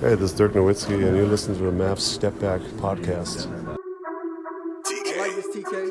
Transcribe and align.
Hey, 0.00 0.14
this 0.14 0.30
is 0.30 0.32
Dirk 0.38 0.52
Nowitzki, 0.52 0.94
and 0.94 1.16
you're 1.16 1.26
listening 1.26 1.58
to 1.58 1.64
the 1.64 1.72
Mavs 1.72 2.00
Step 2.00 2.38
Back 2.38 2.60
podcast. 2.78 3.48
I 3.66 5.18
like 5.18 5.34
this 5.34 5.48
TK. 5.48 5.90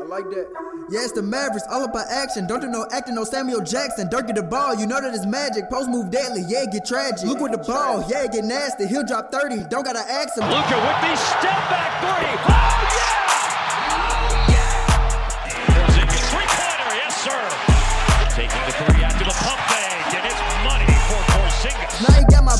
I 0.00 0.04
like 0.04 0.24
that. 0.30 0.48
Yeah, 0.90 1.04
it's 1.04 1.12
the 1.12 1.20
Mavericks, 1.20 1.66
all 1.70 1.84
about 1.84 2.06
action. 2.08 2.46
Don't 2.46 2.60
do 2.60 2.68
no 2.68 2.86
acting, 2.90 3.16
no 3.16 3.24
Samuel 3.24 3.60
Jackson. 3.60 4.08
Dirk 4.08 4.28
get 4.28 4.36
the 4.36 4.42
ball, 4.42 4.74
you 4.76 4.86
know 4.86 4.98
that 4.98 5.14
it's 5.14 5.26
magic. 5.26 5.68
Post 5.68 5.90
move 5.90 6.10
deadly, 6.10 6.42
yeah, 6.48 6.64
get 6.72 6.86
tragic. 6.86 7.28
Look 7.28 7.40
with 7.40 7.52
the 7.52 7.58
ball, 7.58 8.02
yeah, 8.08 8.26
get 8.28 8.44
nasty. 8.44 8.86
He'll 8.86 9.04
drop 9.04 9.30
30, 9.30 9.64
don't 9.68 9.84
gotta 9.84 10.00
ask 10.10 10.34
him. 10.38 10.48
Luka 10.48 10.76
with 10.80 11.00
the 11.04 11.16
step 11.16 11.60
back 11.68 12.00
three. 12.00 12.32
Oh, 12.48 12.96
yeah! 12.96 13.17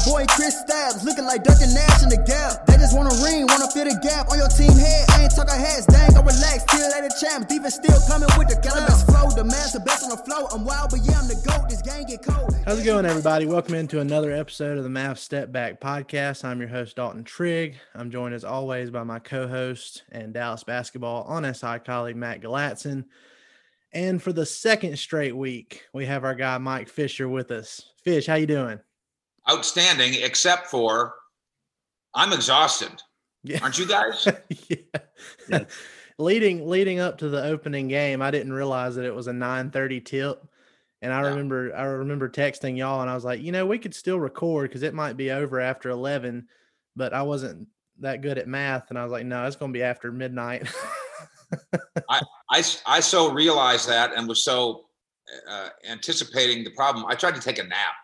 Boy 0.08 0.24
Kristaps 0.24 1.04
looking 1.04 1.26
like 1.26 1.44
Duncan 1.44 1.74
Nash 1.74 2.02
in 2.02 2.08
the 2.08 2.16
gap. 2.16 2.64
They 2.64 2.80
just 2.80 2.96
wanna 2.96 3.12
ring, 3.22 3.44
wanna 3.44 3.68
fill 3.68 3.84
the 3.84 4.00
gap 4.00 4.32
on 4.32 4.38
your 4.38 4.48
team 4.48 4.72
head. 4.72 5.04
I 5.10 5.24
ain't 5.24 5.36
talking 5.36 5.60
heads, 5.60 5.84
dang, 5.84 6.16
go 6.16 6.24
relax. 6.24 6.64
Still 6.64 6.88
at 6.96 7.04
the 7.04 7.12
champs, 7.20 7.44
defense 7.52 7.74
still 7.76 8.00
coming 8.08 8.28
with 8.40 8.48
the 8.48 8.56
cannabis 8.56 9.04
flow. 9.04 9.28
The 9.28 9.44
man's 9.44 9.76
the 9.76 9.80
best 9.80 10.04
on 10.04 10.08
the 10.08 10.16
flow. 10.16 10.48
I'm 10.48 10.64
wild, 10.64 10.96
but 10.96 11.04
yeah, 11.04 11.20
I'm 11.20 11.28
the 11.28 11.36
GOAT. 11.44 11.68
This 11.68 11.82
game 11.82 12.08
get 12.08 12.24
cold. 12.24 12.56
How's 12.64 12.80
it 12.80 12.86
going, 12.88 13.04
everybody? 13.04 13.44
Welcome 13.44 13.74
into 13.74 14.00
another 14.00 14.32
episode 14.32 14.78
of 14.78 14.84
the 14.84 14.88
Mavs 14.88 15.18
Step 15.18 15.52
Back 15.52 15.78
Podcast. 15.78 16.42
I'm 16.42 16.58
your 16.58 16.72
host, 16.72 16.96
Dalton 16.96 17.22
Trigg. 17.22 17.76
I'm 17.94 18.10
joined 18.10 18.32
as 18.32 18.44
always 18.44 18.88
by 18.88 19.04
my 19.04 19.18
co-host 19.18 20.04
and 20.10 20.32
Dallas 20.32 20.64
basketball 20.64 21.24
on 21.24 21.44
SI 21.52 21.80
colleague 21.84 22.16
Matt 22.16 22.40
Galatzan. 22.40 23.04
And 23.92 24.22
for 24.22 24.32
the 24.32 24.46
second 24.46 24.98
straight 24.98 25.36
week, 25.36 25.84
we 25.92 26.06
have 26.06 26.24
our 26.24 26.34
guy 26.34 26.56
Mike 26.56 26.88
Fisher 26.88 27.28
with 27.28 27.50
us. 27.50 27.92
Fish, 28.02 28.26
how 28.26 28.36
you 28.36 28.46
doing? 28.46 28.80
Outstanding, 29.50 30.14
except 30.22 30.66
for 30.68 31.14
I'm 32.14 32.32
exhausted. 32.32 33.02
Yeah. 33.44 33.60
Aren't 33.62 33.78
you 33.78 33.86
guys? 33.86 34.26
yeah. 34.68 35.64
leading 36.18 36.68
leading 36.68 36.98
up 36.98 37.18
to 37.18 37.28
the 37.28 37.44
opening 37.44 37.88
game, 37.88 38.20
I 38.22 38.30
didn't 38.30 38.52
realize 38.52 38.96
that 38.96 39.04
it 39.04 39.14
was 39.14 39.28
a 39.28 39.32
9:30 39.32 40.04
tip. 40.04 40.46
And 41.00 41.12
I 41.12 41.22
Yeah. 41.22 41.28
remember 41.28 41.74
I 41.76 41.84
remember 41.84 42.28
texting 42.28 42.76
y'all 42.76 43.00
and 43.02 43.10
I 43.10 43.14
was 43.14 43.24
like, 43.24 43.40
you 43.40 43.52
know, 43.52 43.66
we 43.66 43.78
could 43.78 43.94
still 43.94 44.18
record 44.18 44.68
because 44.68 44.82
it 44.82 44.94
might 44.94 45.16
be 45.16 45.30
over 45.30 45.60
after 45.60 45.90
11, 45.90 46.48
but 46.96 47.14
I 47.14 47.22
wasn't 47.22 47.68
that 48.00 48.20
good 48.20 48.38
at 48.38 48.48
math. 48.48 48.90
And 48.90 48.98
I 48.98 49.02
was 49.02 49.12
like, 49.12 49.26
no, 49.26 49.46
it's 49.46 49.56
going 49.56 49.72
to 49.72 49.78
be 49.78 49.82
after 49.82 50.10
midnight. 50.10 50.68
I 52.08 52.20
I 52.86 53.00
so 53.00 53.32
realized 53.32 53.88
that 53.88 54.12
and 54.14 54.28
was 54.28 54.44
so 54.44 54.86
uh, 55.48 55.68
anticipating 55.88 56.64
the 56.64 56.70
problem. 56.70 57.06
I 57.06 57.14
tried 57.14 57.34
to 57.34 57.40
take 57.40 57.58
a 57.58 57.64
nap, 57.64 57.94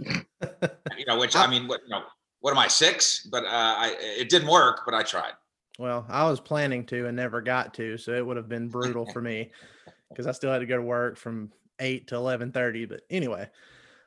you 0.00 1.06
know, 1.06 1.18
which 1.18 1.36
I 1.36 1.46
mean, 1.46 1.66
what, 1.68 1.82
you 1.84 1.90
know, 1.90 2.02
what 2.40 2.50
am 2.52 2.58
I 2.58 2.68
six? 2.68 3.26
But 3.30 3.44
uh, 3.44 3.48
I, 3.78 3.96
it 4.00 4.28
didn't 4.28 4.48
work, 4.48 4.82
but 4.84 4.94
I 4.94 5.02
tried. 5.02 5.32
well, 5.78 6.06
I 6.08 6.28
was 6.28 6.40
planning 6.40 6.84
to 6.86 7.06
and 7.06 7.16
never 7.16 7.40
got 7.40 7.74
to, 7.74 7.96
so 7.98 8.12
it 8.12 8.24
would 8.24 8.36
have 8.36 8.48
been 8.48 8.68
brutal 8.68 9.06
for 9.06 9.20
me 9.20 9.50
because 10.10 10.26
I 10.26 10.32
still 10.32 10.52
had 10.52 10.60
to 10.60 10.66
go 10.66 10.76
to 10.76 10.82
work 10.82 11.16
from 11.16 11.50
8 11.80 12.08
to 12.08 12.14
11:30, 12.14 12.88
but 12.88 13.00
anyway. 13.10 13.48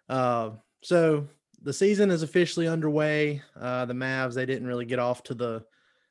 Uh, 0.07 0.51
so 0.81 1.27
the 1.61 1.73
season 1.73 2.09
is 2.09 2.23
officially 2.23 2.67
underway. 2.67 3.41
Uh, 3.59 3.85
the 3.85 3.93
Mavs 3.93 4.33
they 4.33 4.45
didn't 4.45 4.67
really 4.67 4.85
get 4.85 4.99
off 4.99 5.23
to 5.23 5.33
the 5.33 5.63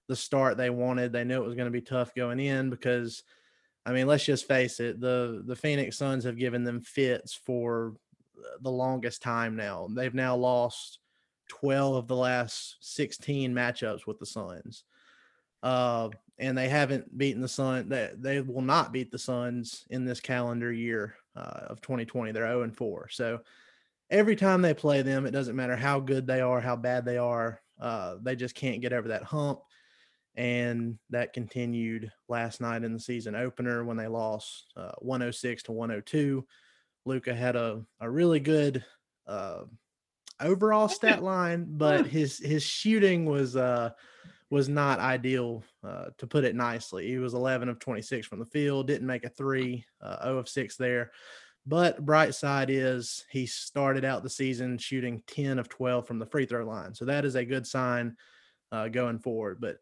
the 0.08 0.16
start 0.16 0.56
they 0.56 0.70
wanted. 0.70 1.12
They 1.12 1.24
knew 1.24 1.42
it 1.42 1.46
was 1.46 1.54
going 1.54 1.66
to 1.66 1.70
be 1.70 1.82
tough 1.82 2.14
going 2.14 2.40
in 2.40 2.70
because 2.70 3.22
I 3.84 3.92
mean, 3.92 4.06
let's 4.06 4.24
just 4.24 4.46
face 4.46 4.80
it, 4.80 5.00
the 5.00 5.42
the 5.46 5.56
Phoenix 5.56 5.96
Suns 5.96 6.24
have 6.24 6.36
given 6.36 6.64
them 6.64 6.80
fits 6.80 7.34
for 7.34 7.94
the 8.60 8.70
longest 8.70 9.22
time 9.22 9.56
now. 9.56 9.88
They've 9.90 10.14
now 10.14 10.36
lost 10.36 10.98
12 11.48 11.94
of 11.94 12.08
the 12.08 12.16
last 12.16 12.76
16 12.80 13.52
matchups 13.52 14.06
with 14.06 14.18
the 14.18 14.26
Suns. 14.26 14.84
Uh, 15.62 16.10
and 16.38 16.56
they 16.56 16.68
haven't 16.68 17.16
beaten 17.16 17.42
the 17.42 17.48
Sun. 17.48 17.88
They, 17.88 18.10
they 18.16 18.40
will 18.40 18.62
not 18.62 18.92
beat 18.92 19.10
the 19.10 19.18
Suns 19.18 19.84
in 19.90 20.04
this 20.04 20.20
calendar 20.20 20.72
year 20.72 21.16
uh, 21.36 21.66
of 21.68 21.80
2020. 21.80 22.32
They're 22.32 22.46
0 22.46 22.62
and 22.62 22.76
4. 22.76 23.08
So 23.10 23.40
every 24.10 24.36
time 24.36 24.62
they 24.62 24.74
play 24.74 25.02
them, 25.02 25.26
it 25.26 25.32
doesn't 25.32 25.56
matter 25.56 25.76
how 25.76 26.00
good 26.00 26.26
they 26.26 26.40
are, 26.40 26.60
how 26.60 26.76
bad 26.76 27.04
they 27.04 27.18
are. 27.18 27.60
Uh, 27.80 28.16
they 28.22 28.36
just 28.36 28.54
can't 28.54 28.80
get 28.80 28.92
over 28.92 29.08
that 29.08 29.24
hump. 29.24 29.60
And 30.36 30.98
that 31.10 31.32
continued 31.32 32.12
last 32.28 32.60
night 32.60 32.84
in 32.84 32.92
the 32.92 33.00
season 33.00 33.34
opener 33.34 33.84
when 33.84 33.96
they 33.96 34.06
lost 34.06 34.66
uh, 34.76 34.92
106 34.98 35.64
to 35.64 35.72
102. 35.72 36.46
Luka 37.08 37.34
had 37.34 37.56
a, 37.56 37.82
a 38.00 38.08
really 38.08 38.40
good 38.40 38.84
uh, 39.26 39.62
overall 40.40 40.88
stat 40.88 41.22
line, 41.22 41.66
but 41.68 42.06
his 42.06 42.38
his 42.38 42.62
shooting 42.62 43.24
was 43.24 43.56
uh, 43.56 43.90
was 44.50 44.68
not 44.68 44.98
ideal, 44.98 45.62
uh, 45.84 46.06
to 46.16 46.26
put 46.26 46.44
it 46.44 46.54
nicely. 46.54 47.06
He 47.08 47.18
was 47.18 47.34
11 47.34 47.68
of 47.68 47.78
26 47.78 48.26
from 48.26 48.38
the 48.38 48.46
field, 48.46 48.86
didn't 48.86 49.06
make 49.06 49.24
a 49.24 49.28
three, 49.28 49.84
uh, 50.00 50.22
0 50.22 50.38
of 50.38 50.48
6 50.48 50.76
there. 50.76 51.10
But 51.66 52.04
bright 52.04 52.34
side 52.34 52.70
is 52.70 53.26
he 53.30 53.44
started 53.44 54.04
out 54.04 54.22
the 54.22 54.30
season 54.30 54.78
shooting 54.78 55.22
10 55.26 55.58
of 55.58 55.68
12 55.68 56.06
from 56.06 56.18
the 56.18 56.24
free 56.24 56.46
throw 56.46 56.64
line. 56.64 56.94
So 56.94 57.04
that 57.04 57.26
is 57.26 57.34
a 57.34 57.44
good 57.44 57.66
sign 57.66 58.16
uh, 58.72 58.88
going 58.88 59.18
forward. 59.18 59.60
But 59.60 59.76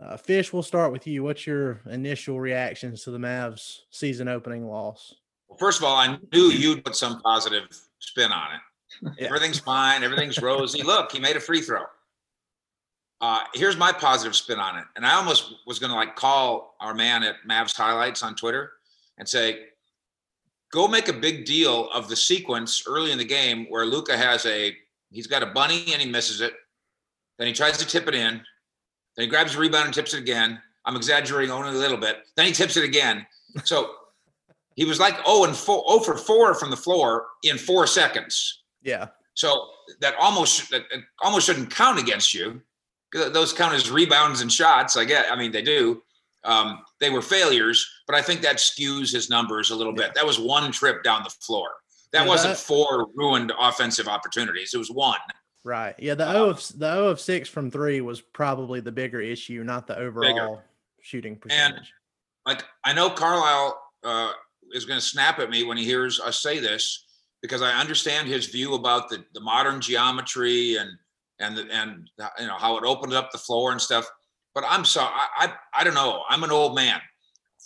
uh, 0.00 0.16
Fish, 0.16 0.50
we'll 0.50 0.62
start 0.62 0.92
with 0.92 1.06
you. 1.06 1.22
What's 1.22 1.46
your 1.46 1.82
initial 1.90 2.40
reactions 2.40 3.02
to 3.04 3.10
the 3.10 3.18
Mavs 3.18 3.80
season 3.90 4.28
opening 4.28 4.66
loss? 4.66 5.14
Well, 5.48 5.58
first 5.58 5.78
of 5.78 5.84
all, 5.84 5.96
I 5.96 6.18
knew 6.32 6.44
you'd 6.44 6.84
put 6.84 6.96
some 6.96 7.20
positive 7.20 7.64
spin 7.98 8.32
on 8.32 8.54
it. 8.54 8.60
Yeah. 9.18 9.26
Everything's 9.26 9.58
fine. 9.58 10.02
Everything's 10.02 10.40
rosy. 10.40 10.82
Look, 10.82 11.12
he 11.12 11.20
made 11.20 11.36
a 11.36 11.40
free 11.40 11.60
throw. 11.60 11.82
Uh, 13.20 13.40
here's 13.52 13.76
my 13.76 13.92
positive 13.92 14.34
spin 14.34 14.58
on 14.58 14.78
it. 14.78 14.84
And 14.96 15.04
I 15.04 15.14
almost 15.16 15.52
was 15.66 15.78
going 15.78 15.90
to 15.90 15.96
like 15.96 16.16
call 16.16 16.76
our 16.80 16.94
man 16.94 17.22
at 17.22 17.34
Mavs 17.46 17.76
Highlights 17.76 18.22
on 18.22 18.34
Twitter 18.34 18.72
and 19.18 19.28
say, 19.28 19.66
go 20.72 20.88
make 20.88 21.08
a 21.08 21.12
big 21.12 21.44
deal 21.44 21.90
of 21.90 22.08
the 22.08 22.16
sequence 22.16 22.84
early 22.86 23.12
in 23.12 23.18
the 23.18 23.24
game 23.24 23.66
where 23.68 23.84
Luka 23.84 24.16
has 24.16 24.46
a 24.46 24.74
he's 25.10 25.26
got 25.26 25.42
a 25.42 25.46
bunny 25.46 25.92
and 25.92 26.00
he 26.00 26.08
misses 26.08 26.40
it. 26.40 26.54
Then 27.38 27.46
he 27.46 27.52
tries 27.52 27.78
to 27.78 27.86
tip 27.86 28.08
it 28.08 28.14
in. 28.14 28.40
Then 29.16 29.24
he 29.24 29.26
grabs 29.26 29.54
a 29.54 29.58
rebound 29.58 29.86
and 29.86 29.94
tips 29.94 30.14
it 30.14 30.18
again. 30.20 30.60
I'm 30.84 30.96
exaggerating 30.96 31.50
only 31.50 31.70
a 31.70 31.72
little 31.72 31.96
bit. 31.96 32.18
Then 32.36 32.46
he 32.46 32.52
tips 32.52 32.76
it 32.76 32.84
again. 32.84 33.26
So 33.64 33.90
he 34.76 34.84
was 34.84 35.00
like 35.00 35.16
oh 35.26 35.44
and 35.44 35.56
four, 35.56 35.82
oh 35.86 36.00
for 36.00 36.16
four 36.16 36.54
from 36.54 36.70
the 36.70 36.76
floor 36.76 37.26
in 37.42 37.58
four 37.58 37.86
seconds. 37.86 38.62
Yeah. 38.82 39.08
So 39.34 39.68
that 40.00 40.14
almost 40.20 40.70
that 40.70 40.84
almost 41.22 41.46
shouldn't 41.46 41.74
count 41.74 41.98
against 41.98 42.32
you. 42.32 42.62
Those 43.12 43.52
count 43.52 43.74
as 43.74 43.90
rebounds 43.90 44.40
and 44.42 44.52
shots. 44.52 44.96
I 44.96 45.04
get. 45.04 45.30
I 45.30 45.36
mean, 45.36 45.50
they 45.50 45.62
do. 45.62 46.02
Um, 46.44 46.82
they 47.00 47.10
were 47.10 47.22
failures, 47.22 47.86
but 48.06 48.14
I 48.14 48.22
think 48.22 48.40
that 48.42 48.56
skews 48.56 49.12
his 49.12 49.28
numbers 49.28 49.70
a 49.70 49.76
little 49.76 49.92
bit. 49.92 50.14
That 50.14 50.24
was 50.24 50.38
one 50.38 50.70
trip 50.70 51.02
down 51.02 51.24
the 51.24 51.30
floor. 51.30 51.68
That 52.12 52.22
yeah, 52.22 52.28
wasn't 52.28 52.54
that, 52.54 52.60
four 52.60 53.08
ruined 53.14 53.52
offensive 53.58 54.06
opportunities. 54.06 54.72
It 54.72 54.78
was 54.78 54.90
one. 54.90 55.18
Right. 55.64 55.94
Yeah. 55.98 56.14
The 56.14 56.32
O 56.32 56.50
of 56.50 56.78
the 56.78 56.92
O 56.92 57.08
of 57.08 57.20
six 57.20 57.48
from 57.48 57.70
three 57.70 58.00
was 58.00 58.20
probably 58.20 58.80
the 58.80 58.92
bigger 58.92 59.20
issue, 59.20 59.64
not 59.64 59.86
the 59.86 59.98
overall 59.98 60.32
bigger. 60.32 60.64
shooting 61.00 61.36
percentage. 61.36 61.76
And 61.76 61.86
like 62.46 62.64
I 62.84 62.92
know 62.92 63.10
Carlisle 63.10 63.82
uh, 64.04 64.32
is 64.72 64.84
going 64.84 64.98
to 64.98 65.04
snap 65.04 65.38
at 65.38 65.50
me 65.50 65.64
when 65.64 65.76
he 65.76 65.84
hears 65.84 66.20
us 66.20 66.42
say 66.42 66.58
this 66.58 67.04
because 67.42 67.62
I 67.62 67.72
understand 67.72 68.28
his 68.28 68.46
view 68.46 68.74
about 68.74 69.08
the, 69.08 69.24
the 69.34 69.40
modern 69.40 69.80
geometry 69.80 70.76
and 70.76 70.90
and 71.38 71.56
the, 71.56 71.68
and 71.70 72.08
you 72.38 72.46
know 72.46 72.56
how 72.56 72.78
it 72.78 72.84
opens 72.84 73.14
up 73.14 73.30
the 73.30 73.38
floor 73.38 73.72
and 73.72 73.80
stuff. 73.80 74.06
But 74.54 74.64
I'm 74.66 74.84
sorry, 74.86 75.12
I, 75.14 75.46
I, 75.46 75.80
I 75.80 75.84
don't 75.84 75.94
know. 75.94 76.22
I'm 76.28 76.44
an 76.44 76.50
old 76.50 76.74
man. 76.74 76.98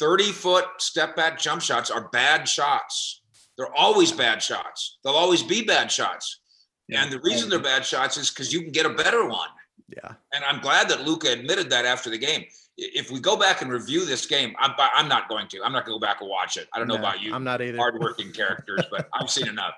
30 0.00 0.32
foot 0.32 0.64
step 0.78 1.14
back 1.14 1.38
jump 1.38 1.62
shots 1.62 1.90
are 1.90 2.08
bad 2.08 2.48
shots. 2.48 3.22
They're 3.56 3.72
always 3.76 4.10
bad 4.10 4.42
shots. 4.42 4.98
They'll 5.04 5.14
always 5.14 5.42
be 5.42 5.62
bad 5.62 5.92
shots. 5.92 6.40
Yeah. 6.88 7.04
And 7.04 7.12
the 7.12 7.20
reason 7.20 7.48
they're 7.48 7.60
bad 7.60 7.84
shots 7.84 8.16
is 8.16 8.30
because 8.30 8.52
you 8.52 8.62
can 8.62 8.72
get 8.72 8.86
a 8.86 8.94
better 8.94 9.28
one. 9.28 9.50
Yeah. 9.88 10.14
And 10.32 10.44
I'm 10.44 10.60
glad 10.60 10.88
that 10.88 11.04
Luka 11.04 11.30
admitted 11.30 11.70
that 11.70 11.84
after 11.84 12.10
the 12.10 12.18
game. 12.18 12.44
If 12.82 13.10
we 13.10 13.20
go 13.20 13.36
back 13.36 13.60
and 13.60 13.70
review 13.70 14.06
this 14.06 14.24
game, 14.24 14.54
I'm, 14.58 14.72
I'm 14.78 15.06
not 15.08 15.28
going 15.28 15.48
to. 15.48 15.62
I'm 15.62 15.72
not 15.72 15.84
going 15.84 15.98
to 15.98 16.00
go 16.00 16.06
back 16.06 16.20
and 16.20 16.30
watch 16.30 16.56
it. 16.56 16.66
I 16.72 16.78
don't 16.78 16.88
know 16.88 16.94
no, 16.94 17.00
about 17.00 17.20
you. 17.20 17.34
I'm 17.34 17.44
not 17.44 17.60
either. 17.60 17.76
Hardworking 17.76 18.32
characters, 18.32 18.80
but 18.90 19.08
I've 19.14 19.30
seen 19.30 19.48
enough. 19.48 19.74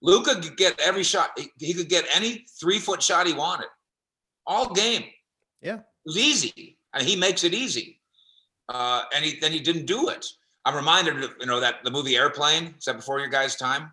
Luka 0.00 0.40
could 0.40 0.56
get 0.56 0.78
every 0.80 1.02
shot. 1.02 1.38
He 1.58 1.74
could 1.74 1.88
get 1.88 2.06
any 2.14 2.46
three 2.58 2.78
foot 2.78 3.02
shot 3.02 3.26
he 3.26 3.32
wanted 3.34 3.66
all 4.46 4.72
game. 4.72 5.04
Yeah 5.60 5.80
it 6.08 6.08
was 6.08 6.16
easy, 6.16 6.78
and 6.94 7.06
he 7.06 7.16
makes 7.16 7.44
it 7.44 7.52
easy. 7.52 8.00
Uh, 8.68 9.02
and 9.14 9.24
he 9.24 9.38
then 9.40 9.52
he 9.52 9.60
didn't 9.60 9.86
do 9.86 10.08
it. 10.08 10.24
I'm 10.64 10.74
reminded 10.74 11.22
of 11.22 11.30
you 11.40 11.46
know 11.46 11.60
that 11.60 11.76
the 11.84 11.90
movie 11.90 12.16
Airplane. 12.16 12.74
Is 12.78 12.84
that 12.84 12.96
before 12.96 13.18
your 13.18 13.28
guys' 13.28 13.56
time? 13.56 13.90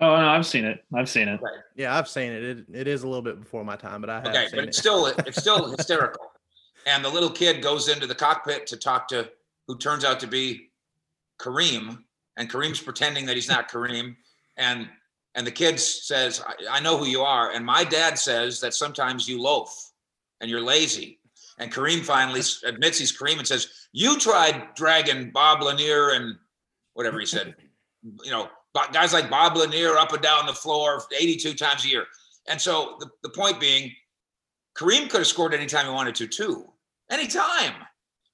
Oh 0.00 0.16
no, 0.16 0.28
I've 0.28 0.46
seen 0.46 0.64
it. 0.64 0.84
I've 0.94 1.08
seen 1.08 1.28
it. 1.28 1.40
Right. 1.40 1.60
Yeah, 1.76 1.96
I've 1.96 2.08
seen 2.08 2.32
it. 2.32 2.42
it. 2.42 2.66
It 2.72 2.88
is 2.88 3.02
a 3.02 3.06
little 3.06 3.22
bit 3.22 3.40
before 3.40 3.64
my 3.64 3.76
time, 3.76 4.00
but 4.00 4.10
I 4.10 4.16
have. 4.16 4.26
Okay, 4.26 4.46
but 4.54 4.64
it's 4.64 4.78
still 4.78 5.06
it's 5.06 5.40
still 5.40 5.70
hysterical. 5.76 6.31
And 6.86 7.04
the 7.04 7.08
little 7.08 7.30
kid 7.30 7.62
goes 7.62 7.88
into 7.88 8.06
the 8.06 8.14
cockpit 8.14 8.66
to 8.68 8.76
talk 8.76 9.08
to 9.08 9.30
who 9.66 9.78
turns 9.78 10.04
out 10.04 10.20
to 10.20 10.26
be 10.26 10.70
Kareem, 11.40 12.02
and 12.36 12.50
Kareem's 12.50 12.80
pretending 12.80 13.26
that 13.26 13.36
he's 13.36 13.48
not 13.48 13.70
Kareem, 13.70 14.16
and 14.56 14.88
and 15.34 15.46
the 15.46 15.50
kid 15.50 15.80
says, 15.80 16.42
I, 16.46 16.78
I 16.78 16.80
know 16.80 16.98
who 16.98 17.06
you 17.06 17.22
are, 17.22 17.52
and 17.52 17.64
my 17.64 17.84
dad 17.84 18.18
says 18.18 18.60
that 18.60 18.74
sometimes 18.74 19.26
you 19.26 19.40
loaf 19.40 19.92
and 20.40 20.50
you're 20.50 20.60
lazy. 20.60 21.20
And 21.58 21.72
Kareem 21.72 22.00
finally 22.00 22.42
admits 22.66 22.98
he's 22.98 23.16
Kareem 23.16 23.38
and 23.38 23.46
says, 23.46 23.68
"You 23.92 24.18
tried 24.18 24.74
dragging 24.74 25.30
Bob 25.30 25.62
Lanier 25.62 26.10
and 26.10 26.36
whatever 26.94 27.18
he 27.18 27.26
said, 27.26 27.54
you 28.24 28.30
know, 28.30 28.48
guys 28.92 29.12
like 29.12 29.30
Bob 29.30 29.56
Lanier 29.56 29.96
up 29.96 30.12
and 30.12 30.22
down 30.22 30.46
the 30.46 30.52
floor 30.52 31.02
82 31.18 31.54
times 31.54 31.84
a 31.84 31.88
year." 31.88 32.06
And 32.48 32.60
so 32.60 32.96
the, 32.98 33.08
the 33.22 33.28
point 33.28 33.60
being, 33.60 33.92
Kareem 34.76 35.08
could 35.08 35.18
have 35.18 35.26
scored 35.26 35.54
anytime 35.54 35.86
he 35.86 35.92
wanted 35.92 36.14
to 36.16 36.26
too, 36.26 36.71
anytime. 37.12 37.74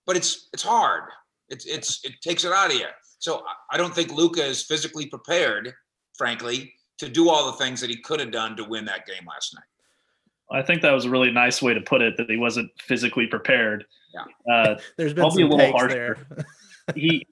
But 0.07 0.17
it's 0.17 0.49
it's 0.53 0.63
hard. 0.63 1.05
It's 1.49 1.67
it's 1.67 2.05
it 2.05 2.15
takes 2.23 2.45
it 2.45 2.53
out 2.53 2.71
of 2.71 2.77
you. 2.77 2.87
So 3.19 3.43
I 3.71 3.77
don't 3.77 3.95
think 3.95 4.13
Luka 4.13 4.45
is 4.45 4.63
physically 4.63 5.07
prepared, 5.07 5.75
frankly, 6.17 6.73
to 6.99 7.09
do 7.09 7.29
all 7.29 7.51
the 7.51 7.59
things 7.59 7.81
that 7.81 7.91
he 7.91 8.01
could 8.01 8.21
have 8.21 8.31
done 8.31 8.57
to 8.57 8.65
win 8.65 8.85
that 8.87 9.07
game 9.07 9.27
last 9.27 9.55
night. 9.55 9.65
I 10.51 10.63
think 10.63 10.83
that 10.83 10.93
was 10.93 11.05
a 11.05 11.11
really 11.11 11.31
nice 11.31 11.61
way 11.61 11.75
to 11.75 11.81
put 11.81 12.01
it 12.01 12.17
that 12.17 12.31
he 12.31 12.37
wasn't 12.37 12.71
physically 12.81 13.27
prepared. 13.27 13.85
Yeah. 14.15 14.53
Uh, 14.53 14.79
There's 14.97 15.13
been 15.13 15.31
some 15.31 15.43
a 15.43 15.47
little 15.47 15.73
harsh 15.73 15.93
there. 15.93 16.17
he 16.95 17.27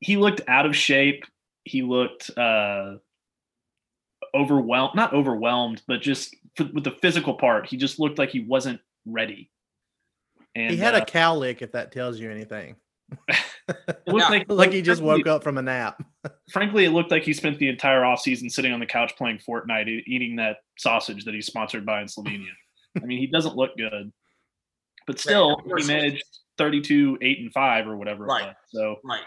he 0.00 0.16
looked 0.16 0.42
out 0.46 0.66
of 0.66 0.76
shape. 0.76 1.24
He 1.64 1.82
looked 1.82 2.30
uh, 2.38 2.96
overwhelmed, 4.34 4.94
not 4.94 5.12
overwhelmed, 5.12 5.82
but 5.88 6.00
just 6.00 6.34
with 6.58 6.84
the 6.84 6.96
physical 7.02 7.34
part, 7.34 7.66
he 7.66 7.76
just 7.76 7.98
looked 7.98 8.18
like 8.18 8.30
he 8.30 8.40
wasn't 8.40 8.80
ready. 9.04 9.50
And 10.58 10.70
he 10.70 10.76
had 10.76 10.94
uh, 10.94 10.98
a 10.98 11.06
cowlick, 11.06 11.62
if 11.62 11.72
that 11.72 11.92
tells 11.92 12.18
you 12.18 12.30
anything. 12.30 12.76
it 13.28 13.98
looked 14.06 14.30
like, 14.30 14.46
like 14.48 14.72
he 14.72 14.82
just 14.82 15.02
woke 15.02 15.26
up 15.26 15.42
from 15.42 15.58
a 15.58 15.62
nap. 15.62 16.02
frankly, 16.52 16.84
it 16.84 16.90
looked 16.90 17.10
like 17.10 17.22
he 17.22 17.32
spent 17.32 17.58
the 17.58 17.68
entire 17.68 18.02
offseason 18.02 18.50
sitting 18.50 18.72
on 18.72 18.80
the 18.80 18.86
couch 18.86 19.14
playing 19.16 19.38
Fortnite, 19.38 20.02
eating 20.06 20.36
that 20.36 20.58
sausage 20.78 21.24
that 21.24 21.34
he's 21.34 21.46
sponsored 21.46 21.86
by 21.86 22.00
in 22.00 22.06
Slovenia. 22.06 22.50
I 23.00 23.06
mean, 23.06 23.18
he 23.18 23.26
doesn't 23.26 23.56
look 23.56 23.76
good, 23.76 24.12
but 25.06 25.20
still, 25.20 25.60
he 25.64 25.86
managed 25.86 26.24
32, 26.56 27.18
8, 27.20 27.38
and 27.38 27.52
5 27.52 27.86
or 27.86 27.96
whatever. 27.96 28.24
Right. 28.24 28.54
So, 28.68 28.96
right. 29.04 29.20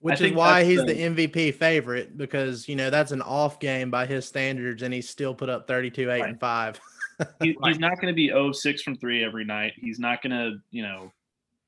Which 0.00 0.20
is 0.20 0.32
why 0.32 0.62
he's 0.62 0.84
the, 0.84 0.92
the, 0.92 1.26
MVP 1.26 1.54
favorite 1.54 2.16
because, 2.16 2.68
you 2.68 2.76
know, 2.76 2.90
that's 2.90 3.12
an 3.12 3.22
off 3.22 3.58
game 3.58 3.90
by 3.90 4.06
his 4.06 4.26
standards, 4.26 4.82
and 4.82 4.94
he 4.94 5.00
still 5.00 5.34
put 5.34 5.48
up 5.48 5.66
32, 5.66 6.02
8, 6.02 6.06
right. 6.06 6.30
and 6.30 6.38
5. 6.38 6.80
He, 7.42 7.56
he's 7.64 7.78
not 7.78 8.00
going 8.00 8.12
to 8.12 8.16
be 8.16 8.28
0 8.28 8.52
6 8.52 8.82
from 8.82 8.96
3 8.96 9.24
every 9.24 9.44
night. 9.44 9.72
He's 9.76 9.98
not 9.98 10.22
going 10.22 10.32
to, 10.32 10.58
you 10.70 10.82
know, 10.82 11.12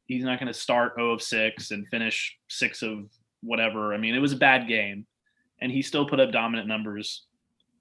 he's 0.06 0.24
not 0.24 0.38
going 0.38 0.52
to 0.52 0.58
start 0.58 0.94
0 0.96 1.12
of 1.12 1.22
6 1.22 1.70
and 1.70 1.86
finish 1.88 2.36
6 2.48 2.82
of 2.82 3.10
whatever. 3.42 3.94
I 3.94 3.98
mean, 3.98 4.14
it 4.14 4.20
was 4.20 4.32
a 4.32 4.36
bad 4.36 4.68
game, 4.68 5.06
and 5.60 5.70
he 5.72 5.82
still 5.82 6.08
put 6.08 6.20
up 6.20 6.32
dominant 6.32 6.68
numbers 6.68 7.24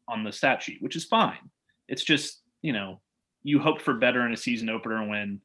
on 0.08 0.24
the 0.24 0.32
stat 0.32 0.62
sheet, 0.62 0.82
which 0.82 0.96
is 0.96 1.06
fine. 1.06 1.50
It's 1.88 2.04
just, 2.04 2.42
you 2.62 2.74
know, 2.74 3.02
you 3.44 3.60
hope 3.60 3.82
for 3.82 3.94
better 3.94 4.26
in 4.26 4.34
a 4.34 4.38
season 4.38 4.70
opener 4.70 5.08
when 5.08 5.42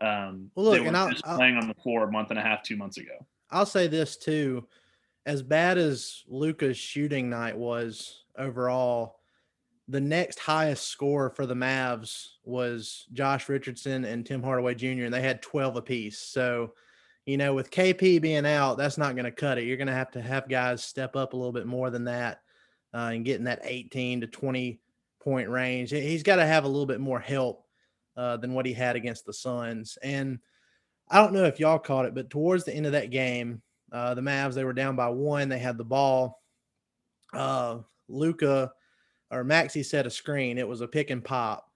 um, 0.00 0.50
well, 0.54 0.66
look, 0.66 0.74
they 0.74 0.80
were 0.80 1.10
just 1.10 1.26
I'll, 1.26 1.36
playing 1.36 1.56
on 1.56 1.68
the 1.68 1.74
floor 1.74 2.04
a 2.04 2.10
month 2.10 2.30
and 2.30 2.38
a 2.38 2.42
half, 2.42 2.62
two 2.62 2.76
months 2.76 2.98
ago. 2.98 3.26
I'll 3.50 3.66
say 3.66 3.86
this 3.86 4.16
too. 4.16 4.66
As 5.26 5.42
bad 5.42 5.78
as 5.78 6.24
Luka's 6.26 6.76
shooting 6.76 7.30
night 7.30 7.56
was 7.56 8.24
overall, 8.36 9.20
the 9.88 10.00
next 10.00 10.38
highest 10.38 10.88
score 10.88 11.30
for 11.30 11.46
the 11.46 11.54
Mavs 11.54 12.28
was 12.44 13.06
Josh 13.12 13.48
Richardson 13.48 14.04
and 14.04 14.24
Tim 14.24 14.42
Hardaway 14.42 14.74
Jr., 14.74 15.04
and 15.04 15.14
they 15.14 15.20
had 15.20 15.42
12 15.42 15.76
apiece. 15.76 16.18
So, 16.18 16.72
you 17.26 17.36
know, 17.36 17.54
with 17.54 17.70
KP 17.70 18.20
being 18.20 18.46
out, 18.46 18.78
that's 18.78 18.98
not 18.98 19.14
going 19.14 19.24
to 19.24 19.32
cut 19.32 19.58
it. 19.58 19.64
You're 19.64 19.76
going 19.76 19.88
to 19.88 19.92
have 19.92 20.10
to 20.12 20.22
have 20.22 20.48
guys 20.48 20.84
step 20.84 21.16
up 21.16 21.32
a 21.32 21.36
little 21.36 21.52
bit 21.52 21.66
more 21.66 21.90
than 21.90 22.04
that 22.04 22.42
uh, 22.94 23.10
and 23.12 23.24
get 23.24 23.38
in 23.38 23.44
that 23.44 23.60
18 23.64 24.22
to 24.22 24.26
20 24.26 24.80
point 25.20 25.48
range. 25.48 25.90
He's 25.90 26.22
got 26.22 26.36
to 26.36 26.46
have 26.46 26.64
a 26.64 26.68
little 26.68 26.86
bit 26.86 27.00
more 27.00 27.20
help 27.20 27.66
uh, 28.16 28.36
than 28.36 28.54
what 28.54 28.66
he 28.66 28.72
had 28.72 28.96
against 28.96 29.26
the 29.26 29.32
Suns. 29.32 29.98
And 30.02 30.38
I 31.08 31.20
don't 31.20 31.32
know 31.32 31.44
if 31.44 31.60
y'all 31.60 31.78
caught 31.78 32.06
it, 32.06 32.14
but 32.14 32.30
towards 32.30 32.64
the 32.64 32.74
end 32.74 32.86
of 32.86 32.92
that 32.92 33.10
game, 33.10 33.62
uh, 33.92 34.14
the 34.14 34.22
Mavs, 34.22 34.54
they 34.54 34.64
were 34.64 34.72
down 34.72 34.96
by 34.96 35.08
one. 35.08 35.48
They 35.48 35.58
had 35.58 35.76
the 35.76 35.84
ball. 35.84 36.40
Uh, 37.34 37.78
Luka 38.08 38.72
or 39.32 39.44
Maxi 39.44 39.84
set 39.84 40.06
a 40.06 40.10
screen. 40.10 40.58
It 40.58 40.68
was 40.68 40.82
a 40.82 40.88
pick 40.88 41.10
and 41.10 41.24
pop, 41.24 41.66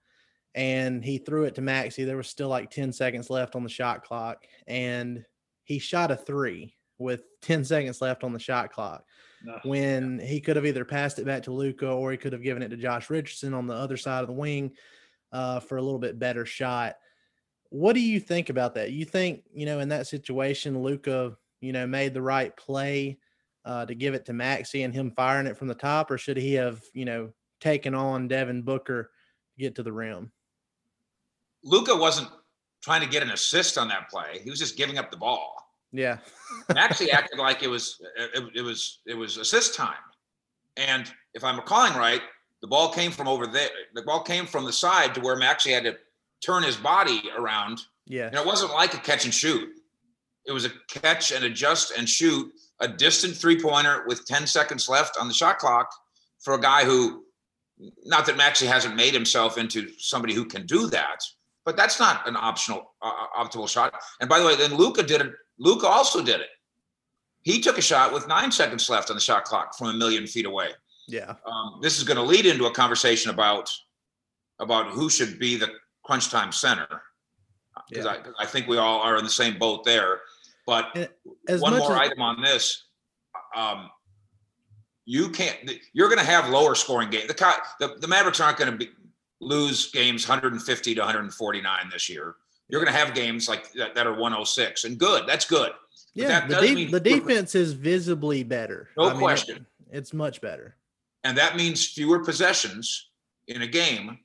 and 0.55 1.03
he 1.03 1.17
threw 1.17 1.43
it 1.45 1.55
to 1.55 1.61
Maxi. 1.61 2.05
There 2.05 2.15
was 2.15 2.27
still 2.29 2.49
like 2.49 2.69
10 2.69 2.93
seconds 2.93 3.29
left 3.29 3.55
on 3.55 3.63
the 3.63 3.69
shot 3.69 4.03
clock, 4.03 4.45
and 4.67 5.25
he 5.63 5.79
shot 5.79 6.11
a 6.11 6.15
three 6.15 6.75
with 6.99 7.23
10 7.41 7.65
seconds 7.65 8.01
left 8.01 8.23
on 8.23 8.31
the 8.31 8.39
shot 8.39 8.71
clock. 8.71 9.03
when 9.63 10.19
he 10.19 10.41
could 10.41 10.55
have 10.55 10.65
either 10.65 10.85
passed 10.85 11.19
it 11.19 11.25
back 11.25 11.43
to 11.43 11.53
Luka 11.53 11.89
or 11.89 12.11
he 12.11 12.17
could 12.17 12.33
have 12.33 12.43
given 12.43 12.63
it 12.63 12.69
to 12.69 12.77
Josh 12.77 13.09
Richardson 13.09 13.53
on 13.53 13.67
the 13.67 13.73
other 13.73 13.97
side 13.97 14.21
of 14.21 14.27
the 14.27 14.33
wing 14.33 14.71
uh, 15.31 15.59
for 15.59 15.77
a 15.77 15.81
little 15.81 15.99
bit 15.99 16.19
better 16.19 16.45
shot. 16.45 16.95
What 17.69 17.93
do 17.93 17.99
you 17.99 18.19
think 18.19 18.49
about 18.49 18.75
that? 18.75 18.91
You 18.91 19.05
think, 19.05 19.43
you 19.53 19.65
know, 19.65 19.79
in 19.79 19.89
that 19.89 20.07
situation, 20.07 20.81
Luka, 20.81 21.37
you 21.61 21.71
know, 21.71 21.85
made 21.85 22.13
the 22.13 22.21
right 22.21 22.55
play 22.55 23.19
uh, 23.65 23.85
to 23.85 23.93
give 23.93 24.13
it 24.13 24.25
to 24.25 24.31
Maxi 24.31 24.85
and 24.85 24.93
him 24.93 25.11
firing 25.11 25.47
it 25.47 25.57
from 25.57 25.67
the 25.67 25.75
top, 25.75 26.09
or 26.09 26.17
should 26.17 26.37
he 26.37 26.53
have, 26.53 26.81
you 26.93 27.05
know, 27.05 27.31
taken 27.59 27.93
on 27.95 28.27
Devin 28.27 28.61
Booker 28.61 29.11
to 29.55 29.63
get 29.63 29.75
to 29.75 29.83
the 29.83 29.91
rim? 29.91 30.31
Luka 31.63 31.95
wasn't 31.95 32.29
trying 32.81 33.01
to 33.01 33.07
get 33.07 33.23
an 33.23 33.31
assist 33.31 33.77
on 33.77 33.87
that 33.89 34.09
play. 34.09 34.39
He 34.43 34.49
was 34.49 34.59
just 34.59 34.77
giving 34.77 34.97
up 34.97 35.11
the 35.11 35.17
ball. 35.17 35.55
Yeah. 35.91 36.17
Maxi 36.71 37.09
acted 37.11 37.39
like 37.39 37.63
it 37.63 37.67
was 37.67 37.99
it, 38.35 38.43
it 38.55 38.61
was 38.61 38.99
it 39.05 39.15
was 39.15 39.37
assist 39.37 39.75
time. 39.75 39.95
And 40.75 41.11
if 41.33 41.43
I'm 41.43 41.55
recalling 41.55 41.93
right, 41.93 42.21
the 42.61 42.67
ball 42.67 42.91
came 42.91 43.11
from 43.11 43.27
over 43.27 43.47
there. 43.47 43.69
The 43.93 44.03
ball 44.03 44.21
came 44.21 44.45
from 44.45 44.65
the 44.65 44.73
side 44.73 45.15
to 45.15 45.21
where 45.21 45.35
Maxi 45.35 45.73
had 45.73 45.83
to 45.83 45.97
turn 46.45 46.63
his 46.63 46.75
body 46.75 47.21
around. 47.37 47.81
Yeah. 48.05 48.27
And 48.27 48.35
it 48.35 48.45
wasn't 48.45 48.71
like 48.73 48.93
a 48.93 48.97
catch 48.97 49.25
and 49.25 49.33
shoot. 49.33 49.69
It 50.45 50.51
was 50.51 50.65
a 50.65 50.71
catch 50.87 51.31
and 51.31 51.43
adjust 51.43 51.93
and 51.97 52.07
shoot 52.07 52.51
a 52.79 52.87
distant 52.87 53.35
three 53.35 53.59
pointer 53.59 54.03
with 54.07 54.25
10 54.25 54.47
seconds 54.47 54.87
left 54.87 55.17
on 55.19 55.27
the 55.27 55.33
shot 55.33 55.57
clock 55.57 55.91
for 56.39 56.53
a 56.53 56.61
guy 56.61 56.85
who, 56.85 57.23
not 58.05 58.25
that 58.25 58.35
Maxi 58.35 58.67
hasn't 58.67 58.95
made 58.95 59.13
himself 59.13 59.57
into 59.57 59.89
somebody 59.97 60.33
who 60.33 60.45
can 60.45 60.65
do 60.65 60.87
that, 60.87 61.19
but 61.65 61.75
that's 61.77 61.99
not 61.99 62.27
an 62.27 62.35
optional 62.35 62.93
uh, 63.01 63.11
optimal 63.37 63.69
shot. 63.69 63.93
And 64.19 64.29
by 64.29 64.39
the 64.39 64.45
way, 64.45 64.55
then 64.55 64.73
Luka 64.75 65.03
did 65.03 65.21
it. 65.21 65.31
Luka 65.59 65.87
also 65.87 66.23
did 66.23 66.39
it. 66.41 66.47
He 67.43 67.61
took 67.61 67.77
a 67.77 67.81
shot 67.81 68.13
with 68.13 68.27
nine 68.27 68.51
seconds 68.51 68.89
left 68.89 69.09
on 69.09 69.15
the 69.15 69.21
shot 69.21 69.43
clock 69.45 69.75
from 69.77 69.87
a 69.87 69.93
million 69.93 70.27
feet 70.27 70.45
away. 70.45 70.69
Yeah. 71.07 71.35
Um, 71.45 71.79
this 71.81 71.97
is 71.97 72.03
going 72.03 72.17
to 72.17 72.23
lead 72.23 72.45
into 72.45 72.65
a 72.65 72.71
conversation 72.71 73.31
about 73.31 73.71
about 74.59 74.87
who 74.87 75.09
should 75.09 75.37
be 75.39 75.55
the 75.55 75.69
crunch 76.03 76.29
time 76.29 76.51
center 76.51 77.01
because 77.89 78.05
Yeah. 78.05 78.17
I, 78.39 78.43
I 78.43 78.45
think 78.45 78.67
we 78.67 78.77
all 78.77 78.99
are 79.01 79.17
in 79.17 79.23
the 79.23 79.29
same 79.29 79.57
boat 79.59 79.83
there. 79.85 80.21
But 80.65 81.09
as 81.47 81.61
one 81.61 81.77
more 81.77 81.93
as- 81.93 82.09
item 82.09 82.21
on 82.21 82.41
this. 82.41 82.83
Um, 83.55 83.89
you 85.09 85.29
can't. 85.29 85.57
You're 85.93 86.09
going 86.09 86.19
to 86.19 86.25
have 86.25 86.49
lower 86.49 86.75
scoring 86.75 87.09
games. 87.09 87.27
The, 87.27 87.53
the 87.79 87.95
the 87.99 88.07
Mavericks 88.07 88.39
aren't 88.41 88.57
going 88.57 88.69
to 88.71 88.77
be 88.77 88.89
lose 89.39 89.89
games 89.91 90.27
150 90.27 90.95
to 90.95 91.01
149 91.01 91.89
this 91.91 92.09
year. 92.09 92.35
You're 92.67 92.81
going 92.83 92.91
to 92.93 92.99
have 92.99 93.15
games 93.15 93.47
like 93.47 93.71
that, 93.73 93.95
that 93.95 94.05
are 94.05 94.11
106 94.11 94.83
and 94.83 94.97
good. 94.97 95.23
That's 95.25 95.45
good. 95.45 95.71
But 95.71 96.21
Yeah. 96.23 96.27
that 96.47 96.49
The, 96.49 96.67
de- 96.75 96.85
the 96.91 96.99
defense 96.99 97.55
is 97.55 97.71
visibly 97.71 98.43
better. 98.43 98.89
No 98.97 99.03
I 99.05 99.07
mean, 99.09 99.15
it- 99.17 99.21
question. 99.21 99.65
it's 99.91 100.13
much 100.13 100.41
better. 100.41 100.75
and 101.23 101.37
that 101.37 101.55
means 101.55 101.87
fewer 101.87 102.19
possessions 102.25 103.07
in 103.47 103.61
a 103.61 103.67
game, 103.67 104.19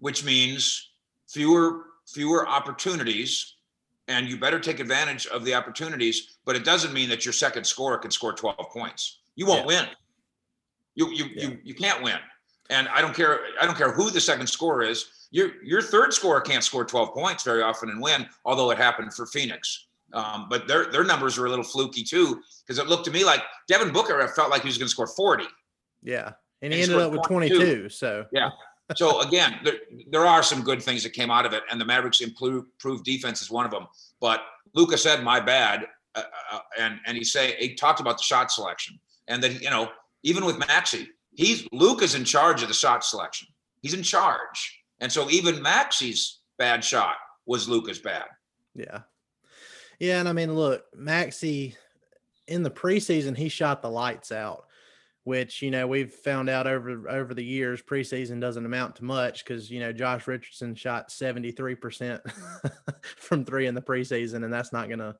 which 0.00 0.24
means 0.24 0.90
fewer 1.28 1.84
fewer 2.06 2.48
opportunities. 2.48 3.54
And 4.08 4.26
you 4.26 4.38
better 4.38 4.58
take 4.58 4.80
advantage 4.80 5.26
of 5.26 5.44
the 5.44 5.52
opportunities. 5.54 6.38
But 6.46 6.56
it 6.56 6.64
doesn't 6.64 6.92
mean 6.94 7.10
that 7.10 7.24
your 7.26 7.34
second 7.34 7.64
scorer 7.64 7.98
can 7.98 8.10
score 8.10 8.32
12 8.32 8.56
points. 8.72 9.18
You 9.36 9.44
won't 9.46 9.66
win. 9.66 9.84
You 10.94 11.10
you 11.10 11.26
Yeah. 11.34 11.42
you 11.48 11.58
you 11.64 11.74
can't 11.74 12.02
win. 12.02 12.18
And 12.70 12.88
I 12.88 13.00
don't 13.00 13.14
care. 13.14 13.40
I 13.60 13.64
don't 13.66 13.76
care 13.78 13.92
who 13.92 14.10
the 14.10 14.20
second 14.20 14.46
scorer 14.46 14.82
is. 14.82 15.06
Your 15.30 15.62
your 15.62 15.82
third 15.82 16.12
scorer 16.12 16.40
can't 16.40 16.62
score 16.64 16.84
12 16.84 17.14
points 17.14 17.42
very 17.42 17.62
often 17.62 17.88
and 17.90 18.00
win. 18.02 18.26
Although 18.44 18.70
it 18.70 18.78
happened 18.78 19.14
for 19.14 19.26
Phoenix. 19.26 19.86
Um, 20.12 20.46
but 20.48 20.66
their 20.66 20.90
their 20.90 21.04
numbers 21.04 21.38
were 21.38 21.46
a 21.46 21.50
little 21.50 21.64
fluky 21.64 22.02
too, 22.02 22.40
because 22.66 22.78
it 22.78 22.86
looked 22.88 23.04
to 23.06 23.10
me 23.10 23.24
like 23.24 23.42
Devin 23.68 23.92
Booker. 23.92 24.26
Felt 24.28 24.50
like 24.50 24.62
he 24.62 24.68
was 24.68 24.78
going 24.78 24.86
to 24.86 24.90
score 24.90 25.06
40. 25.06 25.44
Yeah. 26.02 26.32
And 26.62 26.72
And 26.72 26.72
he 26.72 26.78
he 26.80 26.82
ended 26.84 26.98
up 26.98 27.12
with 27.12 27.22
22. 27.22 27.54
22. 27.56 27.88
So, 27.90 28.24
Yeah. 28.32 28.50
So 28.96 29.20
again, 29.26 29.60
there, 29.64 29.74
there 30.10 30.26
are 30.26 30.42
some 30.42 30.62
good 30.62 30.82
things 30.82 31.02
that 31.02 31.10
came 31.10 31.30
out 31.30 31.44
of 31.46 31.52
it, 31.52 31.62
and 31.70 31.80
the 31.80 31.84
Mavericks 31.84 32.20
improved, 32.20 32.68
improved 32.72 33.04
defense 33.04 33.42
is 33.42 33.50
one 33.50 33.64
of 33.66 33.70
them. 33.70 33.86
But 34.20 34.40
Luka 34.74 34.96
said, 34.98 35.22
"My 35.22 35.40
bad," 35.40 35.86
uh, 36.14 36.22
uh, 36.52 36.58
and 36.78 36.98
and 37.06 37.16
he 37.16 37.22
say 37.24 37.54
he 37.58 37.74
talked 37.74 38.00
about 38.00 38.16
the 38.16 38.22
shot 38.22 38.50
selection, 38.50 38.98
and 39.28 39.42
that 39.42 39.60
you 39.62 39.70
know 39.70 39.90
even 40.22 40.44
with 40.44 40.56
Maxi, 40.56 41.08
he's 41.34 41.66
Luka's 41.72 42.14
in 42.14 42.24
charge 42.24 42.62
of 42.62 42.68
the 42.68 42.74
shot 42.74 43.04
selection. 43.04 43.48
He's 43.82 43.94
in 43.94 44.02
charge, 44.02 44.82
and 45.00 45.10
so 45.10 45.30
even 45.30 45.56
Maxi's 45.56 46.40
bad 46.58 46.84
shot 46.84 47.16
was 47.46 47.68
Luka's 47.68 47.98
bad. 47.98 48.26
yeah. 48.74 49.00
Yeah. 49.98 50.20
And 50.20 50.28
I 50.28 50.32
mean, 50.32 50.54
look, 50.54 50.84
Maxi 50.96 51.74
in 52.46 52.62
the 52.62 52.70
preseason, 52.70 53.36
he 53.36 53.48
shot 53.48 53.82
the 53.82 53.90
lights 53.90 54.30
out, 54.32 54.66
which, 55.24 55.60
you 55.60 55.70
know, 55.70 55.86
we've 55.86 56.12
found 56.12 56.48
out 56.48 56.66
over 56.66 57.08
over 57.08 57.34
the 57.34 57.44
years, 57.44 57.82
preseason 57.82 58.40
doesn't 58.40 58.64
amount 58.64 58.96
to 58.96 59.04
much 59.04 59.44
because, 59.44 59.70
you 59.70 59.80
know, 59.80 59.92
Josh 59.92 60.26
Richardson 60.26 60.74
shot 60.74 61.10
73% 61.10 62.20
from 63.16 63.44
three 63.44 63.66
in 63.66 63.74
the 63.74 63.82
preseason, 63.82 64.44
and 64.44 64.52
that's 64.52 64.72
not 64.72 64.88
going 64.88 65.00
to, 65.00 65.16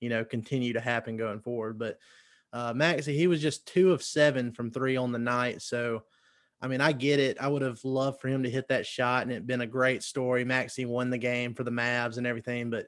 you 0.00 0.08
know, 0.08 0.24
continue 0.24 0.72
to 0.72 0.80
happen 0.80 1.16
going 1.16 1.40
forward. 1.40 1.78
But 1.78 1.98
uh, 2.52 2.74
Maxi, 2.74 3.14
he 3.14 3.26
was 3.26 3.40
just 3.40 3.66
two 3.66 3.92
of 3.92 4.02
seven 4.02 4.52
from 4.52 4.70
three 4.70 4.96
on 4.96 5.12
the 5.12 5.18
night. 5.18 5.62
So, 5.62 6.02
I 6.60 6.68
mean, 6.68 6.80
I 6.80 6.92
get 6.92 7.18
it. 7.18 7.38
I 7.40 7.48
would 7.48 7.62
have 7.62 7.82
loved 7.84 8.20
for 8.20 8.28
him 8.28 8.42
to 8.42 8.50
hit 8.50 8.68
that 8.68 8.86
shot, 8.86 9.22
and 9.22 9.32
it'd 9.32 9.46
been 9.46 9.62
a 9.62 9.66
great 9.66 10.02
story. 10.02 10.44
Maxi 10.44 10.86
won 10.86 11.10
the 11.10 11.18
game 11.18 11.54
for 11.54 11.64
the 11.64 11.70
Mavs 11.70 12.18
and 12.18 12.26
everything, 12.26 12.70
but 12.70 12.86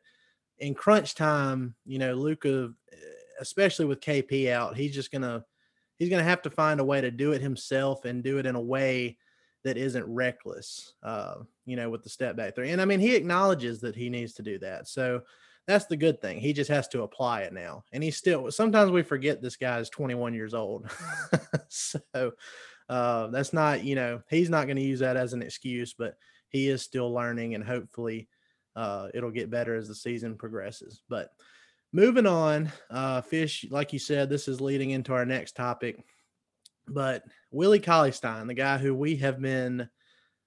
in 0.58 0.74
crunch 0.74 1.14
time, 1.14 1.74
you 1.84 1.98
know, 1.98 2.14
Luka, 2.14 2.72
especially 3.40 3.86
with 3.86 4.00
KP 4.00 4.50
out, 4.50 4.76
he's 4.76 4.94
just 4.94 5.10
gonna 5.10 5.44
he's 5.98 6.10
gonna 6.10 6.22
have 6.22 6.42
to 6.42 6.50
find 6.50 6.78
a 6.78 6.84
way 6.84 7.00
to 7.00 7.10
do 7.10 7.32
it 7.32 7.40
himself 7.40 8.04
and 8.04 8.22
do 8.22 8.38
it 8.38 8.46
in 8.46 8.54
a 8.54 8.60
way 8.60 9.18
that 9.64 9.76
isn't 9.76 10.06
reckless. 10.06 10.94
Uh, 11.02 11.36
you 11.64 11.76
know, 11.76 11.90
with 11.90 12.02
the 12.02 12.10
step 12.10 12.36
back 12.36 12.54
three, 12.54 12.70
and 12.70 12.80
I 12.80 12.84
mean, 12.84 13.00
he 13.00 13.16
acknowledges 13.16 13.80
that 13.80 13.96
he 13.96 14.10
needs 14.10 14.34
to 14.34 14.42
do 14.42 14.58
that. 14.60 14.86
So 14.86 15.22
that's 15.66 15.86
the 15.86 15.96
good 15.96 16.20
thing. 16.20 16.38
He 16.38 16.52
just 16.52 16.70
has 16.70 16.88
to 16.88 17.02
apply 17.02 17.42
it 17.42 17.52
now, 17.52 17.84
and 17.92 18.02
he's 18.02 18.16
still. 18.16 18.50
Sometimes 18.50 18.90
we 18.90 19.02
forget 19.02 19.40
this 19.40 19.56
guy 19.56 19.78
is 19.78 19.90
21 19.90 20.34
years 20.34 20.54
old, 20.54 20.88
so 21.68 22.32
uh, 22.88 23.28
that's 23.28 23.52
not 23.52 23.84
you 23.84 23.94
know 23.94 24.22
he's 24.28 24.50
not 24.50 24.66
going 24.66 24.76
to 24.76 24.82
use 24.82 25.00
that 25.00 25.16
as 25.16 25.32
an 25.32 25.42
excuse, 25.42 25.94
but 25.94 26.16
he 26.48 26.68
is 26.68 26.82
still 26.82 27.12
learning, 27.12 27.54
and 27.54 27.64
hopefully 27.64 28.28
uh, 28.76 29.08
it'll 29.14 29.30
get 29.30 29.50
better 29.50 29.74
as 29.74 29.88
the 29.88 29.94
season 29.94 30.36
progresses. 30.36 31.02
But 31.08 31.30
moving 31.92 32.26
on, 32.26 32.70
uh, 32.90 33.22
Fish, 33.22 33.64
like 33.70 33.92
you 33.92 33.98
said, 33.98 34.28
this 34.28 34.48
is 34.48 34.60
leading 34.60 34.90
into 34.90 35.12
our 35.14 35.24
next 35.24 35.56
topic. 35.56 36.04
But 36.86 37.24
Willie 37.50 37.80
Cauley-Stein, 37.80 38.46
the 38.46 38.54
guy 38.54 38.76
who 38.76 38.94
we 38.94 39.16
have 39.16 39.40
been 39.40 39.88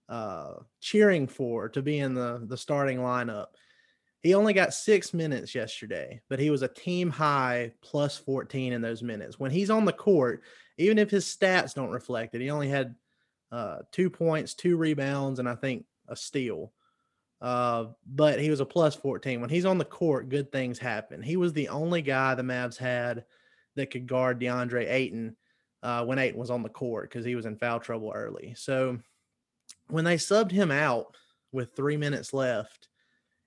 uh, 0.07 0.53
cheering 0.81 1.27
for 1.27 1.69
to 1.69 1.81
be 1.81 1.99
in 1.99 2.13
the, 2.13 2.43
the 2.45 2.57
starting 2.57 2.99
lineup, 2.99 3.47
he 4.23 4.33
only 4.33 4.53
got 4.53 4.73
six 4.73 5.13
minutes 5.13 5.53
yesterday, 5.53 6.21
but 6.29 6.39
he 6.39 6.49
was 6.49 6.61
a 6.61 6.67
team 6.67 7.09
high 7.09 7.71
plus 7.81 8.17
14 8.17 8.73
in 8.73 8.81
those 8.81 9.03
minutes. 9.03 9.39
When 9.39 9.51
he's 9.51 9.69
on 9.69 9.85
the 9.85 9.93
court, 9.93 10.43
even 10.77 10.97
if 10.97 11.09
his 11.09 11.25
stats 11.25 11.73
don't 11.73 11.91
reflect 11.91 12.35
it, 12.35 12.41
he 12.41 12.49
only 12.49 12.69
had 12.69 12.95
uh, 13.51 13.79
two 13.91 14.09
points, 14.09 14.53
two 14.53 14.77
rebounds, 14.77 15.39
and 15.39 15.47
I 15.47 15.55
think 15.55 15.85
a 16.07 16.15
steal. 16.15 16.73
Uh, 17.39 17.85
but 18.07 18.39
he 18.39 18.49
was 18.49 18.59
a 18.59 18.65
plus 18.65 18.95
14. 18.95 19.39
When 19.39 19.49
he's 19.49 19.65
on 19.65 19.77
the 19.77 19.85
court, 19.85 20.29
good 20.29 20.51
things 20.51 20.79
happen. 20.79 21.21
He 21.21 21.37
was 21.37 21.53
the 21.53 21.69
only 21.69 22.01
guy 22.01 22.33
the 22.33 22.41
Mavs 22.41 22.77
had 22.77 23.25
that 23.75 23.91
could 23.91 24.07
guard 24.07 24.39
DeAndre 24.39 24.89
Ayton 24.89 25.35
uh, 25.83 26.03
when 26.03 26.17
Ayton 26.17 26.39
was 26.39 26.49
on 26.49 26.63
the 26.63 26.69
court 26.69 27.09
because 27.09 27.25
he 27.25 27.35
was 27.35 27.45
in 27.45 27.55
foul 27.55 27.79
trouble 27.79 28.11
early. 28.13 28.55
So 28.57 28.97
when 29.89 30.03
they 30.03 30.15
subbed 30.15 30.51
him 30.51 30.71
out 30.71 31.15
with 31.51 31.75
three 31.75 31.97
minutes 31.97 32.33
left 32.33 32.89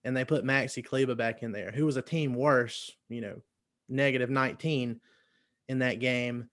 and 0.04 0.16
they 0.16 0.24
put 0.24 0.44
Maxi 0.44 0.84
Kleber 0.84 1.14
back 1.14 1.42
in 1.42 1.52
there, 1.52 1.70
who 1.70 1.86
was 1.86 1.96
a 1.96 2.02
team 2.02 2.34
worse, 2.34 2.90
you 3.08 3.20
know, 3.20 3.40
negative 3.88 4.30
19 4.30 5.00
in 5.68 5.78
that 5.80 6.00
game. 6.00 6.48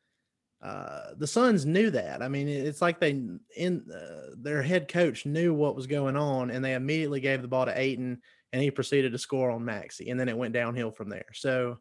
Uh, 0.61 1.11
the 1.17 1.27
Suns 1.27 1.65
knew 1.65 1.91
that. 1.91 2.21
I 2.21 2.27
mean, 2.27 2.47
it's 2.47 2.81
like 2.81 2.99
they 2.99 3.11
in 3.55 3.85
uh, 3.93 4.35
their 4.37 4.61
head 4.61 4.87
coach 4.87 5.25
knew 5.25 5.53
what 5.53 5.75
was 5.75 5.87
going 5.87 6.17
on, 6.17 6.49
and 6.49 6.65
they 6.65 6.73
immediately 6.73 7.19
gave 7.19 7.41
the 7.41 7.47
ball 7.47 7.65
to 7.65 7.79
Ayton, 7.79 8.21
and 8.51 8.61
he 8.61 8.71
proceeded 8.71 9.11
to 9.11 9.19
score 9.19 9.51
on 9.51 9.61
Maxi, 9.61 10.09
and 10.09 10.19
then 10.19 10.29
it 10.29 10.37
went 10.37 10.53
downhill 10.53 10.91
from 10.91 11.09
there. 11.09 11.27
So, 11.33 11.77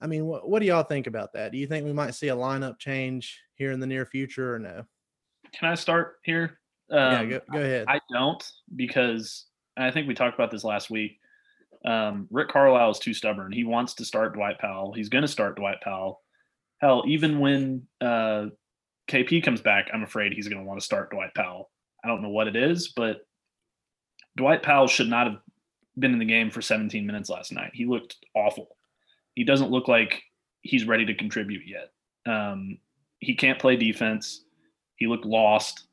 I 0.00 0.06
mean, 0.06 0.24
what, 0.24 0.48
what 0.48 0.60
do 0.60 0.66
y'all 0.66 0.84
think 0.84 1.06
about 1.06 1.34
that? 1.34 1.52
Do 1.52 1.58
you 1.58 1.66
think 1.66 1.84
we 1.84 1.92
might 1.92 2.14
see 2.14 2.28
a 2.28 2.36
lineup 2.36 2.78
change 2.78 3.40
here 3.54 3.72
in 3.72 3.80
the 3.80 3.86
near 3.86 4.06
future, 4.06 4.54
or 4.54 4.58
no? 4.58 4.84
Can 5.52 5.68
I 5.68 5.74
start 5.74 6.16
here? 6.24 6.58
Um, 6.90 6.98
yeah, 6.98 7.24
go, 7.24 7.40
go 7.52 7.58
ahead. 7.58 7.84
I 7.88 8.00
don't 8.10 8.50
because 8.74 9.46
I 9.76 9.90
think 9.90 10.08
we 10.08 10.14
talked 10.14 10.34
about 10.34 10.50
this 10.50 10.64
last 10.64 10.90
week. 10.90 11.18
Um, 11.84 12.26
Rick 12.30 12.48
Carlisle 12.48 12.92
is 12.92 12.98
too 12.98 13.14
stubborn. 13.14 13.52
He 13.52 13.64
wants 13.64 13.94
to 13.94 14.04
start 14.04 14.34
Dwight 14.34 14.58
Powell. 14.58 14.92
He's 14.92 15.08
going 15.08 15.22
to 15.22 15.28
start 15.28 15.56
Dwight 15.56 15.80
Powell. 15.82 16.22
Hell, 16.80 17.04
even 17.06 17.38
when 17.38 17.86
uh, 18.00 18.46
KP 19.08 19.42
comes 19.42 19.60
back, 19.60 19.88
I'm 19.92 20.02
afraid 20.02 20.32
he's 20.32 20.48
going 20.48 20.60
to 20.60 20.66
want 20.66 20.80
to 20.80 20.84
start 20.84 21.10
Dwight 21.10 21.34
Powell. 21.34 21.70
I 22.04 22.08
don't 22.08 22.22
know 22.22 22.28
what 22.28 22.48
it 22.48 22.56
is, 22.56 22.88
but 22.88 23.26
Dwight 24.36 24.62
Powell 24.62 24.88
should 24.88 25.08
not 25.08 25.26
have 25.26 25.38
been 25.98 26.12
in 26.12 26.18
the 26.18 26.24
game 26.24 26.50
for 26.50 26.60
17 26.60 27.06
minutes 27.06 27.30
last 27.30 27.52
night. 27.52 27.70
He 27.72 27.86
looked 27.86 28.16
awful. 28.34 28.76
He 29.34 29.44
doesn't 29.44 29.70
look 29.70 29.88
like 29.88 30.22
he's 30.62 30.86
ready 30.86 31.06
to 31.06 31.14
contribute 31.14 31.62
yet. 31.66 31.92
Um, 32.32 32.78
he 33.20 33.34
can't 33.34 33.58
play 33.58 33.76
defense. 33.76 34.44
He 34.96 35.06
looked 35.06 35.24
lost. 35.24 35.86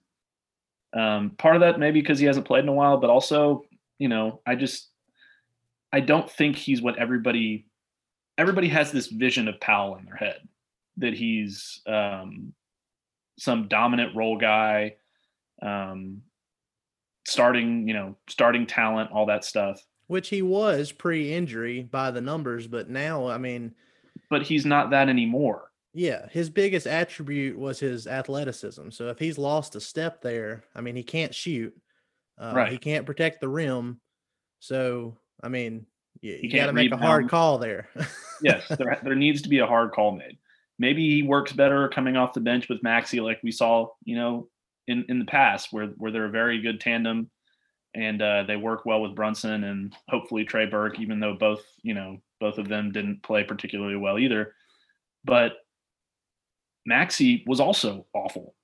Um, 0.93 1.31
part 1.31 1.55
of 1.55 1.61
that 1.61 1.79
maybe 1.79 2.01
because 2.01 2.19
he 2.19 2.25
hasn't 2.25 2.45
played 2.45 2.63
in 2.63 2.69
a 2.69 2.73
while, 2.73 2.97
but 2.97 3.09
also, 3.09 3.63
you 3.99 4.09
know, 4.09 4.41
I 4.45 4.55
just 4.55 4.89
I 5.91 5.99
don't 5.99 6.29
think 6.29 6.55
he's 6.55 6.81
what 6.81 6.97
everybody 6.97 7.67
everybody 8.37 8.67
has 8.69 8.91
this 8.91 9.07
vision 9.07 9.47
of 9.47 9.59
Powell 9.59 9.95
in 9.97 10.05
their 10.05 10.15
head 10.15 10.39
that 10.97 11.13
he's 11.13 11.81
um, 11.87 12.53
some 13.37 13.67
dominant 13.67 14.15
role 14.15 14.37
guy, 14.37 14.95
um, 15.61 16.21
starting 17.25 17.87
you 17.87 17.93
know 17.93 18.17
starting 18.27 18.65
talent, 18.65 19.11
all 19.11 19.27
that 19.27 19.45
stuff. 19.45 19.81
Which 20.07 20.29
he 20.29 20.41
was 20.41 20.91
pre-injury 20.91 21.83
by 21.83 22.11
the 22.11 22.21
numbers, 22.21 22.67
but 22.67 22.89
now 22.89 23.27
I 23.27 23.37
mean, 23.37 23.73
but 24.29 24.43
he's 24.43 24.65
not 24.65 24.89
that 24.91 25.09
anymore. 25.09 25.69
Yeah, 25.93 26.27
his 26.29 26.49
biggest 26.49 26.87
attribute 26.87 27.57
was 27.57 27.79
his 27.79 28.07
athleticism. 28.07 28.89
So 28.89 29.09
if 29.09 29.19
he's 29.19 29.37
lost 29.37 29.75
a 29.75 29.79
step 29.79 30.21
there, 30.21 30.63
I 30.75 30.81
mean, 30.81 30.95
he 30.95 31.03
can't 31.03 31.35
shoot. 31.35 31.75
Uh, 32.37 32.53
Right. 32.55 32.71
He 32.71 32.77
can't 32.77 33.05
protect 33.05 33.41
the 33.41 33.49
rim. 33.49 33.99
So 34.59 35.17
I 35.41 35.49
mean, 35.49 35.85
you, 36.21 36.39
you 36.41 36.51
got 36.51 36.67
to 36.67 36.73
make 36.73 36.91
a 36.91 36.97
hard 36.97 37.29
call 37.29 37.57
there. 37.57 37.89
yes, 38.41 38.67
there, 38.77 38.99
there 39.03 39.15
needs 39.15 39.41
to 39.41 39.49
be 39.49 39.59
a 39.59 39.67
hard 39.67 39.91
call 39.91 40.11
made. 40.13 40.37
Maybe 40.79 41.07
he 41.09 41.23
works 41.23 41.51
better 41.51 41.87
coming 41.89 42.17
off 42.17 42.33
the 42.33 42.39
bench 42.39 42.69
with 42.69 42.81
Maxi, 42.81 43.21
like 43.21 43.39
we 43.43 43.51
saw, 43.51 43.89
you 44.05 44.15
know, 44.15 44.47
in 44.87 45.05
in 45.09 45.19
the 45.19 45.25
past, 45.25 45.69
where 45.71 45.87
where 45.97 46.11
they're 46.11 46.25
a 46.25 46.29
very 46.29 46.61
good 46.61 46.79
tandem, 46.79 47.29
and 47.93 48.21
uh, 48.21 48.43
they 48.43 48.55
work 48.55 48.85
well 48.85 49.01
with 49.01 49.15
Brunson 49.15 49.63
and 49.65 49.95
hopefully 50.09 50.45
Trey 50.45 50.65
Burke, 50.65 50.99
even 50.99 51.19
though 51.19 51.35
both, 51.35 51.63
you 51.83 51.93
know, 51.93 52.17
both 52.39 52.57
of 52.57 52.67
them 52.67 52.91
didn't 52.91 53.21
play 53.23 53.43
particularly 53.43 53.95
well 53.95 54.17
either. 54.17 54.55
But 55.23 55.53
Maxi 56.89 57.45
was 57.47 57.59
also 57.59 58.05
awful. 58.13 58.55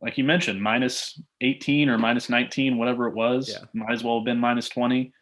Like 0.00 0.18
you 0.18 0.24
mentioned, 0.24 0.60
minus 0.62 1.20
18 1.40 1.88
or 1.88 1.98
minus 1.98 2.28
19, 2.28 2.76
whatever 2.76 3.06
it 3.06 3.14
was. 3.14 3.48
Yeah. 3.48 3.66
Might 3.72 3.92
as 3.92 4.04
well 4.04 4.18
have 4.18 4.24
been 4.24 4.38
minus 4.38 4.68
20. 4.68 5.12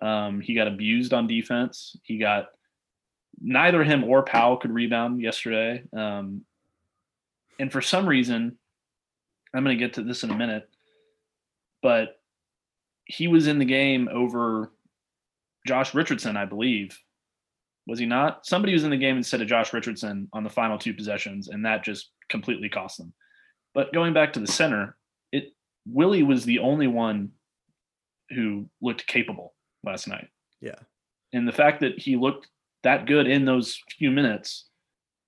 Um, 0.00 0.40
he 0.40 0.54
got 0.54 0.68
abused 0.68 1.12
on 1.12 1.26
defense. 1.26 1.96
He 2.02 2.18
got 2.18 2.48
neither 3.40 3.82
him 3.84 4.04
or 4.04 4.22
Powell 4.22 4.56
could 4.56 4.72
rebound 4.72 5.20
yesterday. 5.20 5.84
Um, 5.96 6.44
and 7.58 7.70
for 7.70 7.80
some 7.80 8.08
reason, 8.08 8.58
I'm 9.54 9.64
going 9.64 9.76
to 9.76 9.84
get 9.84 9.94
to 9.94 10.02
this 10.02 10.24
in 10.24 10.30
a 10.30 10.36
minute, 10.36 10.68
but 11.82 12.20
he 13.04 13.28
was 13.28 13.46
in 13.46 13.58
the 13.58 13.64
game 13.64 14.08
over 14.10 14.72
Josh 15.66 15.94
Richardson, 15.94 16.36
I 16.36 16.46
believe. 16.46 16.98
Was 17.86 17.98
he 17.98 18.06
not? 18.06 18.46
Somebody 18.46 18.72
was 18.72 18.84
in 18.84 18.90
the 18.90 18.96
game 18.96 19.16
instead 19.16 19.42
of 19.42 19.48
Josh 19.48 19.72
Richardson 19.72 20.28
on 20.32 20.44
the 20.44 20.50
final 20.50 20.78
two 20.78 20.94
possessions, 20.94 21.48
and 21.48 21.66
that 21.66 21.84
just 21.84 22.10
completely 22.28 22.68
cost 22.68 22.98
them. 22.98 23.12
But 23.74 23.92
going 23.92 24.12
back 24.12 24.32
to 24.34 24.40
the 24.40 24.46
center, 24.46 24.96
it 25.32 25.52
Willie 25.86 26.22
was 26.22 26.44
the 26.44 26.58
only 26.58 26.86
one 26.86 27.30
who 28.30 28.68
looked 28.80 29.06
capable 29.06 29.54
last 29.84 30.08
night. 30.08 30.28
yeah. 30.60 30.78
And 31.34 31.48
the 31.48 31.52
fact 31.52 31.80
that 31.80 31.98
he 31.98 32.16
looked 32.16 32.48
that 32.82 33.06
good 33.06 33.26
in 33.26 33.44
those 33.44 33.80
few 33.98 34.10
minutes 34.10 34.66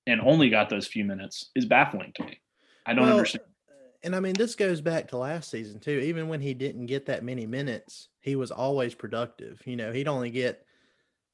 and 0.07 0.21
only 0.21 0.51
got 0.51 0.69
those 0.69 0.87
few 0.87 1.05
minutes 1.05 1.51
is 1.55 1.65
baffling 1.65 2.13
to 2.17 2.25
me. 2.25 2.41
I 2.87 2.93
don't 2.93 3.05
Well, 3.07 3.17
understand. 3.17 3.45
And 4.03 4.15
I 4.15 4.21
mean, 4.21 4.35
this 4.35 4.55
goes 4.55 4.83
back 4.83 5.09
to 5.09 5.17
last 5.17 5.51
season 5.51 5.81
too. 5.81 5.99
Even 6.05 6.29
when 6.29 6.41
he 6.41 6.53
didn't 6.53 6.87
get 6.87 7.07
that 7.07 7.25
many 7.25 7.47
minutes, 7.47 8.09
he 8.21 8.37
was 8.37 8.51
always 8.51 8.95
productive. 8.95 9.63
You 9.65 9.77
know, 9.77 9.93
he'd 9.93 10.09
only 10.09 10.31
get 10.31 10.65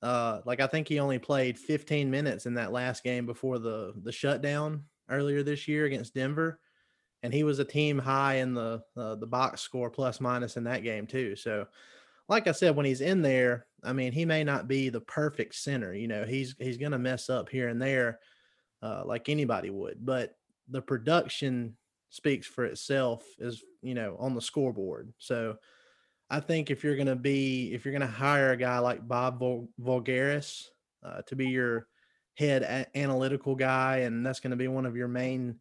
uh 0.03 0.41
like 0.47 0.61
I 0.61 0.67
think 0.67 0.89
he 0.89 1.01
only 1.01 1.19
played 1.19 1.59
15 1.59 2.11
minutes 2.11 2.47
in 2.47 2.55
that 2.55 2.73
last 2.73 3.03
game 3.03 3.27
before 3.27 3.59
the 3.59 3.93
the 4.03 4.13
shutdown 4.13 4.85
earlier 5.11 5.43
this 5.43 5.67
year 5.67 5.85
against 5.85 6.15
Denver. 6.15 6.61
And 7.23 7.35
he 7.35 7.45
was 7.45 7.59
a 7.59 7.65
team 7.65 7.99
high 7.99 8.37
in 8.37 8.55
the 8.55 8.83
uh, 8.97 9.17
the 9.17 9.27
box 9.27 9.61
score 9.61 9.91
plus 9.91 10.21
minus 10.21 10.57
in 10.57 10.65
that 10.65 10.83
game 10.83 11.07
too. 11.07 11.37
So 11.37 11.67
like 12.29 12.47
I 12.47 12.53
said, 12.53 12.77
when 12.77 12.87
he's 12.87 13.01
in 13.01 13.23
there, 13.23 13.67
I 13.83 13.93
mean, 13.93 14.13
he 14.13 14.25
may 14.25 14.45
not 14.45 14.69
be 14.69 14.89
the 14.89 15.01
perfect 15.01 15.55
center. 15.55 15.93
You 15.93 16.09
know, 16.09 16.25
he's 16.25 16.55
he's 16.59 16.79
gonna 16.79 16.99
mess 16.99 17.29
up 17.29 17.49
here 17.49 17.69
and 17.69 17.81
there, 17.81 18.21
uh, 18.83 19.03
like 19.05 19.29
anybody 19.29 19.71
would. 19.71 20.05
But 20.05 20.37
the 20.69 20.81
production 20.81 21.77
speaks 22.09 22.47
for 22.47 22.65
itself 22.65 23.25
is 23.39 23.63
you 23.83 23.95
know 23.95 24.17
on 24.19 24.35
the 24.35 24.41
scoreboard. 24.41 25.13
So 25.19 25.57
I 26.31 26.39
think 26.39 26.71
if 26.71 26.85
you're 26.85 26.95
going 26.95 27.09
to 27.09 27.17
be 27.17 27.73
if 27.75 27.85
you're 27.85 27.93
going 27.93 28.01
to 28.03 28.07
hire 28.07 28.53
a 28.53 28.57
guy 28.57 28.79
like 28.79 29.07
Bob 29.07 29.41
Vul- 29.41 29.69
Voulgaris 29.81 30.67
uh, 31.03 31.23
to 31.23 31.35
be 31.35 31.49
your 31.49 31.89
head 32.35 32.63
a- 32.63 32.97
analytical 32.97 33.57
guy, 33.57 33.99
and 33.99 34.25
that's 34.25 34.39
going 34.39 34.53
to 34.53 34.57
be 34.57 34.69
one 34.69 34.87
of 34.87 34.97
your 34.97 35.09
main 35.09 35.57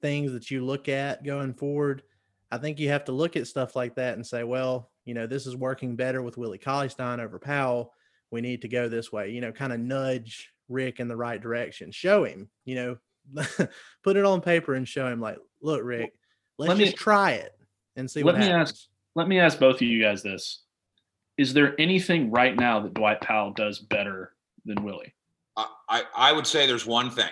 things 0.00 0.32
that 0.32 0.50
you 0.50 0.64
look 0.64 0.88
at 0.88 1.24
going 1.24 1.54
forward. 1.54 2.02
I 2.50 2.58
think 2.58 2.78
you 2.80 2.88
have 2.88 3.04
to 3.04 3.12
look 3.12 3.36
at 3.36 3.46
stuff 3.46 3.76
like 3.76 3.94
that 3.96 4.14
and 4.14 4.26
say, 4.26 4.42
well, 4.44 4.90
you 5.04 5.14
know, 5.14 5.26
this 5.26 5.46
is 5.46 5.56
working 5.56 5.96
better 5.96 6.22
with 6.22 6.36
Willie 6.36 6.58
Cauley-Stein 6.58 7.20
over 7.20 7.38
Powell. 7.38 7.92
We 8.30 8.40
need 8.40 8.62
to 8.62 8.68
go 8.68 8.88
this 8.88 9.12
way. 9.12 9.30
You 9.30 9.40
know, 9.40 9.52
kind 9.52 9.72
of 9.72 9.80
nudge 9.80 10.52
Rick 10.68 11.00
in 11.00 11.08
the 11.08 11.16
right 11.16 11.40
direction. 11.40 11.90
Show 11.92 12.24
him, 12.24 12.48
you 12.64 12.74
know, 12.74 12.96
put 14.04 14.16
it 14.16 14.24
on 14.24 14.40
paper 14.40 14.74
and 14.74 14.86
show 14.86 15.06
him 15.06 15.20
like, 15.20 15.38
look, 15.62 15.82
Rick, 15.84 16.12
let's 16.58 16.68
let 16.70 16.78
me- 16.78 16.84
just 16.84 16.96
try 16.96 17.32
it 17.32 17.52
and 17.96 18.10
see 18.10 18.22
Let 18.22 18.34
what 18.34 18.40
me 18.40 18.46
happens. 18.46 18.70
ask 18.70 18.86
let 19.16 19.26
me 19.28 19.40
ask 19.40 19.58
both 19.58 19.76
of 19.76 19.82
you 19.82 20.00
guys 20.02 20.22
this. 20.22 20.62
Is 21.36 21.52
there 21.52 21.74
anything 21.80 22.30
right 22.30 22.54
now 22.56 22.78
that 22.80 22.94
Dwight 22.94 23.20
Powell 23.20 23.52
does 23.52 23.78
better 23.80 24.34
than 24.64 24.84
Willie? 24.84 25.12
I, 25.56 25.66
I, 25.88 26.02
I 26.16 26.32
would 26.32 26.46
say 26.46 26.66
there's 26.66 26.86
one 26.86 27.10
thing 27.10 27.30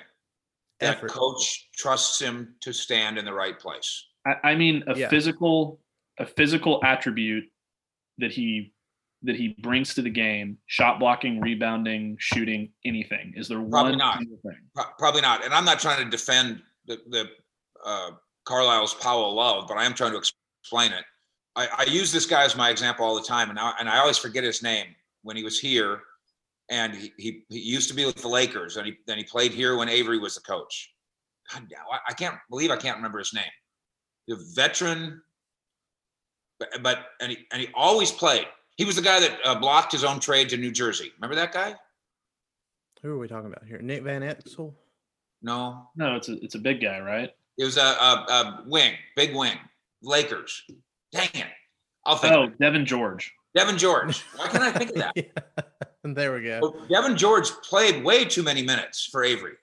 that 0.81 0.97
Effort. 0.99 1.11
coach 1.11 1.69
trusts 1.77 2.21
him 2.21 2.55
to 2.61 2.73
stand 2.73 3.19
in 3.19 3.25
the 3.25 3.33
right 3.33 3.59
place. 3.59 4.07
I, 4.27 4.51
I 4.51 4.55
mean 4.55 4.85
a 4.87 4.97
Yeah. 4.97 5.09
physical 5.09 5.81
a 6.21 6.27
physical 6.27 6.81
attribute 6.85 7.45
that 8.19 8.33
he 8.33 8.73
that 9.23 9.35
he 9.37 9.57
brings 9.63 9.95
to 9.95 10.03
the 10.03 10.11
game, 10.11 10.59
shot 10.67 11.01
blocking, 11.01 11.41
rebounding, 11.41 12.17
shooting, 12.21 12.71
anything. 12.85 13.33
Is 13.37 13.49
there 13.49 13.59
Probably 13.61 13.93
one 13.93 13.99
not. 13.99 14.19
thing? 14.19 14.39
Pro- 14.75 14.85
Probably 14.99 15.21
not. 15.23 15.45
And 15.45 15.53
I'm 15.53 15.65
not 15.65 15.81
trying 15.81 16.05
to 16.05 16.09
defend 16.11 16.63
the, 16.87 16.99
the 17.09 17.29
uh, 17.85 18.11
Carlisle's 18.45 18.95
Powell 18.95 19.35
love, 19.35 19.67
but 19.67 19.77
I 19.77 19.85
am 19.85 19.93
trying 19.95 20.13
to 20.13 20.19
explain 20.19 20.93
it. 20.93 21.05
I, 21.57 21.67
I 21.79 21.85
use 21.91 22.13
this 22.13 22.27
guy 22.27 22.45
as 22.45 22.55
my 22.57 22.71
example 22.71 23.05
all 23.05 23.17
the 23.17 23.27
time, 23.27 23.51
and 23.51 23.59
I, 23.59 23.73
and 23.81 23.89
I 23.89 23.99
always 23.99 24.19
forget 24.19 24.45
his 24.45 24.63
name 24.63 24.87
when 25.23 25.37
he 25.37 25.43
was 25.43 25.59
here. 25.59 26.01
And 26.71 26.95
he, 26.95 27.13
he, 27.17 27.45
he 27.49 27.59
used 27.61 27.89
to 27.89 27.95
be 27.95 28.05
with 28.05 28.17
the 28.17 28.29
Lakers, 28.29 28.77
and 28.77 28.87
he 28.87 28.99
then 29.07 29.17
he 29.17 29.25
played 29.25 29.53
here 29.53 29.77
when 29.77 29.89
Avery 29.89 30.19
was 30.19 30.35
the 30.35 30.43
coach. 30.43 30.93
God, 31.53 31.67
now 31.71 31.85
I, 31.91 32.11
I 32.11 32.13
can't 32.13 32.37
believe 32.51 32.71
I 32.71 32.77
can't 32.77 32.97
remember 32.97 33.19
his 33.19 33.33
name. 33.33 33.45
The 34.27 34.37
veteran, 34.55 35.23
but, 36.61 36.69
but 36.83 36.99
and 37.21 37.33
he 37.33 37.39
and 37.53 37.63
he 37.63 37.69
always 37.75 38.13
played. 38.13 38.47
He 38.77 38.85
was 38.85 38.97
the 38.97 39.03
guy 39.03 39.19
that 39.19 39.39
uh, 39.45 39.55
blocked 39.59 39.93
his 39.93 40.05
own 40.05 40.21
trade 40.21 40.51
to 40.51 40.57
New 40.57 40.71
Jersey. 40.71 41.11
Remember 41.17 41.35
that 41.37 41.53
guy? 41.53 41.75
Who 43.03 43.13
are 43.13 43.19
we 43.19 43.29
talking 43.29 43.47
about 43.47 43.65
here? 43.65 43.79
Nick 43.79 44.03
Van 44.03 44.23
Exel? 44.23 44.75
No, 45.43 45.89
No, 45.97 46.17
it's 46.17 46.29
a 46.29 46.43
it's 46.45 46.55
a 46.55 46.59
big 46.59 46.81
guy, 46.81 47.01
right? 47.01 47.31
It 47.59 47.65
was 47.65 47.77
a, 47.77 47.81
a, 47.81 47.85
a 47.85 48.65
wing, 48.67 48.95
big 49.17 49.35
wing, 49.35 49.57
Lakers. 50.03 50.63
Dang 51.13 51.29
it. 51.35 51.47
I'll 52.05 52.17
think. 52.17 52.35
Oh. 52.35 52.49
Devean 52.61 52.85
George. 52.85 53.33
Devean 53.57 53.79
George. 53.79 54.23
Why 54.37 54.49
can't 54.49 54.63
I 54.63 54.73
think 54.73 54.91
of 54.91 54.97
that? 54.97 55.13
Yeah. 55.17 55.65
there 56.15 56.35
we 56.35 56.43
go. 56.43 56.77
Devean 56.89 57.17
George 57.17 57.51
played 57.63 58.05
way 58.05 58.25
too 58.25 58.43
many 58.43 58.63
minutes 58.63 59.09
for 59.11 59.25
Avery 59.25 59.55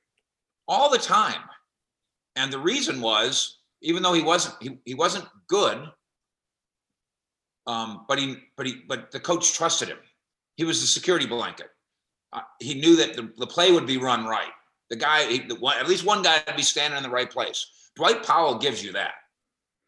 all 0.67 0.89
the 0.89 0.97
time. 0.97 1.41
And 2.35 2.51
the 2.51 2.59
reason 2.59 3.01
was, 3.01 3.59
even 3.81 4.03
though 4.03 4.13
he 4.13 4.23
wasn't 4.23 4.55
he, 4.61 4.77
he 4.85 4.93
wasn't 4.93 5.25
good, 5.47 5.87
um, 7.67 8.05
but 8.07 8.19
he 8.19 8.37
but 8.57 8.65
he 8.65 8.81
but 8.87 9.11
the 9.11 9.19
coach 9.19 9.53
trusted 9.53 9.87
him. 9.87 9.97
He 10.57 10.63
was 10.63 10.81
the 10.81 10.87
security 10.87 11.25
blanket. 11.25 11.67
Uh, 12.33 12.41
he 12.59 12.75
knew 12.75 12.95
that 12.97 13.15
the, 13.15 13.31
the 13.37 13.47
play 13.47 13.71
would 13.71 13.85
be 13.85 13.97
run 13.97 14.25
right. 14.25 14.51
The 14.89 14.95
guy, 14.95 15.25
he, 15.25 15.39
the 15.39 15.55
one, 15.55 15.77
at 15.77 15.87
least 15.87 16.05
one 16.05 16.21
guy 16.21 16.41
would 16.45 16.55
be 16.55 16.63
standing 16.63 16.97
in 16.97 17.03
the 17.03 17.09
right 17.09 17.29
place. 17.29 17.65
Dwight 17.95 18.23
Powell 18.23 18.57
gives 18.57 18.83
you 18.83 18.91
that. 18.93 19.13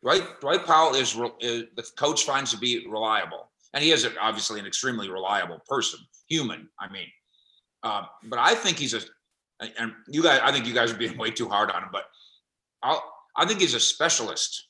Dwight 0.02 0.40
Dwight 0.40 0.66
Powell 0.66 0.96
is, 0.96 1.18
is 1.40 1.66
the 1.76 1.86
coach 1.98 2.24
finds 2.24 2.52
to 2.52 2.58
be 2.58 2.88
reliable, 2.88 3.47
and 3.74 3.84
he 3.84 3.92
is 3.92 4.08
obviously 4.20 4.60
an 4.60 4.66
extremely 4.66 5.10
reliable 5.10 5.60
person, 5.68 6.00
human. 6.28 6.70
I 6.80 6.92
mean, 6.92 7.08
uh, 7.84 8.04
but 8.24 8.40
I 8.40 8.56
think 8.56 8.78
he's 8.78 8.94
a, 8.94 9.02
and 9.60 9.94
you 10.08 10.24
guys, 10.24 10.40
I 10.44 10.52
think 10.52 10.66
you 10.66 10.74
guys 10.74 10.92
are 10.92 10.98
being 10.98 11.18
way 11.18 11.32
too 11.32 11.48
hard 11.48 11.72
on 11.72 11.84
him, 11.84 11.90
but 11.92 12.06
I'll, 12.84 13.04
I 13.36 13.46
think 13.46 13.60
he's 13.60 13.74
a 13.74 13.80
specialist. 13.80 14.68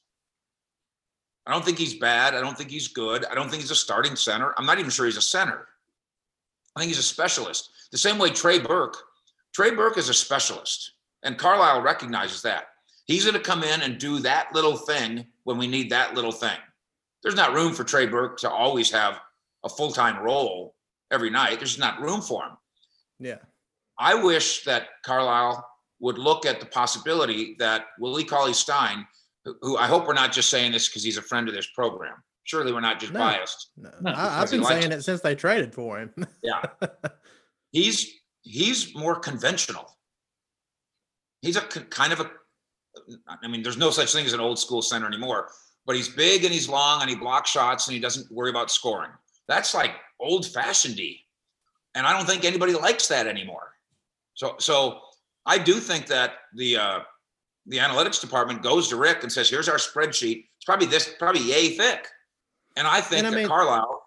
I 1.46 1.52
don't 1.52 1.64
think 1.64 1.78
he's 1.78 1.96
bad. 1.96 2.36
I 2.36 2.42
don't 2.42 2.58
think 2.58 2.70
he's 2.70 2.90
good. 2.90 3.26
I 3.26 3.34
don't 3.34 3.50
think 3.50 3.62
he's 3.62 3.72
a 3.72 3.76
starting 3.76 4.16
center. 4.16 4.54
I'm 4.58 4.66
not 4.66 4.80
even 4.80 4.92
sure 4.92 5.06
he's 5.06 5.18
a 5.18 5.22
center. 5.22 5.68
I 6.76 6.80
think 6.80 6.90
he's 6.90 7.00
a 7.00 7.04
specialist. 7.04 7.70
The 7.92 7.98
same 7.98 8.18
way 8.18 8.30
Trey 8.30 8.60
Burke. 8.60 8.98
Trey 9.54 9.74
Burke 9.74 9.98
is 9.98 10.10
a 10.10 10.14
specialist, 10.14 10.92
and 11.24 11.38
Carlisle 11.38 11.82
recognizes 11.82 12.42
that. 12.42 12.68
He's 13.06 13.24
going 13.24 13.34
to 13.34 13.40
come 13.40 13.64
in 13.64 13.82
and 13.82 13.98
do 13.98 14.20
that 14.20 14.54
little 14.54 14.76
thing 14.76 15.26
when 15.46 15.58
we 15.58 15.66
need 15.66 15.90
that 15.90 16.14
little 16.14 16.34
thing. 16.34 16.58
There's 17.24 17.36
not 17.36 17.54
room 17.54 17.74
for 17.74 17.84
Trey 17.84 18.06
Burke 18.06 18.38
to 18.40 18.50
always 18.50 18.92
have 18.92 19.20
a 19.64 19.70
full 19.70 19.92
time 19.92 20.22
role 20.24 20.76
every 21.12 21.30
night. 21.30 21.58
There's 21.60 21.78
not 21.80 22.02
room 22.02 22.22
for 22.22 22.44
him. 22.44 22.52
Yeah. 23.20 23.38
I 24.00 24.14
wish 24.16 24.64
that 24.66 24.88
Carlisle 25.04 25.68
would 26.00 26.18
look 26.20 26.46
at 26.46 26.60
the 26.60 26.68
possibility 26.68 27.56
that 27.60 27.86
Willie 28.00 28.24
Cauley 28.24 28.54
Stein, 28.54 29.08
who, 29.44 29.56
who 29.62 29.78
I 29.78 29.88
hope 29.88 30.06
we're 30.06 30.14
not 30.14 30.32
just 30.32 30.50
saying 30.50 30.72
this 30.74 30.88
because 30.88 31.04
he's 31.04 31.18
a 31.18 31.22
friend 31.24 31.48
of 31.50 31.56
this 31.56 31.68
program. 31.74 32.16
Surely 32.44 32.72
we're 32.72 32.80
not 32.80 33.00
just 33.00 33.12
No. 33.14 33.20
biased. 33.20 33.72
No, 33.76 33.90
No, 34.02 34.12
I, 34.12 34.42
I've 34.42 34.52
been 34.52 34.64
saying 34.64 34.92
it. 34.92 35.00
it 35.00 35.04
since 35.04 35.22
they 35.22 35.34
traded 35.36 35.74
for 35.74 36.00
him. 36.00 36.14
Yeah. 36.44 36.62
he's 37.72 38.14
he's 38.44 38.96
more 38.96 39.20
conventional. 39.20 39.98
He's 41.42 41.58
a 41.58 41.62
kind 41.62 42.14
of 42.14 42.20
a 42.20 42.32
I 43.28 43.48
mean, 43.48 43.64
there's 43.64 43.78
no 43.78 43.90
such 43.92 44.14
thing 44.14 44.26
as 44.26 44.34
an 44.34 44.40
old 44.40 44.58
school 44.60 44.82
center 44.82 45.08
anymore, 45.08 45.50
but 45.88 45.96
he's 45.96 46.10
big 46.10 46.44
and 46.44 46.54
he's 46.54 46.70
long 46.70 47.02
and 47.02 47.10
he 47.10 47.16
blocks 47.16 47.50
shots 47.50 47.88
and 47.88 47.96
he 47.96 48.00
doesn't 48.00 48.32
worry 48.32 48.52
about 48.52 48.70
scoring. 48.70 49.10
That's 49.48 49.74
like 49.74 49.92
old 50.20 50.46
fashioned 50.46 50.98
D. 50.98 51.22
And 51.96 52.06
I 52.06 52.14
don't 52.14 52.28
think 52.28 52.46
anybody 52.46 52.74
likes 52.74 53.08
that 53.08 53.26
anymore. 53.26 53.72
So 54.36 54.56
so 54.60 55.00
I 55.48 55.58
do 55.58 55.76
think 55.80 56.06
that 56.08 56.34
the 56.54 56.78
uh 56.78 57.00
the 57.66 57.78
analytics 57.78 58.22
department 58.22 58.62
goes 58.62 58.88
to 58.90 58.96
Rick 58.96 59.24
and 59.24 59.32
says, 59.32 59.50
here's 59.50 59.68
our 59.68 59.78
spreadsheet. 59.78 60.46
It's 60.58 60.66
probably 60.66 60.88
this, 60.88 61.14
probably 61.20 61.42
yay 61.42 61.70
thick. 61.70 62.08
And 62.78 62.88
I 62.88 63.02
think 63.02 63.20
And 63.20 63.28
I 63.28 63.30
that 63.32 63.36
mean- 63.38 63.48
Carlisle, 63.48 64.04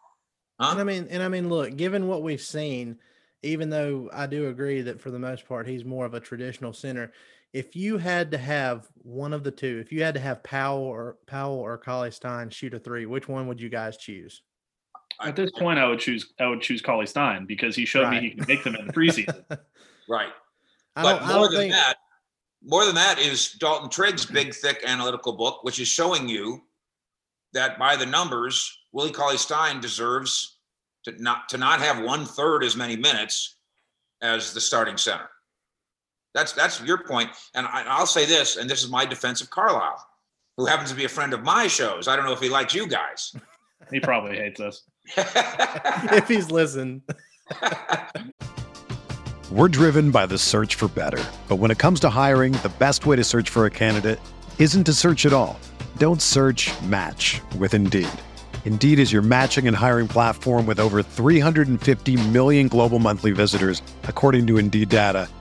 huh? 0.60 0.68
And 0.72 0.80
I 0.80 0.84
mean, 0.84 1.08
and 1.10 1.22
I 1.22 1.28
mean, 1.28 1.48
look, 1.50 1.76
given 1.76 2.06
what 2.08 2.22
we've 2.22 2.40
seen, 2.40 2.98
even 3.42 3.68
though 3.70 4.08
I 4.12 4.26
do 4.26 4.48
agree 4.48 4.80
that 4.82 5.00
for 5.00 5.10
the 5.10 5.18
most 5.18 5.46
part 5.48 5.66
he's 5.66 5.84
more 5.84 6.06
of 6.06 6.14
a 6.14 6.20
traditional 6.20 6.72
center, 6.72 7.12
if 7.52 7.74
you 7.74 7.98
had 7.98 8.30
to 8.30 8.38
have 8.38 8.88
one 8.96 9.32
of 9.32 9.42
the 9.42 9.50
two, 9.50 9.78
if 9.84 9.92
you 9.92 10.02
had 10.02 10.14
to 10.14 10.20
have 10.20 10.42
Powell 10.42 10.82
or 10.82 11.18
Powell 11.26 11.58
or 11.58 11.76
Cauley 11.78 12.10
Stein 12.10 12.50
shoot 12.50 12.74
a 12.74 12.78
three, 12.78 13.06
which 13.06 13.28
one 13.28 13.48
would 13.48 13.60
you 13.60 13.68
guys 13.68 13.96
choose? 13.96 14.42
At 15.22 15.36
this 15.36 15.50
point, 15.50 15.78
I 15.78 15.86
would 15.86 15.98
choose 15.98 16.32
I 16.38 16.46
would 16.46 16.62
choose 16.62 16.80
Cauley 16.80 17.06
Stein 17.06 17.44
because 17.46 17.74
he 17.74 17.84
showed 17.84 18.04
Right. 18.04 18.22
me 18.22 18.30
he 18.30 18.34
can 18.36 18.46
make 18.46 18.64
them 18.64 18.76
in 18.76 18.86
the 18.86 18.92
preseason. 18.92 19.44
right. 20.08 20.30
I 20.96 21.02
but 21.02 21.26
more 21.26 21.48
than 21.48 21.58
think. 21.58 21.72
that, 21.72 21.96
more 22.64 22.84
than 22.84 22.94
that 22.94 23.18
is 23.18 23.52
Dalton 23.52 23.90
Trigg's 23.90 24.24
big, 24.26 24.54
thick 24.54 24.82
analytical 24.86 25.32
book, 25.32 25.62
which 25.62 25.78
is 25.78 25.88
showing 25.88 26.28
you 26.28 26.62
that 27.52 27.78
by 27.78 27.96
the 27.96 28.06
numbers, 28.06 28.78
Willie 28.92 29.12
Cauley 29.12 29.36
Stein 29.36 29.80
deserves 29.80 30.58
to 31.04 31.20
not 31.22 31.48
to 31.50 31.58
not 31.58 31.80
have 31.80 32.02
one 32.04 32.24
third 32.24 32.62
as 32.62 32.76
many 32.76 32.96
minutes 32.96 33.56
as 34.22 34.54
the 34.54 34.60
starting 34.60 34.96
center. 34.96 35.28
That's 36.34 36.52
that's 36.52 36.80
your 36.82 36.98
point, 37.04 37.30
and 37.54 37.66
I, 37.66 37.84
I'll 37.86 38.06
say 38.06 38.24
this, 38.24 38.56
and 38.56 38.70
this 38.70 38.82
is 38.82 38.90
my 38.90 39.04
defense 39.04 39.40
of 39.40 39.50
Carlisle, 39.50 40.06
who 40.56 40.66
happens 40.66 40.90
to 40.90 40.96
be 40.96 41.04
a 41.04 41.08
friend 41.08 41.34
of 41.34 41.42
my 41.42 41.66
shows. 41.66 42.06
I 42.06 42.16
don't 42.16 42.24
know 42.24 42.32
if 42.32 42.40
he 42.40 42.48
likes 42.48 42.74
you 42.74 42.86
guys. 42.86 43.34
he 43.90 43.98
probably 43.98 44.36
hates 44.36 44.60
us. 44.60 44.84
if 45.16 46.28
he's 46.28 46.50
listened, 46.50 47.02
We're 49.50 49.68
driven 49.68 50.12
by 50.12 50.26
the 50.26 50.38
search 50.38 50.76
for 50.76 50.86
better. 50.86 51.20
But 51.48 51.56
when 51.56 51.72
it 51.72 51.78
comes 51.78 51.98
to 52.00 52.08
hiring, 52.08 52.52
the 52.52 52.72
best 52.78 53.04
way 53.04 53.16
to 53.16 53.24
search 53.24 53.50
for 53.50 53.66
a 53.66 53.70
candidate 53.70 54.20
isn't 54.60 54.84
to 54.84 54.92
search 54.92 55.26
at 55.26 55.32
all. 55.32 55.58
Don't 55.96 56.22
search 56.22 56.70
match 56.82 57.40
with 57.58 57.74
Indeed. 57.74 58.08
Indeed 58.64 59.00
is 59.00 59.12
your 59.12 59.22
matching 59.22 59.66
and 59.66 59.76
hiring 59.76 60.06
platform 60.06 60.66
with 60.66 60.78
over 60.78 61.02
350 61.02 62.28
million 62.28 62.68
global 62.68 63.00
monthly 63.00 63.32
visitors, 63.32 63.82
according 64.04 64.46
to 64.46 64.58
Indeed 64.58 64.88
data, 64.88 65.28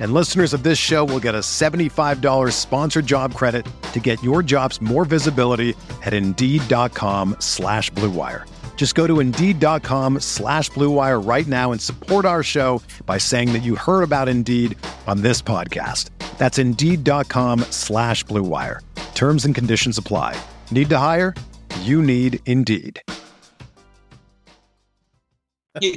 And 0.00 0.14
listeners 0.14 0.54
of 0.54 0.62
this 0.62 0.78
show 0.78 1.04
will 1.04 1.20
get 1.20 1.34
a 1.34 1.40
$75 1.40 2.52
sponsored 2.52 3.04
job 3.04 3.34
credit 3.34 3.66
to 3.92 4.00
get 4.00 4.22
your 4.22 4.42
jobs 4.42 4.80
more 4.80 5.04
visibility 5.04 5.74
at 6.02 6.14
Indeed.com 6.14 7.36
slash 7.38 7.90
Blue 7.90 8.10
Wire. 8.10 8.46
Just 8.76 8.94
go 8.94 9.06
to 9.06 9.20
Indeed.com 9.20 10.20
slash 10.20 10.70
Blue 10.70 10.90
Wire 10.90 11.20
right 11.20 11.46
now 11.46 11.70
and 11.70 11.78
support 11.82 12.24
our 12.24 12.42
show 12.42 12.80
by 13.04 13.18
saying 13.18 13.52
that 13.52 13.58
you 13.58 13.76
heard 13.76 14.02
about 14.02 14.26
Indeed 14.26 14.74
on 15.06 15.20
this 15.20 15.42
podcast. 15.42 16.08
That's 16.38 16.56
Indeed.com 16.56 17.60
slash 17.68 18.24
Blue 18.24 18.42
Wire. 18.42 18.80
Terms 19.14 19.44
and 19.44 19.54
conditions 19.54 19.98
apply. 19.98 20.40
Need 20.70 20.88
to 20.88 20.96
hire? 20.96 21.34
You 21.80 22.00
need 22.00 22.40
Indeed. 22.46 23.02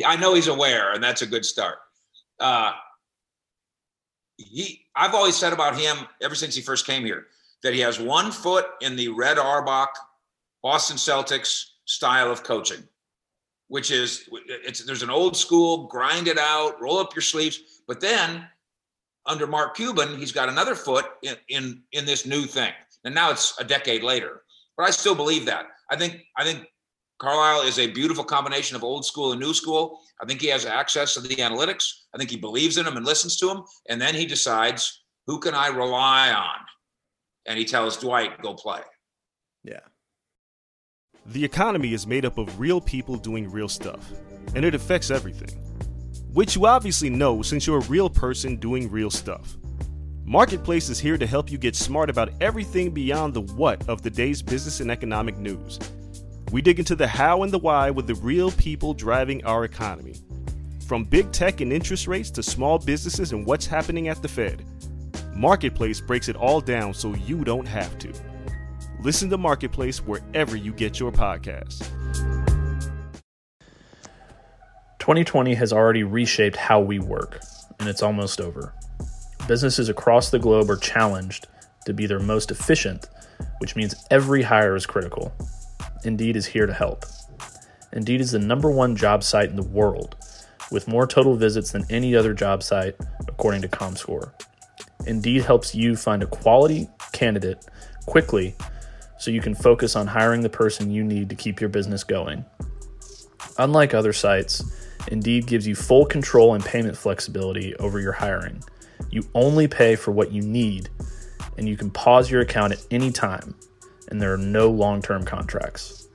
I 0.05 0.17
know 0.17 0.33
he's 0.33 0.49
aware, 0.49 0.91
and 0.91 1.01
that's 1.01 1.21
a 1.21 1.25
good 1.25 1.45
start. 1.45 1.77
Uh, 2.37 2.73
he, 4.37 4.85
I've 4.95 5.13
always 5.13 5.35
said 5.35 5.53
about 5.53 5.79
him 5.79 5.97
ever 6.21 6.35
since 6.35 6.55
he 6.55 6.61
first 6.61 6.85
came 6.85 7.05
here 7.05 7.27
that 7.63 7.73
he 7.73 7.79
has 7.79 7.99
one 7.99 8.31
foot 8.31 8.65
in 8.81 8.95
the 8.95 9.07
Red 9.09 9.37
Auerbach, 9.37 9.89
Boston 10.61 10.97
Celtics 10.97 11.65
style 11.85 12.31
of 12.31 12.43
coaching, 12.43 12.83
which 13.67 13.91
is 13.91 14.27
it's 14.47 14.85
there's 14.85 15.03
an 15.03 15.09
old 15.09 15.35
school 15.35 15.87
grind 15.87 16.27
it 16.27 16.37
out, 16.37 16.81
roll 16.81 16.99
up 16.99 17.15
your 17.15 17.21
sleeves, 17.21 17.81
but 17.87 17.99
then 17.99 18.47
under 19.25 19.47
Mark 19.47 19.75
Cuban, 19.75 20.17
he's 20.17 20.31
got 20.31 20.49
another 20.49 20.75
foot 20.75 21.05
in 21.21 21.35
in 21.49 21.83
in 21.93 22.05
this 22.05 22.25
new 22.25 22.43
thing, 22.43 22.73
and 23.05 23.15
now 23.15 23.31
it's 23.31 23.57
a 23.59 23.63
decade 23.63 24.03
later. 24.03 24.43
But 24.75 24.87
I 24.87 24.91
still 24.91 25.15
believe 25.15 25.45
that. 25.45 25.67
I 25.89 25.95
think 25.95 26.23
I 26.37 26.43
think 26.43 26.67
Carlisle 27.23 27.61
is 27.61 27.79
a 27.79 27.87
beautiful 27.87 28.25
combination 28.25 28.75
of 28.75 28.83
old 28.83 29.05
school 29.05 29.31
and 29.31 29.39
new 29.39 29.53
school. 29.53 30.01
I 30.21 30.25
think 30.25 30.41
he 30.41 30.47
has 30.47 30.65
access 30.65 31.13
to 31.13 31.21
the 31.21 31.37
analytics. 31.37 31.85
I 32.13 32.17
think 32.17 32.29
he 32.29 32.35
believes 32.35 32.77
in 32.77 32.83
them 32.83 32.97
and 32.97 33.05
listens 33.05 33.37
to 33.37 33.45
them. 33.45 33.63
And 33.87 34.01
then 34.01 34.13
he 34.13 34.25
decides 34.25 35.05
who 35.25 35.39
can 35.39 35.53
I 35.55 35.67
rely 35.67 36.33
on? 36.33 36.59
And 37.45 37.57
he 37.57 37.63
tells 37.63 37.95
Dwight, 37.95 38.41
go 38.41 38.53
play. 38.55 38.81
yeah. 39.63 39.79
The 41.27 41.45
economy 41.45 41.93
is 41.93 42.05
made 42.05 42.25
up 42.25 42.37
of 42.37 42.59
real 42.59 42.81
people 42.81 43.15
doing 43.15 43.49
real 43.49 43.69
stuff, 43.69 44.11
and 44.53 44.65
it 44.65 44.75
affects 44.75 45.09
everything. 45.09 45.57
Which 46.33 46.57
you 46.57 46.65
obviously 46.65 47.09
know 47.09 47.41
since 47.41 47.65
you're 47.65 47.77
a 47.77 47.87
real 47.87 48.09
person 48.09 48.57
doing 48.57 48.91
real 48.91 49.09
stuff. 49.09 49.55
Marketplace 50.25 50.89
is 50.89 50.99
here 50.99 51.17
to 51.17 51.25
help 51.25 51.49
you 51.49 51.57
get 51.57 51.77
smart 51.77 52.09
about 52.09 52.33
everything 52.41 52.91
beyond 52.91 53.33
the 53.33 53.41
what 53.41 53.87
of 53.87 54.01
the 54.01 54.09
day's 54.09 54.41
business 54.41 54.81
and 54.81 54.91
economic 54.91 55.37
news. 55.37 55.79
We 56.53 56.61
dig 56.61 56.77
into 56.77 56.95
the 56.95 57.07
how 57.07 57.41
and 57.41 57.51
the 57.51 57.57
why 57.57 57.89
with 57.89 58.05
the 58.05 58.13
real 58.13 58.51
people 58.51 58.93
driving 58.93 59.43
our 59.43 59.63
economy. 59.65 60.17
From 60.85 61.03
big 61.03 61.31
tech 61.31 61.61
and 61.61 61.73
interest 61.73 62.05
rates 62.05 62.29
to 62.29 62.43
small 62.43 62.77
businesses 62.77 63.31
and 63.31 63.43
what's 63.43 63.65
happening 63.65 64.07
at 64.07 64.21
the 64.21 64.27
Fed. 64.27 64.63
Marketplace 65.35 65.99
breaks 65.99 66.29
it 66.29 66.35
all 66.35 66.61
down 66.61 66.93
so 66.93 67.15
you 67.15 67.43
don't 67.43 67.67
have 67.67 67.97
to. 67.97 68.13
Listen 69.01 69.31
to 69.31 69.37
Marketplace 69.39 70.05
wherever 70.05 70.55
you 70.55 70.71
get 70.73 70.99
your 70.99 71.11
podcasts. 71.11 71.89
2020 74.99 75.55
has 75.55 75.73
already 75.73 76.03
reshaped 76.03 76.55
how 76.55 76.79
we 76.79 76.99
work, 76.99 77.39
and 77.79 77.89
it's 77.89 78.03
almost 78.03 78.39
over. 78.39 78.75
Businesses 79.47 79.89
across 79.89 80.29
the 80.29 80.37
globe 80.37 80.69
are 80.69 80.77
challenged 80.77 81.47
to 81.87 81.95
be 81.95 82.05
their 82.05 82.19
most 82.19 82.51
efficient, 82.51 83.09
which 83.57 83.75
means 83.75 83.95
every 84.11 84.43
hire 84.43 84.75
is 84.75 84.85
critical. 84.85 85.33
Indeed 86.05 86.35
is 86.35 86.47
here 86.47 86.65
to 86.65 86.73
help. 86.73 87.05
Indeed 87.91 88.21
is 88.21 88.31
the 88.31 88.39
number 88.39 88.71
one 88.71 88.95
job 88.95 89.23
site 89.23 89.49
in 89.49 89.55
the 89.55 89.63
world, 89.63 90.15
with 90.71 90.87
more 90.87 91.05
total 91.05 91.35
visits 91.35 91.71
than 91.71 91.85
any 91.89 92.15
other 92.15 92.33
job 92.33 92.63
site, 92.63 92.95
according 93.27 93.61
to 93.61 93.67
ComScore. 93.67 94.31
Indeed 95.05 95.43
helps 95.43 95.75
you 95.75 95.95
find 95.95 96.23
a 96.23 96.27
quality 96.27 96.89
candidate 97.11 97.65
quickly 98.05 98.55
so 99.19 99.31
you 99.31 99.41
can 99.41 99.55
focus 99.55 99.95
on 99.95 100.07
hiring 100.07 100.41
the 100.41 100.49
person 100.49 100.91
you 100.91 101.03
need 101.03 101.29
to 101.29 101.35
keep 101.35 101.61
your 101.61 101.69
business 101.69 102.03
going. 102.03 102.43
Unlike 103.57 103.93
other 103.93 104.13
sites, 104.13 104.63
Indeed 105.07 105.47
gives 105.47 105.67
you 105.67 105.75
full 105.75 106.05
control 106.05 106.53
and 106.53 106.63
payment 106.63 106.97
flexibility 106.97 107.75
over 107.75 107.99
your 107.99 108.13
hiring. 108.13 108.63
You 109.11 109.23
only 109.35 109.67
pay 109.67 109.95
for 109.95 110.11
what 110.11 110.31
you 110.31 110.41
need, 110.41 110.89
and 111.57 111.67
you 111.69 111.77
can 111.77 111.91
pause 111.91 112.31
your 112.31 112.41
account 112.41 112.73
at 112.73 112.85
any 112.89 113.11
time, 113.11 113.55
and 114.09 114.21
there 114.21 114.33
are 114.33 114.37
no 114.37 114.69
long 114.69 115.01
term 115.01 115.23
contracts. 115.23 116.07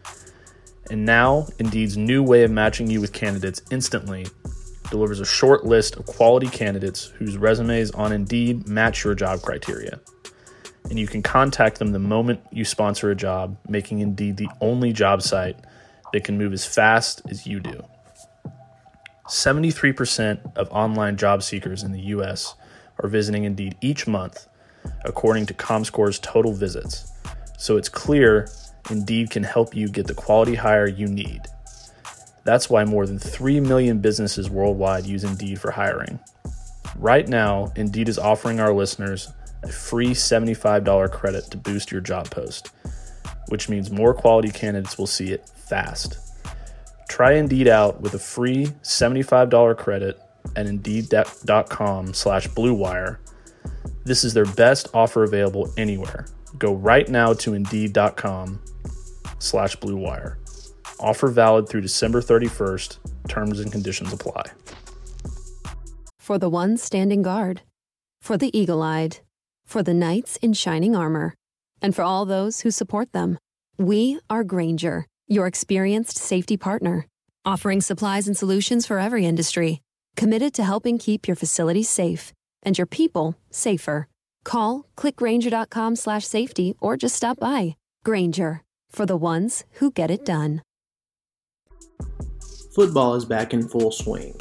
And 0.91 1.05
now, 1.05 1.47
Indeed's 1.59 1.97
new 1.97 2.23
way 2.23 2.45
of 2.45 2.51
matching 2.51 2.89
you 2.89 3.01
with 3.01 3.13
candidates 3.13 3.61
instantly 3.71 4.27
delivers 4.91 5.21
a 5.21 5.27
short 5.27 5.65
list 5.65 5.97
of 5.97 6.07
quality 6.07 6.49
candidates 6.49 7.07
whose 7.07 7.37
resumes 7.37 7.91
on 7.91 8.13
Indeed 8.13 8.67
match 8.69 9.05
your 9.05 9.15
job 9.15 9.43
criteria. 9.43 10.01
And 10.89 10.99
you 10.99 11.07
can 11.07 11.23
contact 11.23 11.79
them 11.79 11.93
the 11.93 11.99
moment 11.99 12.41
you 12.51 12.65
sponsor 12.65 13.11
a 13.11 13.15
job, 13.15 13.59
making 13.69 13.99
Indeed 13.99 14.39
the 14.39 14.49
only 14.61 14.93
job 14.93 15.21
site 15.23 15.57
that 16.13 16.25
can 16.25 16.39
move 16.39 16.53
as 16.55 16.65
fast 16.65 17.21
as 17.29 17.47
you 17.47 17.61
do. 17.61 17.85
73% 19.29 20.57
of 20.57 20.71
online 20.71 21.19
job 21.19 21.43
seekers 21.43 21.83
in 21.83 21.93
the 21.93 22.01
US 22.01 22.55
are 23.01 23.09
visiting 23.09 23.45
Indeed 23.45 23.77
each 23.83 24.07
month, 24.07 24.49
according 25.05 25.47
to 25.47 25.55
ComScore's 25.55 26.19
total 26.19 26.55
visits. 26.55 27.13
So 27.59 27.77
it's 27.77 27.89
clear 27.89 28.49
Indeed 28.89 29.31
can 29.31 29.43
help 29.43 29.75
you 29.75 29.89
get 29.89 30.07
the 30.07 30.15
quality 30.15 30.55
hire 30.55 30.87
you 30.87 31.07
need. 31.07 31.43
That's 32.45 32.71
why 32.71 32.85
more 32.85 33.07
than 33.07 33.19
3 33.19 33.61
million 33.61 34.01
businesses 34.01 34.49
worldwide 34.49 35.05
use 35.05 35.25
Indeed 35.25 35.61
for 35.61 35.73
hiring. 35.73 36.19
Right 36.97 37.29
now, 37.29 37.71
Indeed 37.77 38.09
is 38.09 38.19
offering 38.19 38.61
our 38.61 38.73
listeners 38.73 39.31
a 39.63 39.69
free 39.69 40.11
$75 40.11 41.11
credit 41.11 41.51
to 41.51 41.57
boost 41.57 41.93
your 41.93 42.01
job 42.01 42.31
post, 42.31 42.71
which 43.49 43.69
means 43.69 43.91
more 43.91 44.15
quality 44.15 44.51
candidates 44.51 44.97
will 44.97 45.07
see 45.07 45.33
it 45.33 45.49
fast. 45.49 46.19
Try 47.09 47.33
Indeed 47.33 47.69
out 47.69 48.01
with 48.01 48.15
a 48.15 48.19
free 48.19 48.67
$75 48.83 49.77
credit 49.77 50.21
at 50.57 50.67
indeed.com 50.67 52.15
slash 52.15 52.49
bluewire. 52.49 53.19
This 54.05 54.25
is 54.25 54.33
their 54.33 54.47
best 54.47 54.89
offer 54.95 55.25
available 55.25 55.71
anywhere. 55.77 56.27
Go 56.57 56.75
right 56.75 57.09
now 57.09 57.33
to 57.35 57.55
indeed.com 57.55 58.61
slash 59.39 59.77
Blue 59.77 59.97
Wire. 59.97 60.39
Offer 61.01 61.29
valid 61.29 61.69
through 61.69 61.83
December 61.83 62.21
31st. 62.21 62.99
Terms 63.29 63.61
and 63.61 63.71
conditions 63.71 64.13
apply. 64.13 64.45
For 66.19 66.39
the 66.39 66.49
ones 66.49 66.83
standing 66.83 67.23
guard, 67.23 67.63
for 68.21 68.37
the 68.37 68.57
eagle 68.59 68.83
eyed, 68.83 69.19
for 69.65 69.83
the 69.83 69.95
knights 69.95 70.37
in 70.37 70.53
shining 70.53 70.97
armor, 70.97 71.35
and 71.81 71.95
for 71.95 72.03
all 72.03 72.25
those 72.25 72.61
who 72.61 72.71
support 72.71 73.13
them, 73.13 73.39
we 73.79 74.19
are 74.29 74.45
Grainger, 74.45 75.07
your 75.27 75.47
experienced 75.47 76.19
safety 76.19 76.57
partner, 76.57 77.07
offering 77.45 77.81
supplies 77.81 78.27
and 78.27 78.37
solutions 78.37 78.87
for 78.87 78.99
every 78.99 79.25
industry, 79.25 79.81
committed 80.17 80.53
to 80.55 80.65
helping 80.65 80.99
keep 80.99 81.29
your 81.29 81.37
facilities 81.37 81.89
safe 81.89 82.33
and 82.63 82.77
your 82.77 82.87
people 82.87 83.37
safer. 83.51 84.09
Call 84.49 84.87
clickgrainger.com 84.97 85.97
slash 85.97 86.25
safety 86.25 86.75
or 86.81 86.97
just 86.97 87.15
stop 87.15 87.39
by. 87.39 87.77
Grainger, 88.03 88.63
for 88.89 89.05
the 89.05 89.17
ones 89.17 89.65
who 89.73 89.91
get 89.91 90.11
it 90.11 90.25
done. 90.25 90.63
Football 92.75 93.15
is 93.15 93.27
back 93.27 93.53
in 93.53 93.69
full 93.69 93.93
swing. 93.93 94.35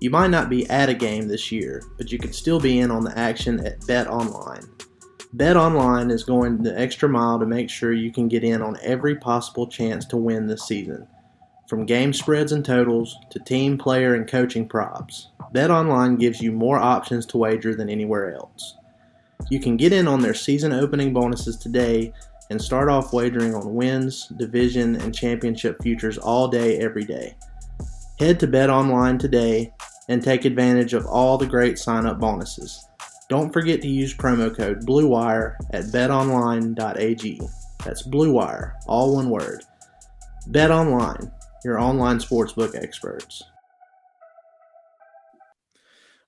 You 0.00 0.10
might 0.10 0.30
not 0.30 0.50
be 0.50 0.68
at 0.68 0.90
a 0.90 0.94
game 0.94 1.28
this 1.28 1.50
year, 1.50 1.82
but 1.96 2.12
you 2.12 2.18
can 2.18 2.34
still 2.34 2.60
be 2.60 2.80
in 2.80 2.90
on 2.90 3.04
the 3.04 3.18
action 3.18 3.64
at 3.64 3.86
Bet 3.86 4.06
Online. 4.06 4.68
Bet 5.32 5.56
Online 5.56 6.10
is 6.10 6.24
going 6.24 6.62
the 6.62 6.78
extra 6.78 7.08
mile 7.08 7.38
to 7.38 7.46
make 7.46 7.70
sure 7.70 7.94
you 7.94 8.12
can 8.12 8.28
get 8.28 8.44
in 8.44 8.60
on 8.60 8.76
every 8.82 9.16
possible 9.16 9.66
chance 9.66 10.04
to 10.06 10.18
win 10.18 10.46
this 10.46 10.66
season. 10.66 11.06
From 11.70 11.86
game 11.86 12.12
spreads 12.12 12.52
and 12.52 12.64
totals 12.64 13.16
to 13.30 13.38
team, 13.38 13.78
player, 13.78 14.14
and 14.14 14.28
coaching 14.28 14.68
props, 14.68 15.28
Bet 15.52 15.70
Online 15.70 16.16
gives 16.16 16.42
you 16.42 16.52
more 16.52 16.78
options 16.78 17.24
to 17.26 17.38
wager 17.38 17.74
than 17.74 17.88
anywhere 17.88 18.34
else. 18.34 18.74
You 19.50 19.60
can 19.60 19.76
get 19.76 19.92
in 19.92 20.06
on 20.06 20.20
their 20.20 20.34
season 20.34 20.72
opening 20.72 21.12
bonuses 21.12 21.56
today 21.56 22.12
and 22.50 22.60
start 22.60 22.88
off 22.88 23.12
wagering 23.12 23.54
on 23.54 23.74
wins, 23.74 24.28
division, 24.36 24.96
and 24.96 25.14
championship 25.14 25.82
futures 25.82 26.18
all 26.18 26.48
day, 26.48 26.78
every 26.78 27.04
day. 27.04 27.36
Head 28.18 28.40
to 28.40 28.46
Bet 28.46 28.70
Online 28.70 29.18
today 29.18 29.72
and 30.08 30.22
take 30.22 30.44
advantage 30.44 30.94
of 30.94 31.06
all 31.06 31.38
the 31.38 31.46
great 31.46 31.78
sign 31.78 32.06
up 32.06 32.18
bonuses. 32.18 32.84
Don't 33.28 33.52
forget 33.52 33.82
to 33.82 33.88
use 33.88 34.14
promo 34.14 34.54
code 34.54 34.86
BLUEWIRE 34.86 35.56
at 35.72 35.84
betonline.ag. 35.84 37.40
That's 37.84 38.02
BLUEWIRE, 38.02 38.72
all 38.86 39.14
one 39.14 39.28
word. 39.28 39.64
Bet 40.48 40.70
Online, 40.70 41.30
your 41.64 41.78
online 41.78 42.18
sportsbook 42.18 42.74
experts. 42.74 43.42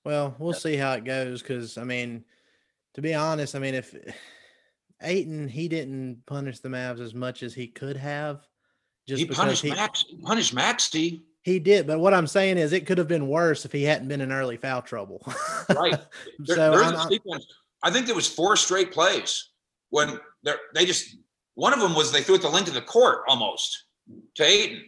Well, 0.03 0.35
we'll 0.39 0.53
see 0.53 0.75
how 0.75 0.93
it 0.93 1.03
goes 1.03 1.41
because, 1.41 1.77
I 1.77 1.83
mean, 1.83 2.23
to 2.93 3.01
be 3.01 3.13
honest, 3.13 3.55
I 3.55 3.59
mean, 3.59 3.75
if 3.75 3.93
eh, 3.93 4.11
Ayton, 5.01 5.47
he 5.47 5.67
didn't 5.67 6.23
punish 6.25 6.59
the 6.59 6.69
Mavs 6.69 6.99
as 6.99 7.13
much 7.13 7.43
as 7.43 7.53
he 7.53 7.67
could 7.67 7.97
have. 7.97 8.45
Just 9.07 9.21
he 9.21 9.27
punished 9.27 9.63
he, 9.63 9.71
Max, 9.71 10.05
punished 10.23 10.55
Maxi. 10.55 11.21
He 11.43 11.57
did, 11.59 11.87
but 11.87 11.99
what 11.99 12.13
I'm 12.13 12.27
saying 12.27 12.59
is, 12.59 12.71
it 12.71 12.85
could 12.85 12.99
have 12.99 13.07
been 13.07 13.27
worse 13.27 13.65
if 13.65 13.71
he 13.71 13.83
hadn't 13.83 14.07
been 14.07 14.21
in 14.21 14.31
early 14.31 14.57
foul 14.57 14.81
trouble. 14.81 15.25
right. 15.75 15.99
There, 16.39 16.55
so 16.55 17.39
I 17.83 17.89
think 17.89 18.05
there 18.05 18.15
was 18.15 18.27
four 18.27 18.55
straight 18.55 18.91
plays 18.91 19.49
when 19.89 20.19
they 20.75 20.85
just 20.85 21.15
one 21.55 21.73
of 21.73 21.79
them 21.79 21.95
was 21.95 22.11
they 22.11 22.21
threw 22.21 22.35
it 22.35 22.41
the 22.41 22.49
length 22.49 22.67
of 22.67 22.73
the 22.73 22.81
court 22.81 23.23
almost 23.27 23.85
to 24.35 24.43
Ayton 24.43 24.83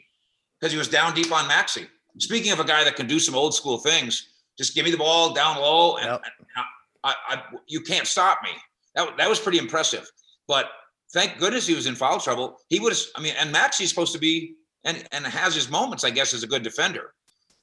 because 0.59 0.71
he 0.71 0.77
was 0.77 0.87
down 0.87 1.13
deep 1.13 1.31
on 1.31 1.49
Maxi. 1.49 1.87
Speaking 2.19 2.51
of 2.51 2.59
a 2.59 2.63
guy 2.63 2.83
that 2.83 2.95
can 2.95 3.07
do 3.07 3.19
some 3.19 3.35
old 3.35 3.53
school 3.53 3.79
things, 3.79 4.29
just 4.57 4.75
give 4.75 4.85
me 4.85 4.91
the 4.91 4.97
ball 4.97 5.33
down 5.33 5.57
low, 5.57 5.97
and, 5.97 6.05
yep. 6.05 6.21
and 6.23 6.65
I, 7.03 7.15
I, 7.27 7.41
you 7.67 7.81
can't 7.81 8.07
stop 8.07 8.39
me. 8.43 8.51
That, 8.95 9.17
that 9.17 9.29
was 9.29 9.39
pretty 9.39 9.57
impressive. 9.57 10.09
But 10.47 10.69
thank 11.13 11.37
goodness 11.37 11.67
he 11.67 11.75
was 11.75 11.87
in 11.87 11.95
foul 11.95 12.19
trouble. 12.19 12.57
He 12.69 12.79
was, 12.79 13.11
I 13.15 13.21
mean, 13.21 13.33
and 13.39 13.53
Maxi's 13.53 13.89
supposed 13.89 14.13
to 14.13 14.19
be 14.19 14.55
and 14.83 15.03
and 15.11 15.25
has 15.25 15.55
his 15.55 15.69
moments, 15.69 16.03
I 16.03 16.09
guess, 16.09 16.33
as 16.33 16.43
a 16.43 16.47
good 16.47 16.63
defender. 16.63 17.13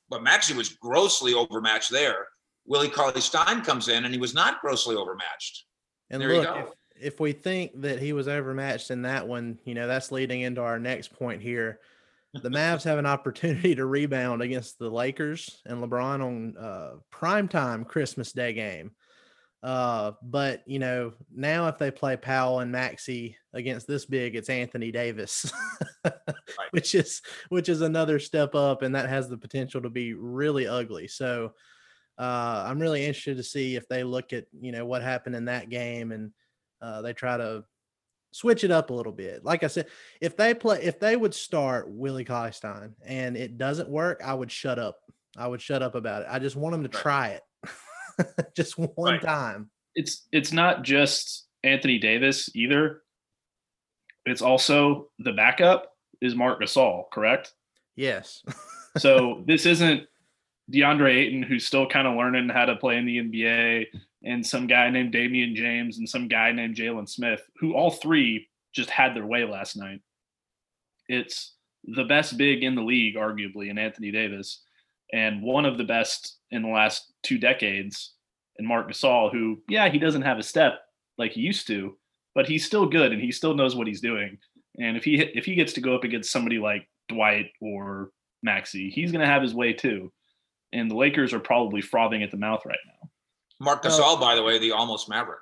But 0.08 0.22
Maxi 0.22 0.56
was 0.56 0.70
grossly 0.70 1.34
overmatched 1.34 1.90
there. 1.90 2.26
Willie 2.66 2.88
Cauley 2.88 3.20
Stein 3.20 3.62
comes 3.62 3.88
in 3.88 4.04
and 4.04 4.12
he 4.12 4.20
was 4.20 4.34
not 4.34 4.60
grossly 4.60 4.96
overmatched. 4.96 5.64
And 6.10 6.20
there 6.20 6.36
look, 6.36 6.56
if, 6.98 7.14
if 7.14 7.20
we 7.20 7.32
think 7.32 7.80
that 7.82 8.00
he 8.00 8.12
was 8.12 8.28
overmatched 8.28 8.90
in 8.90 9.02
that 9.02 9.26
one, 9.26 9.58
you 9.64 9.74
know, 9.74 9.86
that's 9.86 10.12
leading 10.12 10.40
into 10.40 10.60
our 10.62 10.78
next 10.78 11.12
point 11.12 11.42
here. 11.42 11.80
The 12.34 12.48
Mavs 12.48 12.84
have 12.84 12.98
an 12.98 13.06
opportunity 13.06 13.74
to 13.74 13.86
rebound 13.86 14.42
against 14.42 14.78
the 14.78 14.90
Lakers 14.90 15.60
and 15.64 15.82
LeBron 15.82 16.24
on 16.24 16.56
uh, 16.56 16.90
primetime 17.12 17.86
Christmas 17.86 18.32
Day 18.32 18.52
game. 18.52 18.92
Uh, 19.62 20.12
but 20.22 20.62
you 20.66 20.78
know, 20.78 21.12
now 21.34 21.68
if 21.68 21.76
they 21.76 21.90
play 21.90 22.16
Powell 22.16 22.60
and 22.60 22.74
Maxi 22.74 23.36
against 23.52 23.86
this 23.86 24.06
big, 24.06 24.34
it's 24.34 24.48
Anthony 24.48 24.90
Davis, 24.90 25.52
right. 26.04 26.14
which 26.70 26.94
is 26.94 27.20
which 27.50 27.68
is 27.68 27.82
another 27.82 28.18
step 28.18 28.54
up, 28.54 28.82
and 28.82 28.94
that 28.94 29.08
has 29.08 29.28
the 29.28 29.36
potential 29.36 29.82
to 29.82 29.90
be 29.90 30.14
really 30.14 30.66
ugly. 30.66 31.08
So 31.08 31.52
uh, 32.18 32.64
I'm 32.66 32.78
really 32.78 33.04
interested 33.04 33.36
to 33.36 33.42
see 33.42 33.76
if 33.76 33.86
they 33.88 34.02
look 34.02 34.32
at 34.32 34.46
you 34.58 34.72
know 34.72 34.86
what 34.86 35.02
happened 35.02 35.36
in 35.36 35.44
that 35.46 35.68
game 35.68 36.12
and 36.12 36.32
uh, 36.80 37.02
they 37.02 37.12
try 37.12 37.36
to 37.36 37.64
switch 38.32 38.64
it 38.64 38.70
up 38.70 38.90
a 38.90 38.94
little 38.94 39.12
bit. 39.12 39.44
Like 39.44 39.62
I 39.64 39.66
said, 39.66 39.86
if 40.20 40.36
they 40.36 40.54
play, 40.54 40.80
if 40.82 40.98
they 41.00 41.16
would 41.16 41.34
start 41.34 41.90
Willie 41.90 42.26
Stein 42.52 42.94
and 43.04 43.36
it 43.36 43.58
doesn't 43.58 43.88
work, 43.88 44.22
I 44.24 44.34
would 44.34 44.50
shut 44.50 44.78
up. 44.78 44.98
I 45.36 45.46
would 45.46 45.60
shut 45.60 45.82
up 45.82 45.94
about 45.94 46.22
it. 46.22 46.28
I 46.30 46.38
just 46.38 46.56
want 46.56 46.72
them 46.72 46.82
to 46.82 46.88
try 46.88 47.28
it. 47.28 47.42
just 48.56 48.78
one 48.78 48.90
right. 48.98 49.22
time. 49.22 49.70
It's 49.94 50.26
it's 50.32 50.52
not 50.52 50.82
just 50.82 51.46
Anthony 51.64 51.98
Davis 51.98 52.50
either. 52.54 53.02
It's 54.26 54.42
also 54.42 55.08
the 55.18 55.32
backup 55.32 55.92
is 56.20 56.34
Marc 56.34 56.60
Gasol, 56.60 57.04
correct? 57.10 57.54
Yes. 57.96 58.42
so 58.98 59.42
this 59.46 59.66
isn't 59.66 60.06
DeAndre 60.70 61.14
Ayton 61.14 61.42
who's 61.42 61.66
still 61.66 61.88
kind 61.88 62.06
of 62.06 62.16
learning 62.16 62.48
how 62.48 62.66
to 62.66 62.76
play 62.76 62.96
in 62.96 63.06
the 63.06 63.18
NBA 63.18 63.86
and 64.22 64.46
some 64.46 64.66
guy 64.66 64.90
named 64.90 65.12
Damian 65.12 65.56
James 65.56 65.98
and 65.98 66.08
some 66.08 66.28
guy 66.28 66.52
named 66.52 66.76
Jalen 66.76 67.08
Smith, 67.08 67.42
who 67.58 67.74
all 67.74 67.90
three 67.90 68.48
just 68.72 68.90
had 68.90 69.14
their 69.14 69.26
way 69.26 69.44
last 69.44 69.76
night. 69.76 70.00
It's 71.08 71.54
the 71.84 72.04
best 72.04 72.36
big 72.36 72.62
in 72.62 72.74
the 72.74 72.82
league, 72.82 73.16
arguably, 73.16 73.70
in 73.70 73.78
Anthony 73.78 74.10
Davis, 74.10 74.62
and 75.12 75.42
one 75.42 75.64
of 75.64 75.78
the 75.78 75.84
best 75.84 76.38
in 76.50 76.62
the 76.62 76.68
last 76.68 77.12
two 77.22 77.38
decades 77.38 78.14
and 78.58 78.66
Marc 78.66 78.90
Gasol, 78.90 79.32
who, 79.32 79.62
yeah, 79.68 79.88
he 79.88 79.98
doesn't 79.98 80.22
have 80.22 80.38
a 80.38 80.42
step 80.42 80.80
like 81.18 81.32
he 81.32 81.40
used 81.40 81.66
to, 81.68 81.96
but 82.34 82.46
he's 82.46 82.66
still 82.66 82.86
good 82.86 83.12
and 83.12 83.20
he 83.20 83.32
still 83.32 83.54
knows 83.54 83.74
what 83.74 83.86
he's 83.86 84.00
doing. 84.00 84.38
And 84.78 84.96
if 84.96 85.04
he 85.04 85.20
if 85.20 85.44
he 85.44 85.54
gets 85.54 85.72
to 85.74 85.80
go 85.80 85.94
up 85.94 86.04
against 86.04 86.30
somebody 86.30 86.58
like 86.58 86.88
Dwight 87.08 87.50
or 87.60 88.10
Maxi, 88.46 88.90
he's 88.90 89.12
going 89.12 89.20
to 89.20 89.26
have 89.26 89.42
his 89.42 89.54
way 89.54 89.72
too. 89.72 90.12
And 90.72 90.90
the 90.90 90.94
Lakers 90.94 91.32
are 91.32 91.40
probably 91.40 91.80
frothing 91.80 92.22
at 92.22 92.30
the 92.30 92.36
mouth 92.36 92.62
right 92.64 92.78
now. 92.86 93.10
Marc 93.58 93.82
Gasol, 93.82 94.20
by 94.20 94.34
the 94.34 94.42
way, 94.42 94.58
the 94.58 94.72
almost 94.72 95.08
Maverick. 95.08 95.40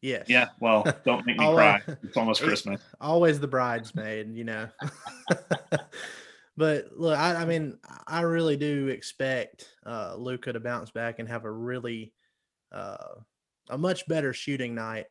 Yes. 0.00 0.26
Yeah. 0.28 0.48
Well, 0.60 0.86
don't 1.04 1.26
make 1.26 1.38
me 1.38 1.52
cry. 1.52 1.80
It's 2.02 2.16
almost 2.16 2.42
Christmas. 2.44 2.80
Always 3.00 3.40
the 3.40 3.48
bridesmaid, 3.48 4.34
you 4.34 4.44
know. 4.44 4.68
But 6.58 6.86
look, 6.96 7.16
I, 7.16 7.36
I 7.36 7.44
mean, 7.44 7.78
I 8.08 8.22
really 8.22 8.56
do 8.56 8.88
expect 8.88 9.68
uh, 9.86 10.16
Luka 10.18 10.52
to 10.52 10.58
bounce 10.58 10.90
back 10.90 11.20
and 11.20 11.28
have 11.28 11.44
a 11.44 11.50
really 11.50 12.12
uh, 12.72 13.14
a 13.70 13.78
much 13.78 14.08
better 14.08 14.32
shooting 14.32 14.74
night 14.74 15.06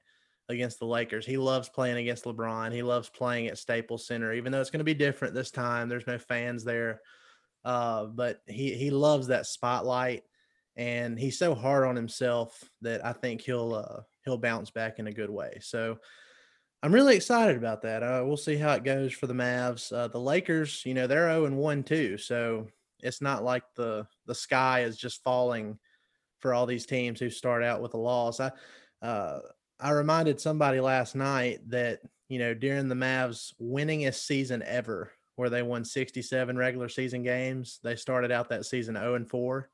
against 0.49 0.77
the 0.79 0.85
Lakers. 0.85 1.25
He 1.25 1.37
loves 1.37 1.69
playing 1.69 1.99
against 1.99 2.25
LeBron. 2.25 2.73
He 2.73 2.83
loves 2.83 3.07
playing 3.07 3.47
at 3.47 3.57
Staples 3.57 4.05
Center, 4.05 4.33
even 4.33 4.51
though 4.51 4.59
it's 4.59 4.69
going 4.69 4.81
to 4.81 4.83
be 4.83 4.93
different 4.93 5.33
this 5.33 5.49
time. 5.49 5.87
There's 5.87 6.05
no 6.05 6.17
fans 6.17 6.65
there, 6.65 6.99
uh, 7.63 8.07
but 8.07 8.41
he 8.45 8.73
he 8.73 8.89
loves 8.89 9.27
that 9.27 9.45
spotlight, 9.45 10.23
and 10.75 11.17
he's 11.17 11.39
so 11.39 11.55
hard 11.55 11.85
on 11.85 11.95
himself 11.95 12.61
that 12.81 13.05
I 13.05 13.13
think 13.13 13.39
he'll 13.39 13.73
uh, 13.73 14.01
he'll 14.25 14.37
bounce 14.37 14.69
back 14.69 14.99
in 14.99 15.07
a 15.07 15.13
good 15.13 15.29
way. 15.29 15.59
So 15.61 15.97
I'm 16.83 16.93
really 16.93 17.15
excited 17.15 17.57
about 17.57 17.81
that. 17.81 18.03
Uh, 18.03 18.23
we'll 18.25 18.37
see 18.37 18.55
how 18.55 18.73
it 18.73 18.83
goes 18.83 19.13
for 19.13 19.27
the 19.27 19.33
Mavs. 19.33 19.91
Uh, 19.91 20.07
the 20.07 20.19
Lakers, 20.19 20.83
you 20.85 20.93
know, 20.93 21.07
they're 21.07 21.29
0 21.29 21.45
and 21.45 21.57
1 21.57 21.83
too, 21.83 22.17
so 22.17 22.67
it's 22.99 23.21
not 23.21 23.43
like 23.43 23.63
the 23.75 24.07
the 24.25 24.35
sky 24.35 24.81
is 24.81 24.97
just 24.97 25.23
falling 25.23 25.77
for 26.39 26.53
all 26.53 26.65
these 26.65 26.85
teams 26.85 27.19
who 27.19 27.29
start 27.29 27.63
out 27.63 27.81
with 27.81 27.93
a 27.93 27.97
loss. 27.97 28.39
I 28.39 28.51
uh, 29.01 29.39
I 29.79 29.91
reminded 29.91 30.39
somebody 30.39 30.79
last 30.79 31.15
night 31.15 31.59
that 31.69 31.99
you 32.29 32.39
know 32.39 32.53
during 32.53 32.87
the 32.87 32.95
Mavs' 32.95 33.53
winningest 33.61 34.25
season 34.25 34.63
ever 34.63 35.11
where 35.35 35.49
they 35.49 35.61
won 35.61 35.85
67 35.85 36.57
regular 36.57 36.89
season 36.89 37.23
games. 37.23 37.79
They 37.83 37.95
started 37.95 38.31
out 38.31 38.49
that 38.49 38.65
season 38.65 38.95
0 38.95 39.15
and 39.15 39.29
4. 39.29 39.69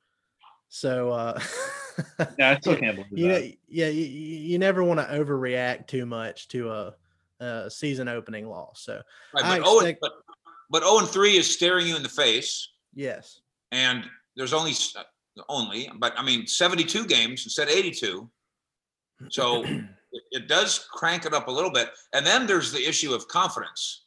So, 0.67 1.11
uh, 1.11 1.39
yeah, 2.38 2.51
I 2.51 2.60
still 2.60 2.75
can't 2.75 2.95
believe 2.95 3.12
you 3.12 3.27
that. 3.27 3.43
Know, 3.43 3.51
yeah, 3.67 3.88
you, 3.88 4.06
you 4.06 4.60
never 4.60 4.84
want 4.84 4.99
to 4.99 5.06
overreact 5.06 5.88
too 5.88 6.06
much 6.06 6.47
to 6.49 6.71
a, 6.71 6.93
a 7.39 7.69
season 7.69 8.08
opening 8.08 8.47
loss. 8.47 8.82
So, 8.84 9.01
right, 9.34 9.60
but, 9.60 9.62
oh 9.63 9.79
expect, 9.79 10.03
0, 10.03 10.12
but, 10.69 10.82
but 10.82 10.84
0 10.84 10.99
and 10.99 11.08
3 11.08 11.38
is 11.38 11.53
staring 11.53 11.88
you 11.88 11.95
in 11.95 12.03
the 12.03 12.10
face. 12.10 12.69
Yes. 12.93 13.41
And 13.71 14.06
there's 14.36 14.53
only, 14.53 14.73
uh, 14.95 15.03
only, 15.49 15.89
but 15.97 16.13
I 16.17 16.23
mean, 16.23 16.47
72 16.47 17.06
games 17.06 17.45
instead 17.45 17.67
of 17.67 17.75
82. 17.75 18.29
So 19.29 19.63
it 20.32 20.47
does 20.47 20.88
crank 20.91 21.25
it 21.25 21.34
up 21.34 21.47
a 21.47 21.51
little 21.51 21.71
bit. 21.71 21.89
And 22.13 22.25
then 22.25 22.47
there's 22.47 22.71
the 22.71 22.88
issue 22.88 23.13
of 23.13 23.27
confidence. 23.27 24.06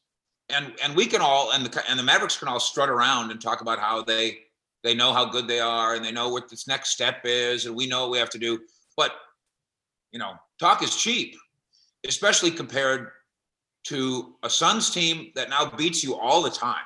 And 0.49 0.75
and 0.83 0.95
we 0.95 1.07
can 1.07 1.21
all 1.21 1.51
and 1.53 1.67
the 1.67 1.91
and 1.91 1.99
the 1.99 2.05
Mavericks 2.05 2.39
can 2.39 2.47
all 2.47 2.61
strut 2.61 2.89
around 2.89 3.33
and 3.33 3.41
talk 3.41 3.63
about 3.63 3.81
how 3.81 4.03
they 4.03 4.39
they 4.87 4.95
know 4.95 5.13
how 5.13 5.25
good 5.25 5.49
they 5.49 5.59
are 5.59 5.97
and 5.97 6.05
they 6.05 6.13
know 6.13 6.29
what 6.29 6.49
this 6.49 6.69
next 6.69 6.91
step 6.91 7.23
is 7.25 7.67
and 7.67 7.75
we 7.75 7.89
know 7.89 8.03
what 8.03 8.11
we 8.13 8.19
have 8.19 8.31
to 8.31 8.39
do. 8.39 8.61
But 8.97 9.11
you 10.13 10.21
know, 10.21 10.35
talk 10.61 10.83
is 10.83 10.95
cheap, 10.95 11.35
especially 12.07 12.53
compared 12.53 13.09
to 13.89 14.37
a 14.45 14.49
Suns 14.49 14.91
team 14.91 15.33
that 15.35 15.51
now 15.51 15.67
beats 15.77 16.05
you 16.05 16.15
all 16.15 16.41
the 16.41 16.51
time. 16.51 16.85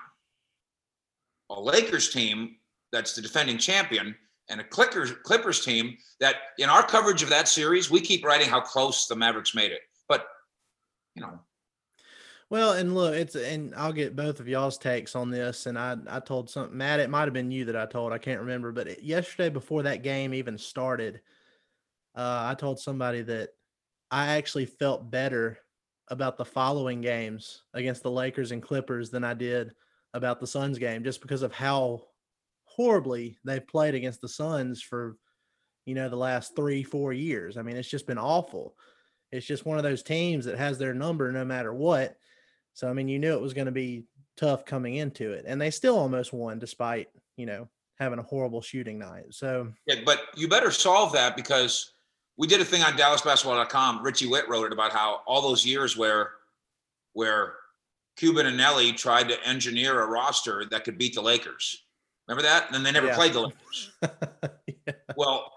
A 1.50 1.60
Lakers 1.60 2.08
team 2.08 2.56
that's 2.90 3.14
the 3.14 3.20
defending 3.20 3.58
champion 3.58 4.16
and 4.48 4.62
a 4.62 4.64
Clippers 4.64 5.12
Clippers 5.22 5.62
team 5.62 5.96
that 6.20 6.36
in 6.58 6.70
our 6.70 6.82
coverage 6.82 7.22
of 7.22 7.28
that 7.28 7.48
series, 7.48 7.90
we 7.90 8.00
keep 8.00 8.24
writing 8.24 8.48
how 8.48 8.60
close 8.60 9.06
the 9.06 9.14
Mavericks 9.14 9.54
made 9.54 9.72
it. 9.72 9.82
Well, 12.50 12.72
and 12.72 12.94
look, 12.96 13.14
it's 13.14 13.36
and 13.36 13.72
I'll 13.76 13.92
get 13.92 14.16
both 14.16 14.40
of 14.40 14.48
y'all's 14.48 14.76
takes 14.76 15.14
on 15.14 15.30
this. 15.30 15.66
And 15.66 15.78
I 15.78 15.96
I 16.08 16.18
told 16.20 16.50
some 16.50 16.76
Matt, 16.76 17.00
it 17.00 17.08
might 17.08 17.24
have 17.24 17.32
been 17.32 17.52
you 17.52 17.64
that 17.66 17.76
I 17.76 17.86
told, 17.86 18.12
I 18.12 18.18
can't 18.18 18.40
remember, 18.40 18.72
but 18.72 19.02
yesterday 19.02 19.48
before 19.48 19.84
that 19.84 20.02
game 20.02 20.34
even 20.34 20.58
started, 20.58 21.20
uh, 22.16 22.48
I 22.50 22.54
told 22.54 22.80
somebody 22.80 23.22
that 23.22 23.50
I 24.10 24.36
actually 24.36 24.66
felt 24.66 25.10
better 25.10 25.58
about 26.08 26.36
the 26.36 26.44
following 26.44 27.00
games 27.00 27.62
against 27.72 28.02
the 28.02 28.10
Lakers 28.10 28.50
and 28.50 28.60
Clippers 28.62 29.10
than 29.10 29.22
I 29.22 29.34
did 29.34 29.72
about 30.12 30.40
the 30.40 30.46
Suns 30.46 30.76
game, 30.78 31.04
just 31.04 31.20
because 31.20 31.42
of 31.42 31.52
how 31.52 32.02
horribly 32.64 33.38
they've 33.44 33.66
played 33.66 33.94
against 33.94 34.20
the 34.20 34.28
Suns 34.28 34.82
for, 34.82 35.16
you 35.86 35.94
know, 35.94 36.08
the 36.08 36.16
last 36.16 36.56
three, 36.56 36.82
four 36.82 37.12
years. 37.12 37.56
I 37.56 37.62
mean, 37.62 37.76
it's 37.76 37.88
just 37.88 38.08
been 38.08 38.18
awful. 38.18 38.74
It's 39.30 39.46
just 39.46 39.64
one 39.66 39.78
of 39.78 39.84
those 39.84 40.02
teams 40.02 40.46
that 40.46 40.58
has 40.58 40.78
their 40.78 40.94
number 40.94 41.30
no 41.30 41.44
matter 41.44 41.72
what. 41.72 42.16
So, 42.74 42.88
I 42.88 42.92
mean, 42.92 43.08
you 43.08 43.18
knew 43.18 43.32
it 43.32 43.40
was 43.40 43.54
going 43.54 43.66
to 43.66 43.72
be 43.72 44.04
tough 44.36 44.64
coming 44.64 44.96
into 44.96 45.32
it. 45.32 45.44
And 45.46 45.60
they 45.60 45.70
still 45.70 45.98
almost 45.98 46.32
won 46.32 46.58
despite, 46.58 47.08
you 47.36 47.46
know, 47.46 47.68
having 47.98 48.18
a 48.18 48.22
horrible 48.22 48.62
shooting 48.62 48.98
night. 48.98 49.26
So, 49.30 49.72
yeah, 49.86 49.96
but 50.04 50.20
you 50.36 50.48
better 50.48 50.70
solve 50.70 51.12
that 51.12 51.36
because 51.36 51.92
we 52.36 52.46
did 52.46 52.60
a 52.60 52.64
thing 52.64 52.82
on 52.82 52.92
DallasBasketball.com. 52.92 54.02
Richie 54.02 54.26
Whitt 54.26 54.48
wrote 54.48 54.66
it 54.66 54.72
about 54.72 54.92
how 54.92 55.20
all 55.26 55.42
those 55.42 55.66
years 55.66 55.96
where, 55.96 56.32
where 57.12 57.54
Cuban 58.16 58.46
and 58.46 58.56
Nelly 58.56 58.92
tried 58.92 59.28
to 59.28 59.46
engineer 59.46 60.00
a 60.00 60.06
roster 60.06 60.64
that 60.70 60.84
could 60.84 60.96
beat 60.96 61.14
the 61.14 61.22
Lakers 61.22 61.82
Remember 62.30 62.48
that? 62.48 62.66
And 62.66 62.74
then 62.76 62.84
they 62.84 62.92
never 62.92 63.08
yeah. 63.08 63.16
played 63.16 63.32
the 63.32 63.40
Lakers. 63.40 63.90
yeah. 64.86 64.94
Well, 65.16 65.52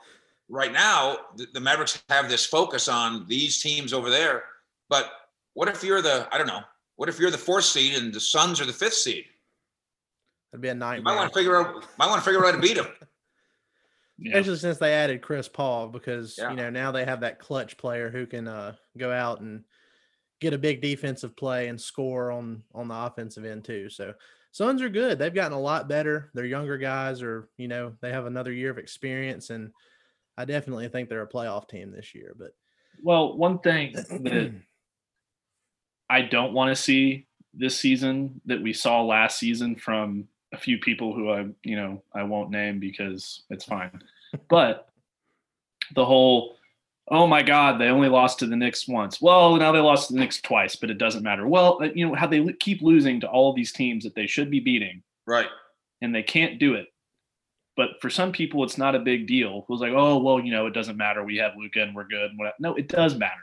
right 0.49 0.73
now 0.73 1.17
the, 1.37 1.45
the, 1.53 1.59
Mavericks 1.59 2.01
have 2.09 2.29
this 2.29 2.47
focus 2.47 2.89
on 2.89 3.27
these 3.27 3.61
teams 3.61 3.93
over 3.93 4.09
there. 4.09 4.45
But 4.89 5.11
what 5.53 5.67
if 5.67 5.83
you're 5.83 6.01
the 6.01 6.27
I 6.31 6.39
don't 6.39 6.47
know? 6.47 6.61
What 6.95 7.09
if 7.09 7.19
you're 7.19 7.31
the 7.31 7.37
fourth 7.37 7.65
seed 7.65 7.95
and 7.95 8.13
the 8.13 8.19
Suns 8.19 8.61
are 8.61 8.65
the 8.65 8.73
fifth 8.73 8.93
seed? 8.93 9.25
That'd 10.51 10.61
be 10.61 10.69
a 10.69 10.75
nightmare. 10.75 10.97
You 10.97 11.03
might 11.03 11.15
want 11.15 11.33
to 11.33 11.39
figure 11.39 11.57
out. 11.57 11.85
Might 11.97 12.07
want 12.07 12.19
to 12.19 12.25
figure 12.25 12.39
out 12.45 12.53
how 12.53 12.59
to 12.59 12.61
beat 12.61 12.77
them. 12.77 12.87
Especially 14.25 14.57
since 14.57 14.77
they 14.77 14.93
added 14.93 15.21
Chris 15.21 15.47
Paul, 15.47 15.87
because 15.87 16.35
yeah. 16.37 16.51
you 16.51 16.55
know 16.55 16.69
now 16.69 16.91
they 16.91 17.03
have 17.03 17.21
that 17.21 17.39
clutch 17.39 17.77
player 17.77 18.09
who 18.09 18.27
can 18.27 18.47
uh, 18.47 18.75
go 18.97 19.11
out 19.11 19.41
and 19.41 19.63
get 20.39 20.53
a 20.53 20.57
big 20.57 20.81
defensive 20.81 21.35
play 21.35 21.67
and 21.67 21.81
score 21.81 22.31
on 22.31 22.61
on 22.75 22.87
the 22.87 22.95
offensive 22.95 23.43
end 23.43 23.63
too. 23.63 23.89
So 23.89 24.13
Suns 24.51 24.83
are 24.83 24.89
good. 24.89 25.17
They've 25.17 25.33
gotten 25.33 25.57
a 25.57 25.59
lot 25.59 25.87
better. 25.87 26.29
They're 26.35 26.45
younger 26.45 26.77
guys, 26.77 27.23
or 27.23 27.49
you 27.57 27.67
know, 27.67 27.93
they 28.01 28.11
have 28.11 28.27
another 28.27 28.53
year 28.53 28.69
of 28.69 28.77
experience, 28.77 29.49
and 29.49 29.71
I 30.37 30.45
definitely 30.45 30.87
think 30.89 31.09
they're 31.09 31.23
a 31.23 31.27
playoff 31.27 31.67
team 31.67 31.91
this 31.91 32.13
year. 32.13 32.35
But 32.37 32.51
well, 33.01 33.35
one 33.35 33.59
thing 33.59 33.93
that 33.93 34.53
I 36.13 36.21
don't 36.21 36.53
want 36.53 36.69
to 36.69 36.81
see 36.81 37.25
this 37.55 37.79
season 37.79 38.39
that 38.45 38.61
we 38.61 38.71
saw 38.71 39.01
last 39.01 39.39
season 39.39 39.75
from 39.75 40.27
a 40.53 40.57
few 40.57 40.77
people 40.77 41.11
who 41.15 41.31
I, 41.31 41.47
you 41.63 41.75
know, 41.75 42.03
I 42.13 42.21
won't 42.21 42.51
name 42.51 42.79
because 42.79 43.41
it's 43.49 43.65
fine. 43.65 43.99
but 44.47 44.89
the 45.95 46.05
whole 46.05 46.55
oh 47.09 47.27
my 47.27 47.41
God, 47.41 47.79
they 47.79 47.87
only 47.87 48.09
lost 48.09 48.39
to 48.39 48.45
the 48.45 48.55
Knicks 48.55 48.87
once. 48.87 49.21
Well, 49.21 49.57
now 49.57 49.71
they 49.71 49.79
lost 49.79 50.07
to 50.07 50.13
the 50.13 50.19
Knicks 50.19 50.39
twice, 50.39 50.75
but 50.75 50.89
it 50.89 50.97
doesn't 50.97 51.23
matter. 51.23 51.47
Well, 51.47 51.79
uh, 51.81 51.89
you 51.93 52.07
know 52.07 52.15
how 52.15 52.27
they 52.27 52.53
keep 52.59 52.81
losing 52.81 53.19
to 53.21 53.27
all 53.27 53.53
these 53.53 53.73
teams 53.73 54.03
that 54.03 54.15
they 54.15 54.27
should 54.27 54.51
be 54.51 54.59
beating, 54.59 55.01
right? 55.25 55.47
And 56.01 56.13
they 56.13 56.23
can't 56.23 56.59
do 56.59 56.75
it. 56.75 56.87
But 57.75 57.99
for 58.01 58.11
some 58.11 58.31
people, 58.31 58.63
it's 58.63 58.77
not 58.77 58.95
a 58.95 58.99
big 58.99 59.27
deal. 59.27 59.65
It 59.67 59.71
was 59.71 59.81
like, 59.81 59.93
oh 59.93 60.19
well, 60.19 60.39
you 60.39 60.51
know, 60.51 60.67
it 60.67 60.73
doesn't 60.73 60.95
matter. 60.95 61.23
We 61.23 61.37
have 61.37 61.57
Luka 61.57 61.81
and 61.81 61.95
we're 61.95 62.07
good. 62.07 62.31
No, 62.59 62.75
it 62.75 62.87
does 62.87 63.15
matter 63.15 63.33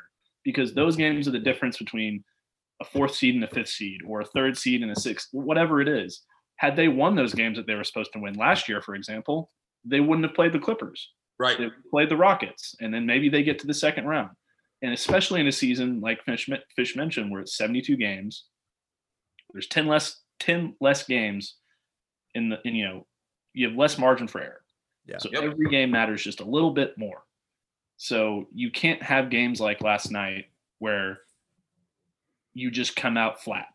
because 0.44 0.72
those 0.72 0.96
games 0.96 1.26
are 1.26 1.32
the 1.32 1.38
difference 1.38 1.76
between 1.76 2.24
a 2.80 2.84
fourth 2.84 3.14
seed 3.14 3.34
and 3.34 3.44
a 3.44 3.48
fifth 3.48 3.68
seed, 3.68 4.00
or 4.06 4.20
a 4.20 4.26
third 4.26 4.56
seed 4.56 4.82
and 4.82 4.90
a 4.90 4.98
sixth, 4.98 5.28
whatever 5.32 5.80
it 5.80 5.88
is. 5.88 6.22
Had 6.56 6.76
they 6.76 6.88
won 6.88 7.14
those 7.14 7.34
games 7.34 7.56
that 7.56 7.66
they 7.66 7.74
were 7.74 7.84
supposed 7.84 8.12
to 8.12 8.18
win 8.18 8.34
last 8.34 8.68
year, 8.68 8.82
for 8.82 8.94
example, 8.94 9.50
they 9.84 10.00
wouldn't 10.00 10.26
have 10.26 10.34
played 10.34 10.52
the 10.52 10.58
Clippers. 10.58 11.10
Right. 11.38 11.56
They 11.58 11.68
played 11.90 12.10
the 12.10 12.16
Rockets, 12.16 12.74
and 12.80 12.92
then 12.92 13.06
maybe 13.06 13.28
they 13.28 13.42
get 13.42 13.58
to 13.60 13.66
the 13.66 13.74
second 13.74 14.06
round. 14.06 14.30
And 14.82 14.92
especially 14.92 15.40
in 15.40 15.46
a 15.46 15.52
season 15.52 16.00
like 16.00 16.22
Fish, 16.24 16.48
Fish 16.76 16.96
mentioned, 16.96 17.30
where 17.30 17.40
it's 17.40 17.56
72 17.56 17.96
games, 17.96 18.44
there's 19.52 19.66
10 19.68 19.86
less 19.86 20.20
10 20.40 20.76
less 20.80 21.04
games 21.04 21.56
in 22.34 22.48
the 22.48 22.58
in 22.64 22.74
you 22.74 22.84
know 22.86 23.06
you 23.52 23.68
have 23.68 23.76
less 23.76 23.98
margin 23.98 24.28
for 24.28 24.40
error. 24.40 24.62
Yeah. 25.06 25.18
So 25.18 25.28
yep. 25.32 25.42
every 25.42 25.68
game 25.70 25.90
matters 25.90 26.22
just 26.22 26.40
a 26.40 26.44
little 26.44 26.70
bit 26.70 26.96
more. 26.96 27.24
So 27.96 28.46
you 28.54 28.70
can't 28.70 29.02
have 29.02 29.28
games 29.28 29.60
like 29.60 29.82
last 29.82 30.10
night 30.10 30.46
where 30.78 31.20
you 32.54 32.70
just 32.70 32.96
come 32.96 33.16
out 33.16 33.42
flat. 33.42 33.66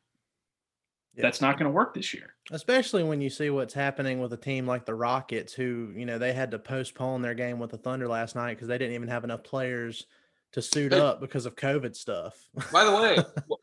That's 1.17 1.39
not 1.39 1.57
going 1.57 1.71
to 1.71 1.73
work 1.73 1.93
this 1.93 2.13
year. 2.13 2.35
Especially 2.51 3.03
when 3.03 3.21
you 3.21 3.29
see 3.29 3.49
what's 3.49 3.73
happening 3.73 4.19
with 4.19 4.33
a 4.33 4.38
team 4.38 4.67
like 4.67 4.85
the 4.85 4.95
Rockets, 4.95 5.53
who, 5.53 5.93
you 5.95 6.05
know, 6.05 6.17
they 6.17 6.33
had 6.33 6.51
to 6.51 6.59
postpone 6.59 7.21
their 7.21 7.33
game 7.33 7.57
with 7.57 7.71
the 7.71 7.77
Thunder 7.77 8.07
last 8.07 8.35
night 8.35 8.55
because 8.55 8.67
they 8.67 8.77
didn't 8.77 8.95
even 8.95 9.07
have 9.07 9.23
enough 9.23 9.43
players 9.43 10.07
to 10.51 10.61
suit 10.61 10.93
hey, 10.93 10.99
up 10.99 11.21
because 11.21 11.45
of 11.45 11.55
COVID 11.55 11.95
stuff. 11.95 12.49
by 12.71 12.83
the 12.83 12.91
way, 12.91 13.17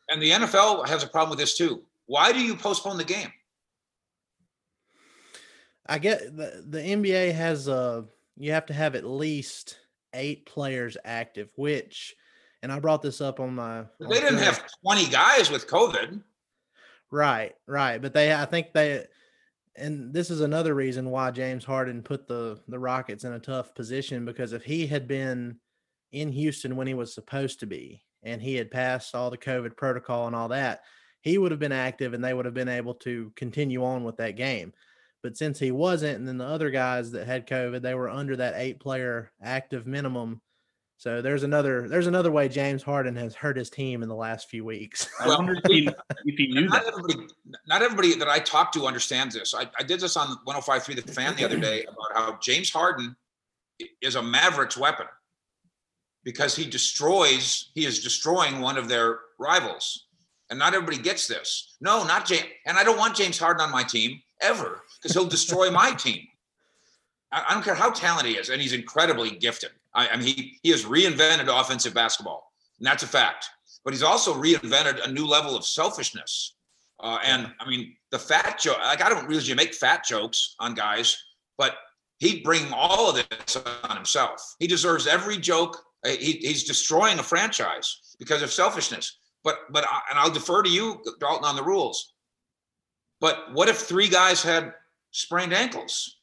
and 0.09 0.21
the 0.21 0.31
NFL 0.31 0.87
has 0.87 1.03
a 1.03 1.07
problem 1.07 1.29
with 1.29 1.39
this 1.39 1.57
too. 1.57 1.83
Why 2.05 2.31
do 2.31 2.39
you 2.39 2.55
postpone 2.55 2.97
the 2.97 3.03
game? 3.03 3.31
I 5.85 5.99
get 5.99 6.35
the, 6.35 6.63
the 6.67 6.79
NBA 6.79 7.33
has 7.33 7.67
a, 7.67 8.05
you 8.37 8.51
have 8.51 8.65
to 8.67 8.73
have 8.73 8.95
at 8.95 9.05
least 9.05 9.77
eight 10.13 10.45
players 10.45 10.97
active, 11.03 11.49
which, 11.55 12.15
and 12.63 12.71
I 12.71 12.79
brought 12.79 13.01
this 13.01 13.21
up 13.21 13.39
on 13.39 13.53
my. 13.53 13.83
They 13.99 14.07
didn't 14.07 14.37
Twitter. 14.37 14.45
have 14.45 14.63
20 14.83 15.07
guys 15.09 15.51
with 15.51 15.67
COVID. 15.67 16.21
Right, 17.11 17.53
right. 17.67 18.01
But 18.01 18.13
they, 18.13 18.33
I 18.33 18.45
think 18.45 18.73
they, 18.73 19.05
and 19.75 20.13
this 20.13 20.31
is 20.31 20.41
another 20.41 20.73
reason 20.73 21.11
why 21.11 21.29
James 21.31 21.65
Harden 21.65 22.01
put 22.01 22.27
the 22.27 22.59
the 22.67 22.79
Rockets 22.79 23.25
in 23.25 23.33
a 23.33 23.39
tough 23.39 23.75
position 23.75 24.25
because 24.25 24.53
if 24.53 24.63
he 24.63 24.87
had 24.87 25.07
been 25.07 25.59
in 26.11 26.31
Houston 26.31 26.75
when 26.75 26.87
he 26.87 26.93
was 26.93 27.13
supposed 27.13 27.59
to 27.59 27.67
be 27.67 28.01
and 28.23 28.41
he 28.41 28.55
had 28.55 28.71
passed 28.71 29.13
all 29.13 29.29
the 29.29 29.37
COVID 29.37 29.75
protocol 29.75 30.27
and 30.27 30.35
all 30.35 30.47
that, 30.47 30.83
he 31.21 31.37
would 31.37 31.51
have 31.51 31.59
been 31.59 31.71
active 31.71 32.13
and 32.13 32.23
they 32.23 32.33
would 32.33 32.45
have 32.45 32.53
been 32.53 32.69
able 32.69 32.93
to 32.95 33.31
continue 33.35 33.83
on 33.83 34.03
with 34.03 34.17
that 34.17 34.37
game. 34.37 34.71
But 35.21 35.37
since 35.37 35.59
he 35.59 35.71
wasn't, 35.71 36.17
and 36.17 36.27
then 36.27 36.37
the 36.37 36.45
other 36.45 36.69
guys 36.69 37.11
that 37.11 37.27
had 37.27 37.47
COVID, 37.47 37.81
they 37.81 37.93
were 37.93 38.09
under 38.09 38.35
that 38.37 38.55
eight 38.57 38.79
player 38.79 39.31
active 39.41 39.85
minimum 39.85 40.41
so 40.97 41.21
there's 41.21 41.43
another 41.43 41.87
there's 41.87 42.07
another 42.07 42.31
way 42.31 42.47
James 42.47 42.81
Harden 42.81 43.15
has 43.15 43.35
hurt 43.35 43.57
his 43.57 43.69
team 43.69 44.03
in 44.03 44.09
the 44.09 44.15
last 44.15 44.49
few 44.49 44.63
weeks. 44.63 45.09
I 45.19 45.27
wonder 45.27 45.53
if 45.53 45.71
he, 45.71 45.89
if 46.25 46.35
he 46.37 46.47
knew 46.47 46.67
not 46.67 46.85
that. 46.85 46.93
Everybody, 46.93 47.27
not 47.67 47.81
everybody 47.81 48.15
that 48.15 48.29
I 48.29 48.39
talked 48.39 48.73
to 48.75 48.85
understands 48.85 49.35
this. 49.35 49.53
I, 49.53 49.69
I 49.77 49.83
did 49.83 49.99
this 49.99 50.15
on 50.15 50.37
105.3 50.47 51.05
The 51.05 51.11
Fan 51.11 51.35
the 51.35 51.43
other 51.43 51.59
day 51.59 51.83
about 51.83 52.13
how 52.13 52.39
James 52.41 52.69
Harden 52.69 53.15
is 54.01 54.15
a 54.15 54.21
Mavericks 54.21 54.77
weapon 54.77 55.07
because 56.23 56.55
he 56.55 56.65
destroys, 56.65 57.71
he 57.75 57.85
is 57.85 58.01
destroying 58.01 58.61
one 58.61 58.77
of 58.77 58.87
their 58.87 59.19
rivals. 59.39 60.05
And 60.49 60.59
not 60.59 60.73
everybody 60.73 61.01
gets 61.01 61.27
this. 61.27 61.75
No, 61.81 62.03
not 62.03 62.25
James. 62.25 62.45
And 62.65 62.77
I 62.77 62.83
don't 62.83 62.97
want 62.97 63.15
James 63.15 63.37
Harden 63.37 63.61
on 63.61 63.71
my 63.71 63.83
team 63.83 64.21
ever 64.41 64.81
because 65.01 65.13
he'll 65.13 65.25
destroy 65.25 65.71
my 65.71 65.91
team. 65.91 66.21
I, 67.31 67.43
I 67.49 67.53
don't 67.53 67.63
care 67.63 67.75
how 67.75 67.91
talented 67.91 68.31
he 68.31 68.37
is, 68.37 68.49
and 68.49 68.61
he's 68.61 68.73
incredibly 68.73 69.31
gifted. 69.31 69.71
I, 69.95 70.09
I 70.09 70.17
mean, 70.17 70.27
he, 70.27 70.59
he 70.63 70.69
has 70.71 70.85
reinvented 70.85 71.47
offensive 71.47 71.93
basketball, 71.93 72.51
and 72.79 72.87
that's 72.87 73.03
a 73.03 73.07
fact. 73.07 73.49
But 73.83 73.93
he's 73.93 74.03
also 74.03 74.33
reinvented 74.33 75.05
a 75.05 75.11
new 75.11 75.25
level 75.27 75.55
of 75.55 75.65
selfishness, 75.65 76.55
Uh, 77.03 77.19
and 77.23 77.51
I 77.59 77.69
mean, 77.69 77.95
the 78.11 78.19
fat 78.19 78.59
joke, 78.59 78.79
like 78.79 79.03
I 79.03 79.09
don't 79.09 79.29
usually 79.29 79.55
make 79.55 79.73
fat 79.73 80.05
jokes 80.05 80.55
on 80.59 80.73
guys, 80.73 81.17
but 81.57 81.75
he'd 82.19 82.43
bring 82.43 82.71
all 82.71 83.09
of 83.09 83.15
this 83.15 83.57
on 83.83 83.95
himself. 83.97 84.55
He 84.59 84.67
deserves 84.67 85.05
every 85.05 85.37
joke. 85.37 85.77
Uh, 86.05 86.09
he, 86.09 86.33
he's 86.33 86.63
destroying 86.63 87.19
a 87.19 87.23
franchise 87.23 88.15
because 88.19 88.41
of 88.41 88.51
selfishness. 88.51 89.17
But, 89.43 89.57
but, 89.71 89.83
I, 89.83 89.99
and 90.09 90.19
I'll 90.19 90.31
defer 90.31 90.63
to 90.63 90.69
you, 90.69 91.03
Dalton, 91.19 91.43
on 91.43 91.57
the 91.57 91.63
rules. 91.63 92.13
But 93.19 93.53
what 93.53 93.67
if 93.67 93.79
three 93.79 94.07
guys 94.07 94.41
had 94.41 94.73
sprained 95.11 95.53
ankles? 95.53 96.19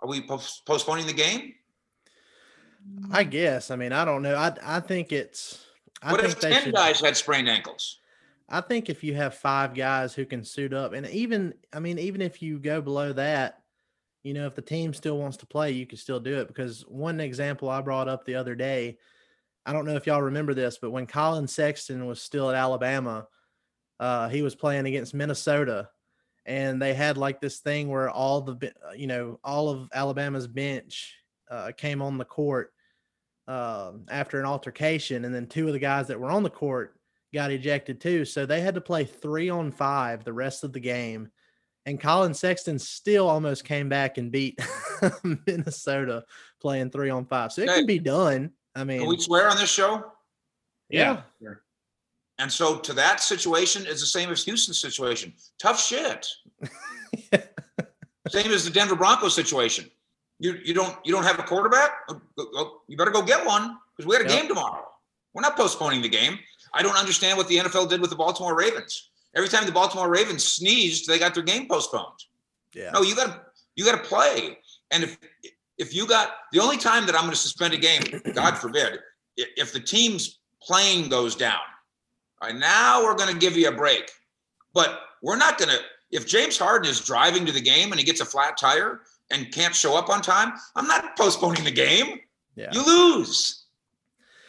Are 0.00 0.08
we 0.08 0.20
postponing 0.66 1.06
the 1.06 1.12
game? 1.14 1.54
I 3.10 3.24
guess. 3.24 3.70
I 3.70 3.76
mean, 3.76 3.92
I 3.92 4.04
don't 4.04 4.22
know. 4.22 4.36
I 4.36 4.52
I 4.62 4.80
think 4.80 5.12
it's. 5.12 5.64
I 6.02 6.12
what 6.12 6.20
think 6.20 6.32
if 6.32 6.40
ten 6.40 6.62
should, 6.62 6.74
guys 6.74 7.00
had 7.00 7.16
sprained 7.16 7.48
ankles? 7.48 7.98
I 8.48 8.60
think 8.60 8.88
if 8.88 9.04
you 9.04 9.14
have 9.14 9.34
five 9.34 9.74
guys 9.74 10.14
who 10.14 10.24
can 10.24 10.44
suit 10.44 10.72
up, 10.72 10.92
and 10.92 11.06
even 11.08 11.54
I 11.72 11.80
mean, 11.80 11.98
even 11.98 12.22
if 12.22 12.42
you 12.42 12.58
go 12.58 12.80
below 12.80 13.12
that, 13.14 13.62
you 14.22 14.34
know, 14.34 14.46
if 14.46 14.54
the 14.54 14.62
team 14.62 14.94
still 14.94 15.18
wants 15.18 15.36
to 15.38 15.46
play, 15.46 15.72
you 15.72 15.86
can 15.86 15.98
still 15.98 16.20
do 16.20 16.38
it. 16.38 16.48
Because 16.48 16.82
one 16.82 17.20
example 17.20 17.68
I 17.68 17.80
brought 17.80 18.08
up 18.08 18.24
the 18.24 18.36
other 18.36 18.54
day, 18.54 18.98
I 19.66 19.72
don't 19.72 19.86
know 19.86 19.96
if 19.96 20.06
y'all 20.06 20.22
remember 20.22 20.54
this, 20.54 20.78
but 20.80 20.90
when 20.90 21.06
Collin 21.06 21.46
Sexton 21.46 22.06
was 22.06 22.22
still 22.22 22.48
at 22.48 22.56
Alabama, 22.56 23.26
uh, 24.00 24.28
he 24.28 24.42
was 24.42 24.54
playing 24.54 24.86
against 24.86 25.14
Minnesota, 25.14 25.88
and 26.46 26.80
they 26.80 26.94
had 26.94 27.18
like 27.18 27.40
this 27.40 27.58
thing 27.58 27.88
where 27.88 28.10
all 28.10 28.40
the 28.40 28.72
you 28.96 29.06
know 29.06 29.40
all 29.42 29.68
of 29.68 29.88
Alabama's 29.92 30.46
bench 30.46 31.14
uh, 31.50 31.72
came 31.76 32.00
on 32.00 32.18
the 32.18 32.24
court 32.24 32.72
uh, 33.48 33.92
after 34.10 34.38
an 34.38 34.46
altercation, 34.46 35.24
and 35.24 35.34
then 35.34 35.46
two 35.46 35.66
of 35.66 35.72
the 35.72 35.78
guys 35.78 36.06
that 36.06 36.20
were 36.20 36.30
on 36.30 36.42
the 36.44 36.50
court 36.50 36.94
got 37.34 37.50
ejected 37.50 38.00
too. 38.00 38.24
So 38.24 38.46
they 38.46 38.60
had 38.60 38.74
to 38.74 38.80
play 38.80 39.04
three 39.04 39.48
on 39.48 39.72
five 39.72 40.22
the 40.22 40.32
rest 40.32 40.62
of 40.62 40.72
the 40.72 40.80
game. 40.80 41.30
And 41.86 41.98
Collin 41.98 42.34
Sexton 42.34 42.78
still 42.78 43.28
almost 43.28 43.64
came 43.64 43.88
back 43.88 44.18
and 44.18 44.30
beat 44.30 44.60
Minnesota 45.46 46.24
playing 46.60 46.90
three 46.90 47.08
on 47.08 47.24
five. 47.24 47.50
So 47.52 47.62
it 47.62 47.68
can 47.68 47.86
be 47.86 47.98
done. 47.98 48.50
I 48.74 48.84
mean, 48.84 49.00
can 49.00 49.08
we 49.08 49.18
swear 49.18 49.48
on 49.48 49.56
this 49.56 49.70
show? 49.70 50.04
Yeah. 50.90 51.22
yeah. 51.40 51.54
And 52.38 52.52
so 52.52 52.78
to 52.78 52.92
that 52.92 53.20
situation 53.20 53.86
is 53.86 54.00
the 54.00 54.06
same 54.06 54.30
as 54.30 54.44
Houston's 54.44 54.78
situation. 54.78 55.32
Tough 55.58 55.80
shit. 55.80 56.26
Same 58.28 58.52
as 58.52 58.64
the 58.64 58.70
Denver 58.70 58.94
Broncos 58.94 59.34
situation. 59.34 59.90
You 60.38 60.58
you 60.64 60.74
don't 60.74 60.96
you 61.04 61.12
don't 61.12 61.24
have 61.24 61.38
a 61.38 61.42
quarterback? 61.42 61.90
Oh, 62.38 62.80
you 62.86 62.96
better 62.96 63.10
go 63.10 63.22
get 63.22 63.44
one 63.44 63.76
because 63.96 64.06
we 64.08 64.16
got 64.16 64.26
a 64.26 64.32
yep. 64.32 64.40
game 64.40 64.48
tomorrow. 64.48 64.84
We're 65.34 65.42
not 65.42 65.56
postponing 65.56 66.02
the 66.02 66.08
game. 66.08 66.38
I 66.74 66.82
don't 66.82 66.96
understand 66.96 67.38
what 67.38 67.48
the 67.48 67.56
NFL 67.56 67.88
did 67.88 68.00
with 68.00 68.10
the 68.10 68.16
Baltimore 68.16 68.56
Ravens. 68.56 69.10
Every 69.34 69.48
time 69.48 69.66
the 69.66 69.72
Baltimore 69.72 70.08
Ravens 70.08 70.44
sneezed, 70.44 71.06
they 71.06 71.18
got 71.18 71.34
their 71.34 71.42
game 71.42 71.68
postponed. 71.68 72.24
Yeah. 72.74 72.90
No, 72.90 73.02
you 73.02 73.14
got 73.14 73.26
to 73.26 73.40
you 73.76 73.84
got 73.84 74.02
to 74.02 74.08
play. 74.08 74.58
And 74.90 75.04
if 75.04 75.18
if 75.76 75.94
you 75.94 76.06
got 76.06 76.30
the 76.52 76.60
only 76.60 76.76
time 76.76 77.06
that 77.06 77.14
I'm 77.14 77.22
going 77.22 77.32
to 77.32 77.36
suspend 77.36 77.74
a 77.74 77.78
game, 77.78 78.02
God 78.34 78.58
forbid, 78.58 78.98
if 79.36 79.72
the 79.72 79.80
team's 79.80 80.38
playing 80.62 81.08
goes 81.08 81.36
down, 81.36 81.60
all 82.40 82.48
right, 82.48 82.58
now 82.58 83.02
we're 83.02 83.14
going 83.14 83.32
to 83.32 83.38
give 83.38 83.56
you 83.56 83.68
a 83.68 83.72
break. 83.72 84.10
But 84.74 85.00
we're 85.22 85.36
not 85.36 85.58
going 85.58 85.70
to. 85.70 85.78
If 86.10 86.26
James 86.26 86.56
Harden 86.58 86.90
is 86.90 87.00
driving 87.00 87.44
to 87.46 87.52
the 87.52 87.60
game 87.60 87.90
and 87.90 87.98
he 87.98 88.04
gets 88.04 88.20
a 88.20 88.24
flat 88.24 88.56
tire 88.56 89.00
and 89.30 89.52
can't 89.52 89.74
show 89.74 89.96
up 89.96 90.08
on 90.08 90.22
time, 90.22 90.52
I'm 90.74 90.86
not 90.86 91.16
postponing 91.16 91.64
the 91.64 91.70
game. 91.70 92.20
Yeah. 92.56 92.70
You 92.72 92.84
lose. 92.84 93.66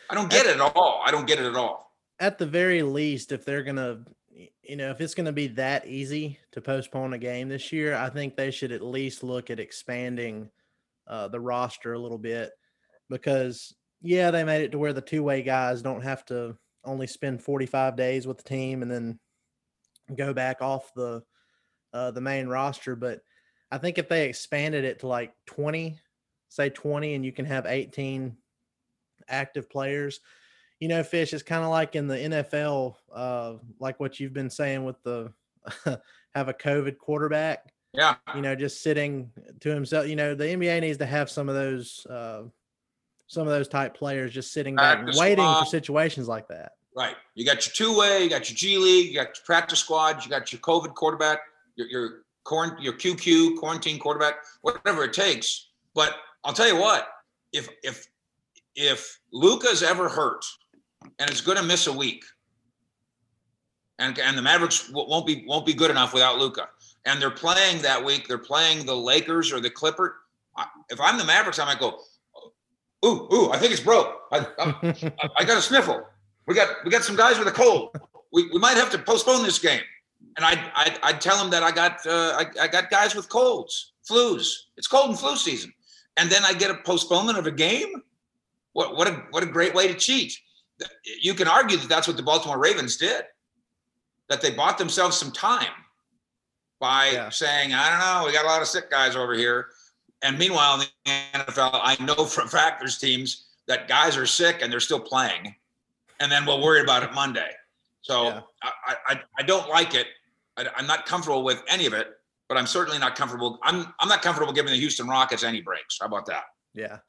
I 0.10 0.16
don't 0.16 0.30
get 0.30 0.46
at, 0.46 0.56
it 0.56 0.62
at 0.62 0.76
all. 0.76 1.02
I 1.06 1.12
don't 1.12 1.28
get 1.28 1.40
it 1.40 1.46
at 1.46 1.56
all. 1.56 1.94
At 2.20 2.38
the 2.38 2.46
very 2.46 2.82
least, 2.82 3.32
if 3.32 3.46
they're 3.46 3.64
gonna, 3.64 4.04
you 4.64 4.76
know, 4.76 4.90
if 4.90 5.00
it's 5.02 5.14
gonna 5.14 5.32
be 5.32 5.48
that 5.48 5.88
easy 5.88 6.40
to 6.52 6.62
postpone 6.62 7.14
a 7.14 7.18
game 7.18 7.50
this 7.50 7.72
year, 7.72 7.96
I 7.96 8.10
think 8.10 8.36
they 8.36 8.52
should 8.52 8.72
at 8.72 8.82
least 8.82 9.24
look 9.24 9.50
at 9.50 9.60
expanding 9.60 10.50
uh, 11.08 11.28
the 11.28 11.40
roster 11.40 11.94
a 11.94 12.00
little 12.00 12.18
bit 12.18 12.52
because 13.10 13.74
yeah, 14.02 14.32
they 14.32 14.44
made 14.44 14.64
it 14.64 14.72
to 14.72 14.78
where 14.78 14.94
the 14.94 15.02
two 15.02 15.24
way 15.24 15.42
guys 15.42 15.82
don't 15.82 16.04
have 16.04 16.26
to 16.26 16.58
only 16.86 17.08
spend 17.08 17.44
45 17.44 17.96
days 17.96 18.26
with 18.26 18.38
the 18.38 18.44
team 18.44 18.82
and 18.82 18.90
then 18.90 19.20
go 20.16 20.34
back 20.34 20.62
off 20.62 20.92
the 20.96 21.22
uh, 21.94 22.12
the 22.12 22.22
main 22.22 22.48
roster. 22.48 22.96
But 22.96 23.22
I 23.72 23.78
think 23.78 23.98
if 23.98 24.10
they 24.10 24.28
expanded 24.28 24.84
it 24.84 25.00
to 25.00 25.08
like 25.08 25.34
20, 25.46 25.98
say 26.50 26.70
20, 26.70 27.14
and 27.14 27.26
you 27.26 27.32
can 27.32 27.46
have 27.46 27.66
18 27.66 28.36
active 29.28 29.70
players, 29.70 30.20
you 30.80 30.88
know, 30.88 31.04
Fish 31.04 31.34
is 31.34 31.44
kind 31.44 31.64
of 31.64 31.70
like 31.70 31.96
in 31.96 32.08
the 32.08 32.16
NFL, 32.16 32.96
uh, 33.14 33.56
like 33.80 34.00
what 34.00 34.20
you've 34.20 34.34
been 34.34 34.50
saying 34.50 34.86
with 34.86 35.02
the 35.04 35.32
have 36.36 36.48
a 36.48 36.54
COVID 36.54 36.98
quarterback. 36.98 37.74
Yeah. 37.94 38.16
You 38.36 38.42
know, 38.42 38.56
just 38.56 38.82
sitting 38.82 39.32
to 39.60 39.70
himself. 39.70 40.08
You 40.08 40.16
know, 40.16 40.36
the 40.36 40.46
NBA 40.46 40.82
needs 40.82 40.98
to 41.00 41.06
have 41.06 41.30
some 41.30 41.50
of 41.50 41.56
those, 41.56 42.06
uh, 42.06 42.44
some 43.28 43.48
of 43.48 43.54
those 43.54 43.68
type 43.68 43.96
players 43.96 44.32
just 44.32 44.54
sitting 44.54 44.76
back 44.76 45.06
waiting 45.16 45.44
squad. 45.44 45.60
for 45.60 45.66
situations 45.66 46.28
like 46.28 46.48
that. 46.48 46.74
Right. 46.96 47.16
You 47.36 47.46
got 47.46 47.66
your 47.66 47.74
two 47.74 47.98
way, 47.98 48.24
you 48.24 48.30
got 48.30 48.50
your 48.50 48.56
G 48.56 48.78
League, 48.78 49.10
you 49.10 49.16
got 49.16 49.28
your 49.28 49.46
practice 49.46 49.80
squad, 49.80 50.24
you 50.24 50.30
got 50.30 50.52
your 50.52 50.60
COVID 50.62 50.94
quarterback, 50.96 51.40
your, 51.76 51.88
your 51.88 52.10
your 52.80 52.94
QQ, 52.94 53.58
quarantine 53.58 54.00
quarterback, 54.00 54.36
whatever 54.62 55.04
it 55.04 55.14
takes. 55.14 55.68
But 55.94 56.16
I'll 56.44 56.54
tell 56.54 56.68
you 56.68 56.78
what, 56.78 57.08
if 57.54 57.70
if 57.84 58.08
if 58.76 59.20
Luka's 59.32 59.84
ever 59.84 60.10
hurt 60.10 60.46
and 61.20 61.30
is 61.30 61.42
going 61.42 61.58
to 61.58 61.64
miss 61.64 61.88
a 61.88 61.94
week, 61.94 62.24
and 64.00 64.18
and 64.20 64.38
the 64.38 64.42
Mavericks 64.42 64.90
won't 64.90 65.26
be 65.26 65.44
won't 65.48 65.66
be 65.66 65.74
good 65.74 65.92
enough 65.92 66.14
without 66.14 66.40
Luka, 66.40 66.70
and 67.06 67.22
they're 67.22 67.32
playing 67.32 67.82
that 67.82 68.04
week, 68.04 68.28
they're 68.28 68.38
playing 68.38 68.86
the 68.86 68.96
Lakers 68.96 69.52
or 69.52 69.60
the 69.60 69.70
Clipper. 69.70 70.18
If 70.90 71.00
I'm 71.00 71.18
the 71.18 71.24
Mavericks, 71.26 71.60
I 71.60 71.66
might 71.66 71.80
go, 71.80 72.00
ooh, 73.06 73.30
ooh, 73.34 73.52
I 73.52 73.58
think 73.58 73.72
it's 73.72 73.82
broke. 73.82 74.14
I, 74.32 74.40
I, 74.60 75.30
I 75.38 75.44
got 75.46 75.58
a 75.58 75.62
sniffle. 75.62 76.06
We 76.48 76.56
got 76.56 76.70
we 76.84 76.92
got 76.92 77.04
some 77.04 77.16
guys 77.16 77.38
with 77.38 77.48
a 77.48 77.52
cold. 77.52 77.96
We, 78.32 78.50
we 78.50 78.60
might 78.60 78.78
have 78.78 78.92
to 78.92 78.98
postpone 79.00 79.44
this 79.44 79.60
game 79.60 79.82
and 80.38 80.46
I'd, 80.46 80.72
I'd, 80.76 81.00
I'd 81.04 81.22
tell 81.22 81.38
them 81.38 81.50
that 81.52 81.64
I 81.64 81.72
got 81.72 82.06
uh, 82.06 82.38
I, 82.38 82.64
I 82.64 82.68
got 82.68 82.90
guys 82.90 83.16
with 83.16 83.30
colds, 83.30 83.94
flus. 84.10 84.54
It's 84.78 84.88
cold 84.88 85.10
and 85.10 85.20
flu 85.20 85.36
season, 85.36 85.74
and 86.18 86.30
then 86.30 86.44
I 86.46 86.54
get 86.54 86.72
a 86.72 86.76
postponement 86.76 87.38
of 87.38 87.48
a 87.48 87.52
game. 87.52 87.94
What 88.74 88.96
what 88.96 89.08
a 89.08 89.24
what 89.32 89.44
a 89.44 89.48
great 89.48 89.74
way 89.74 89.88
to 89.88 89.94
cheat. 89.94 90.38
You 91.22 91.34
can 91.34 91.48
argue 91.48 91.78
that 91.78 91.90
that's 91.90 92.08
what 92.08 92.16
the 92.16 92.24
Baltimore 92.24 92.58
Ravens 92.58 92.96
did, 92.96 93.24
that 94.30 94.42
they 94.42 94.52
bought 94.52 94.78
themselves 94.78 95.18
some 95.18 95.32
time 95.32 95.68
by 96.80 97.10
yeah. 97.10 97.30
saying, 97.30 97.74
I 97.74 97.90
don't 97.90 98.00
know, 98.00 98.26
we 98.26 98.32
got 98.32 98.46
a 98.46 98.48
lot 98.48 98.62
of 98.62 98.68
sick 98.68 98.90
guys 98.90 99.16
over 99.16 99.34
here. 99.34 99.68
And 100.22 100.38
meanwhile, 100.38 100.80
in 100.80 100.88
the 101.06 101.40
NFL, 101.40 101.80
I 101.84 102.02
know 102.02 102.26
from 102.26 102.48
fact 102.48 102.80
there's 102.80 102.98
teams 102.98 103.48
that 103.68 103.88
guys 103.88 104.16
are 104.18 104.26
sick 104.26 104.60
and 104.62 104.72
they're 104.72 104.80
still 104.80 105.00
playing, 105.00 105.56
and 106.20 106.32
then 106.32 106.46
we'll 106.46 106.62
worry 106.62 106.82
about 106.82 107.04
it 107.04 107.14
Monday. 107.14 107.52
So 108.02 108.24
yeah. 108.26 108.42
I, 108.64 108.96
I 109.08 109.22
I 109.40 109.44
don't 109.44 109.70
like 109.70 109.94
it 109.94 110.08
I, 110.60 110.80
am 110.80 110.88
not 110.88 111.06
comfortable 111.06 111.44
with 111.44 111.62
any 111.68 111.86
of 111.86 111.94
it, 111.94 112.08
but 112.48 112.58
I'm 112.58 112.68
certainly 112.68 113.00
not 113.00 113.16
comfortable. 113.16 113.60
I'm 113.64 113.94
I'm 114.00 114.10
not 114.10 114.22
comfortable 114.22 114.54
giving 114.54 114.72
the 114.72 114.80
Houston 114.80 115.08
Rockets 115.08 115.44
any 115.44 115.62
breaks. 115.62 115.98
How 116.00 116.08
about 116.08 116.26
that? 116.28 116.44
Yeah, 116.74 117.00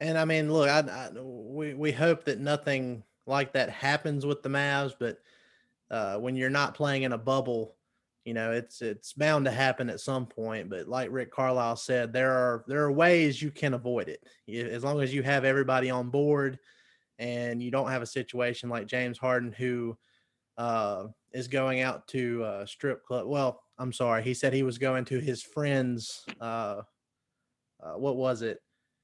and 0.00 0.16
I 0.16 0.24
mean, 0.24 0.52
look, 0.52 0.68
I, 0.68 0.80
I 0.80 1.10
we 1.20 1.74
we 1.74 1.92
hope 1.92 2.24
that 2.24 2.40
nothing 2.40 3.02
like 3.26 3.52
that 3.52 3.70
happens 3.70 4.24
with 4.26 4.42
the 4.42 4.48
Mavs, 4.48 4.94
but 4.98 5.18
uh, 5.90 6.18
when 6.18 6.36
you're 6.36 6.50
not 6.50 6.74
playing 6.74 7.02
in 7.02 7.12
a 7.12 7.18
bubble, 7.18 7.76
you 8.24 8.34
know 8.34 8.52
it's 8.52 8.82
it's 8.82 9.12
bound 9.12 9.44
to 9.44 9.50
happen 9.50 9.90
at 9.90 10.00
some 10.00 10.26
point. 10.26 10.70
But 10.70 10.88
like 10.88 11.10
Rick 11.12 11.32
Carlisle 11.32 11.76
said, 11.76 12.12
there 12.12 12.32
are 12.32 12.64
there 12.66 12.82
are 12.84 12.92
ways 12.92 13.40
you 13.42 13.50
can 13.50 13.74
avoid 13.74 14.08
it 14.08 14.26
as 14.48 14.84
long 14.84 15.00
as 15.00 15.12
you 15.12 15.22
have 15.22 15.44
everybody 15.44 15.90
on 15.90 16.10
board, 16.10 16.58
and 17.18 17.62
you 17.62 17.70
don't 17.70 17.90
have 17.90 18.02
a 18.02 18.06
situation 18.06 18.68
like 18.68 18.86
James 18.86 19.18
Harden 19.18 19.52
who 19.52 19.96
uh, 20.58 21.06
is 21.32 21.48
going 21.48 21.80
out 21.80 22.06
to 22.08 22.44
a 22.44 22.66
strip 22.66 23.04
club. 23.04 23.26
Well, 23.26 23.62
I'm 23.78 23.92
sorry. 23.92 24.22
He 24.22 24.34
said 24.34 24.52
he 24.52 24.62
was 24.62 24.78
going 24.78 25.04
to 25.06 25.18
his 25.18 25.42
friend's. 25.42 26.24
Uh, 26.40 26.82
uh, 27.82 27.94
what 27.94 28.16
was 28.16 28.42
it? 28.42 28.60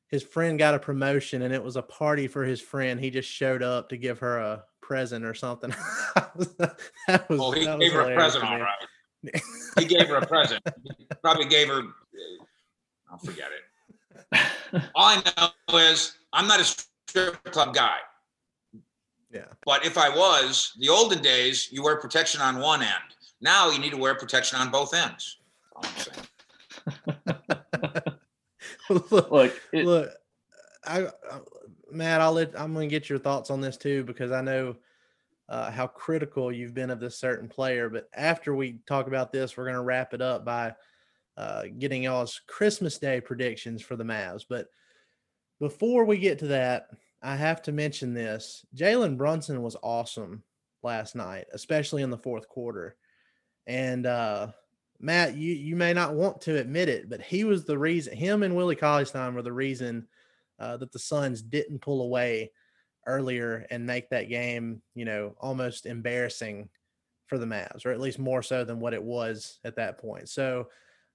His 0.09 0.23
friend 0.23 0.59
got 0.59 0.75
a 0.75 0.79
promotion, 0.79 1.43
and 1.43 1.55
it 1.55 1.63
was 1.63 1.77
a 1.77 1.83
party 1.83 2.27
for 2.27 2.45
his 2.45 2.61
friend. 2.61 2.99
He 2.99 3.11
just 3.11 3.29
showed 3.29 3.63
up 3.63 3.89
to 3.91 3.97
give 3.97 4.19
her 4.21 4.39
a 4.39 4.65
present 4.81 5.25
or 5.25 5.35
something. 5.35 5.71
that 7.07 7.29
was, 7.29 7.39
well, 7.39 7.53
he 7.53 7.65
gave 7.65 7.93
her 7.93 8.11
a 8.11 8.15
present, 8.15 8.45
all 8.45 8.59
right. 8.59 9.43
he 9.79 9.85
gave 9.85 10.09
her 10.09 10.17
a 10.17 10.27
present. 10.27 10.63
He 10.99 11.07
probably 11.23 11.47
gave 11.47 11.69
her. 11.69 11.83
I'll 13.11 13.19
forget 13.19 13.49
it. 13.53 13.61
All 14.95 15.07
I 15.07 15.53
know 15.71 15.79
is 15.79 16.17
I'm 16.33 16.47
not 16.47 16.61
a 16.61 16.65
strip 17.11 17.43
club 17.53 17.75
guy. 17.75 17.97
Yeah. 19.33 19.47
But 19.65 19.85
if 19.85 19.99
I 19.99 20.09
was, 20.09 20.73
the 20.79 20.89
olden 20.89 21.21
days, 21.23 21.69
you 21.71 21.83
wear 21.83 21.97
protection 21.97 22.41
on 22.41 22.59
one 22.59 22.83
end. 22.83 22.93
Now 23.41 23.71
you 23.71 23.79
need 23.79 23.91
to 23.91 23.97
wear 23.97 24.15
protection 24.15 24.59
on 24.59 24.71
both 24.71 24.95
ends. 24.95 25.39
look, 28.91 29.31
look, 29.31 29.61
it, 29.73 29.87
look, 29.87 30.11
I, 30.85 31.07
I, 31.07 31.11
Matt, 31.91 32.21
I'll 32.21 32.33
let, 32.33 32.59
I'm 32.59 32.73
going 32.75 32.89
to 32.89 32.95
get 32.95 33.09
your 33.09 33.19
thoughts 33.19 33.51
on 33.51 33.61
this 33.61 33.77
too 33.77 34.05
because 34.05 34.33
I 34.33 34.41
know 34.41 34.77
uh, 35.49 35.71
how 35.71 35.87
critical 35.87 36.53
you've 36.53 36.75
been 36.75 36.91
of 36.91 37.01
this 37.01 37.19
certain 37.19 37.49
player. 37.49 37.89
But 37.89 38.09
after 38.15 38.55
we 38.55 38.79
talk 38.87 39.07
about 39.09 39.33
this, 39.33 39.57
we're 39.57 39.65
going 39.65 39.75
to 39.75 39.83
wrap 39.83 40.15
it 40.15 40.21
up 40.23 40.45
by 40.45 40.75
uh, 41.37 41.65
getting 41.79 42.05
y'all's 42.05 42.41
Christmas 42.47 42.99
Day 42.99 43.21
predictions 43.21 43.83
for 43.83 43.97
the 43.97 44.05
Mavs. 44.05 44.45
But 44.49 44.69
before 45.61 46.05
we 46.05 46.19
get 46.19 46.39
to 46.41 46.49
that, 46.49 46.89
I 47.23 47.37
have 47.37 47.63
to 47.63 47.73
mention 47.73 48.15
this 48.15 48.65
Jalen 48.75 49.17
Brunson 49.17 49.63
was 49.63 49.77
awesome 49.83 50.43
last 50.83 51.15
night, 51.15 51.47
especially 51.53 52.03
in 52.03 52.11
the 52.11 52.19
fourth 52.19 52.49
quarter. 52.49 52.97
And 53.67 54.07
uh, 54.07 54.49
Matt, 54.99 55.37
you, 55.37 55.53
you 55.53 55.77
may 55.77 55.93
not 55.93 56.15
want 56.15 56.41
to 56.43 56.59
admit 56.59 56.89
it, 56.89 57.11
but 57.11 57.21
he 57.21 57.45
was 57.45 57.65
the 57.65 57.79
reason, 57.79 58.17
him 58.17 58.43
and 58.43 58.57
Willie 58.57 58.77
Stein 59.05 59.35
were 59.35 59.43
the 59.43 59.53
reason 59.53 60.09
uh, 60.59 60.79
that 60.79 60.93
the 60.93 60.99
Suns 60.99 61.43
didn't 61.43 61.83
pull 61.83 62.03
away 62.03 62.51
earlier 63.07 63.67
and 63.71 63.87
make 63.87 64.09
that 64.11 64.29
game, 64.29 64.83
you 64.95 65.05
know, 65.05 65.35
almost 65.41 65.87
embarrassing 65.87 66.69
for 67.27 67.39
the 67.39 67.47
Mavs, 67.47 67.87
or 67.87 67.91
at 67.91 68.01
least 68.01 68.19
more 68.19 68.43
so 68.43 68.65
than 68.65 68.81
what 68.81 68.95
it 68.95 69.03
was 69.03 69.59
at 69.65 69.77
that 69.77 69.99
point. 69.99 70.29
So 70.29 70.69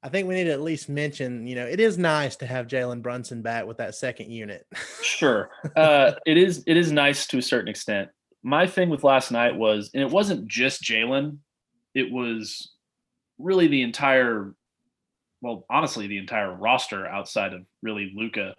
I 0.06 0.10
think 0.10 0.28
we 0.28 0.36
need 0.36 0.44
to 0.44 0.52
at 0.52 0.62
least 0.62 0.88
mention, 0.88 1.48
you 1.48 1.56
know, 1.56 1.66
it 1.66 1.80
is 1.80 1.98
nice 1.98 2.36
to 2.36 2.46
have 2.46 2.68
Jalen 2.68 3.02
Brunson 3.02 3.42
back 3.42 3.66
with 3.66 3.78
that 3.78 3.96
second 3.96 4.30
unit. 4.30 4.68
sure. 5.02 5.50
Uh, 5.76 6.12
it 6.28 6.38
is 6.38 6.64
it 6.68 6.78
is 6.78 6.92
nice 6.92 7.26
to 7.26 7.40
a 7.40 7.42
certain 7.42 7.68
extent. 7.68 8.10
My 8.44 8.68
thing 8.68 8.92
with 8.92 9.04
last 9.04 9.32
night 9.32 9.56
was, 9.56 9.90
and 9.96 10.04
it 10.04 10.12
wasn't 10.12 10.48
just 10.48 10.84
Jalen, 10.84 11.40
it 11.96 12.12
was 12.12 12.74
really 13.40 13.66
the 13.66 13.82
entire 13.82 14.54
well, 15.42 15.66
honestly, 15.72 16.06
the 16.06 16.20
entire 16.20 16.54
roster 16.54 17.08
outside 17.08 17.54
of 17.54 17.62
really 17.82 18.14
Luka 18.16 18.54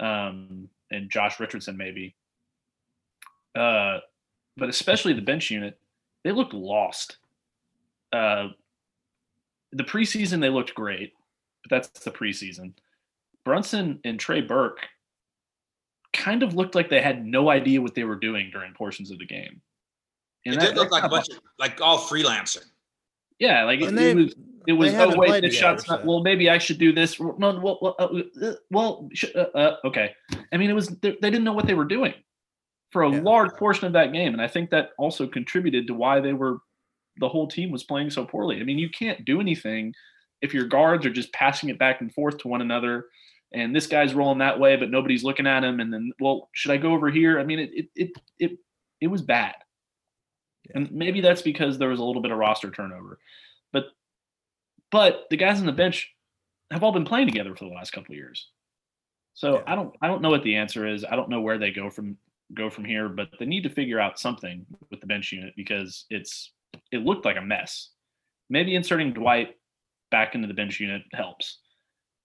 um, 0.00 0.68
and 0.90 1.10
Josh 1.10 1.40
Richardson, 1.40 1.78
maybe. 1.78 2.14
Uh, 3.54 4.00
but 4.58 4.68
especially 4.68 5.14
the 5.14 5.22
bench 5.22 5.50
unit, 5.50 5.78
they 6.24 6.32
looked 6.32 6.52
lost. 6.52 7.16
Uh, 8.12 8.48
the 9.72 9.84
preseason 9.84 10.40
they 10.40 10.50
looked 10.50 10.74
great, 10.74 11.12
but 11.62 11.70
that's 11.70 12.00
the 12.00 12.10
preseason. 12.10 12.72
Brunson 13.44 14.00
and 14.04 14.18
Trey 14.18 14.40
Burke 14.40 14.80
kind 16.12 16.42
of 16.42 16.54
looked 16.54 16.74
like 16.74 16.88
they 16.88 17.00
had 17.00 17.24
no 17.24 17.50
idea 17.50 17.80
what 17.80 17.94
they 17.94 18.04
were 18.04 18.16
doing 18.16 18.50
during 18.52 18.72
portions 18.74 19.10
of 19.10 19.18
the 19.18 19.26
game. 19.26 19.60
And 20.46 20.54
it 20.54 20.60
that, 20.60 20.66
did 20.68 20.76
look 20.76 20.90
like 20.90 21.04
a 21.04 21.08
bunch 21.08 21.28
of 21.30 21.40
like 21.58 21.80
all 21.80 21.98
freelancing. 21.98 22.64
Yeah, 23.38 23.64
like 23.64 23.80
it, 23.80 23.94
they, 23.94 24.10
it, 24.10 24.16
was. 24.16 24.34
It 24.66 24.72
was 24.72 24.94
oh 24.94 25.14
wait, 25.16 25.40
the 25.40 25.50
shot's 25.50 25.88
not. 25.88 26.04
Well, 26.04 26.22
maybe 26.22 26.50
I 26.50 26.58
should 26.58 26.78
do 26.78 26.92
this. 26.92 27.18
No, 27.20 27.34
well, 27.38 27.78
well, 27.80 27.96
uh, 27.98 28.52
well 28.70 29.08
uh, 29.34 29.38
uh, 29.38 29.76
okay. 29.84 30.14
I 30.52 30.56
mean, 30.56 30.70
it 30.70 30.74
was 30.74 30.88
they, 30.88 31.16
they 31.22 31.30
didn't 31.30 31.44
know 31.44 31.52
what 31.52 31.66
they 31.66 31.74
were 31.74 31.84
doing 31.84 32.14
for 32.90 33.02
a 33.02 33.10
yeah. 33.10 33.20
large 33.20 33.52
portion 33.52 33.86
of 33.86 33.92
that 33.92 34.12
game. 34.12 34.32
And 34.32 34.42
I 34.42 34.48
think 34.48 34.70
that 34.70 34.90
also 34.98 35.26
contributed 35.26 35.86
to 35.86 35.94
why 35.94 36.20
they 36.20 36.32
were 36.32 36.58
the 37.20 37.28
whole 37.28 37.48
team 37.48 37.70
was 37.70 37.84
playing 37.84 38.10
so 38.10 38.24
poorly. 38.24 38.60
I 38.60 38.64
mean, 38.64 38.78
you 38.78 38.90
can't 38.90 39.24
do 39.24 39.40
anything 39.40 39.94
if 40.40 40.54
your 40.54 40.66
guards 40.66 41.04
are 41.04 41.10
just 41.10 41.32
passing 41.32 41.68
it 41.68 41.78
back 41.78 42.00
and 42.00 42.12
forth 42.12 42.38
to 42.38 42.48
one 42.48 42.60
another 42.60 43.06
and 43.52 43.74
this 43.74 43.86
guy's 43.86 44.14
rolling 44.14 44.38
that 44.38 44.60
way, 44.60 44.76
but 44.76 44.90
nobody's 44.90 45.24
looking 45.24 45.46
at 45.46 45.64
him. 45.64 45.80
And 45.80 45.92
then, 45.92 46.12
well, 46.20 46.48
should 46.52 46.70
I 46.70 46.76
go 46.76 46.92
over 46.92 47.10
here? 47.10 47.38
I 47.38 47.44
mean, 47.44 47.58
it 47.58 47.70
it 47.72 47.88
it 47.94 48.10
it, 48.38 48.58
it 49.00 49.06
was 49.06 49.22
bad. 49.22 49.54
Yeah. 50.64 50.78
And 50.78 50.92
maybe 50.92 51.20
that's 51.20 51.42
because 51.42 51.78
there 51.78 51.88
was 51.88 52.00
a 52.00 52.04
little 52.04 52.22
bit 52.22 52.30
of 52.30 52.38
roster 52.38 52.70
turnover. 52.70 53.18
But 53.72 53.86
but 54.90 55.24
the 55.30 55.36
guys 55.36 55.60
on 55.60 55.66
the 55.66 55.72
bench 55.72 56.14
have 56.70 56.82
all 56.82 56.92
been 56.92 57.06
playing 57.06 57.26
together 57.26 57.54
for 57.56 57.64
the 57.64 57.74
last 57.74 57.92
couple 57.92 58.12
of 58.12 58.18
years. 58.18 58.48
So 59.32 59.54
yeah. 59.54 59.62
I 59.66 59.74
don't 59.74 59.94
I 60.02 60.08
don't 60.08 60.20
know 60.20 60.30
what 60.30 60.42
the 60.42 60.56
answer 60.56 60.86
is. 60.86 61.04
I 61.04 61.16
don't 61.16 61.30
know 61.30 61.40
where 61.40 61.58
they 61.58 61.70
go 61.70 61.88
from 61.88 62.18
go 62.54 62.68
from 62.68 62.84
here, 62.84 63.08
but 63.08 63.28
they 63.38 63.46
need 63.46 63.62
to 63.62 63.70
figure 63.70 64.00
out 64.00 64.18
something 64.18 64.66
with 64.90 65.00
the 65.00 65.06
bench 65.06 65.32
unit 65.32 65.54
because 65.56 66.04
it's 66.10 66.52
it 66.92 67.04
looked 67.04 67.24
like 67.24 67.36
a 67.36 67.42
mess. 67.42 67.90
Maybe 68.50 68.74
inserting 68.74 69.12
Dwight 69.12 69.56
back 70.10 70.34
into 70.34 70.48
the 70.48 70.54
bench 70.54 70.80
unit 70.80 71.02
helps 71.12 71.58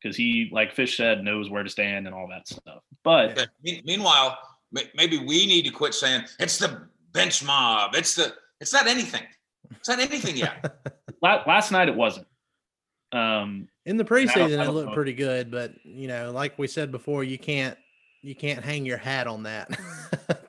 because 0.01 0.15
he, 0.15 0.49
like 0.51 0.73
Fish 0.73 0.97
said, 0.97 1.23
knows 1.23 1.49
where 1.49 1.63
to 1.63 1.69
stand 1.69 2.07
and 2.07 2.15
all 2.15 2.27
that 2.29 2.47
stuff. 2.47 2.81
But 3.03 3.47
yeah. 3.61 3.79
meanwhile, 3.85 4.37
maybe 4.95 5.17
we 5.17 5.45
need 5.45 5.63
to 5.65 5.71
quit 5.71 5.93
saying 5.93 6.23
it's 6.39 6.57
the 6.57 6.87
bench 7.11 7.43
mob. 7.43 7.95
It's 7.95 8.15
the 8.15 8.33
it's 8.59 8.73
not 8.73 8.87
anything. 8.87 9.23
It's 9.71 9.89
not 9.89 9.99
anything 9.99 10.37
yet. 10.37 10.77
Last 11.21 11.71
night 11.71 11.89
it 11.89 11.95
wasn't. 11.95 12.27
Um, 13.11 13.67
in 13.85 13.97
the 13.97 14.03
preseason, 14.03 14.49
it 14.49 14.71
looked 14.71 14.89
know. 14.89 14.95
pretty 14.95 15.13
good, 15.13 15.51
but 15.51 15.73
you 15.83 16.07
know, 16.07 16.31
like 16.31 16.57
we 16.57 16.67
said 16.67 16.91
before, 16.91 17.23
you 17.23 17.37
can't 17.37 17.77
you 18.21 18.35
can't 18.35 18.63
hang 18.63 18.85
your 18.85 18.97
hat 18.97 19.27
on 19.27 19.43
that. 19.43 19.69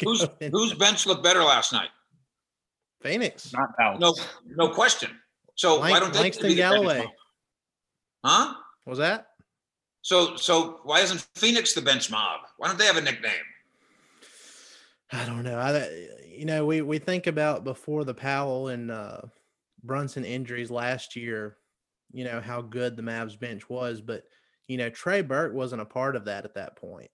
whose 0.04 0.26
whose 0.50 0.74
bench 0.74 1.06
looked 1.06 1.22
better 1.22 1.42
last 1.42 1.72
night? 1.72 1.90
Phoenix. 3.04 3.52
Not 3.52 3.76
Dallas. 3.78 4.00
No, 4.00 4.14
no 4.66 4.72
question. 4.72 5.10
So 5.54 5.78
Lank, 5.78 5.92
why 5.92 6.00
don't 6.00 6.12
they 6.12 6.20
Langston 6.20 6.56
Galloway? 6.56 7.06
Huh? 8.24 8.54
What 8.84 8.90
was 8.90 8.98
that? 8.98 9.28
So 10.02 10.36
so 10.36 10.80
why 10.84 11.00
isn't 11.00 11.26
Phoenix 11.36 11.74
the 11.74 11.82
bench 11.82 12.10
mob? 12.10 12.40
Why 12.56 12.68
don't 12.68 12.78
they 12.78 12.86
have 12.86 12.96
a 12.96 13.00
nickname? 13.00 13.32
I 15.12 15.24
don't 15.26 15.44
know. 15.44 15.58
I 15.58 15.88
you 16.26 16.46
know 16.46 16.66
we 16.66 16.82
we 16.82 16.98
think 16.98 17.26
about 17.26 17.62
before 17.62 18.04
the 18.04 18.14
Powell 18.14 18.68
and 18.68 18.90
uh, 18.90 19.20
Brunson 19.82 20.24
injuries 20.24 20.70
last 20.70 21.14
year. 21.14 21.58
You 22.12 22.24
know 22.24 22.40
how 22.40 22.62
good 22.62 22.96
the 22.96 23.02
Mavs 23.02 23.38
bench 23.38 23.68
was, 23.68 24.00
but 24.00 24.24
you 24.66 24.78
know 24.78 24.90
Trey 24.90 25.22
Burke 25.22 25.54
wasn't 25.54 25.82
a 25.82 25.86
part 25.86 26.16
of 26.16 26.24
that 26.24 26.44
at 26.44 26.54
that 26.54 26.76
point 26.76 27.10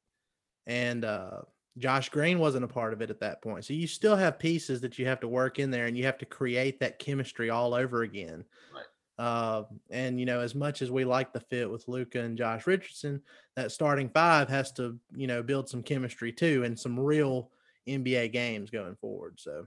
and 0.70 1.04
uh, 1.04 1.40
Josh 1.78 2.08
Green 2.08 2.38
wasn't 2.38 2.64
a 2.64 2.68
part 2.68 2.92
of 2.92 3.00
it 3.00 3.10
at 3.10 3.20
that 3.20 3.42
point. 3.42 3.64
So 3.64 3.72
you 3.72 3.86
still 3.86 4.16
have 4.16 4.38
pieces 4.38 4.80
that 4.80 4.98
you 4.98 5.06
have 5.06 5.20
to 5.20 5.28
work 5.28 5.58
in 5.58 5.70
there, 5.70 5.86
and 5.86 5.96
you 5.96 6.04
have 6.04 6.18
to 6.18 6.26
create 6.26 6.80
that 6.80 6.98
chemistry 6.98 7.50
all 7.50 7.74
over 7.74 8.02
again. 8.02 8.44
Right. 8.74 8.84
Uh, 9.24 9.64
and 9.90 10.18
you 10.18 10.26
know, 10.26 10.40
as 10.40 10.54
much 10.54 10.82
as 10.82 10.90
we 10.90 11.04
like 11.04 11.32
the 11.32 11.40
fit 11.40 11.70
with 11.70 11.86
Luka 11.88 12.20
and 12.20 12.38
Josh 12.38 12.66
Richardson, 12.66 13.22
that 13.54 13.70
starting 13.70 14.08
five 14.08 14.48
has 14.48 14.72
to 14.72 14.98
you 15.14 15.26
know 15.26 15.42
build 15.42 15.68
some 15.68 15.82
chemistry 15.82 16.32
too, 16.32 16.64
and 16.64 16.78
some 16.78 16.98
real 16.98 17.50
NBA 17.88 18.32
games 18.32 18.70
going 18.70 18.96
forward. 18.96 19.38
So, 19.38 19.66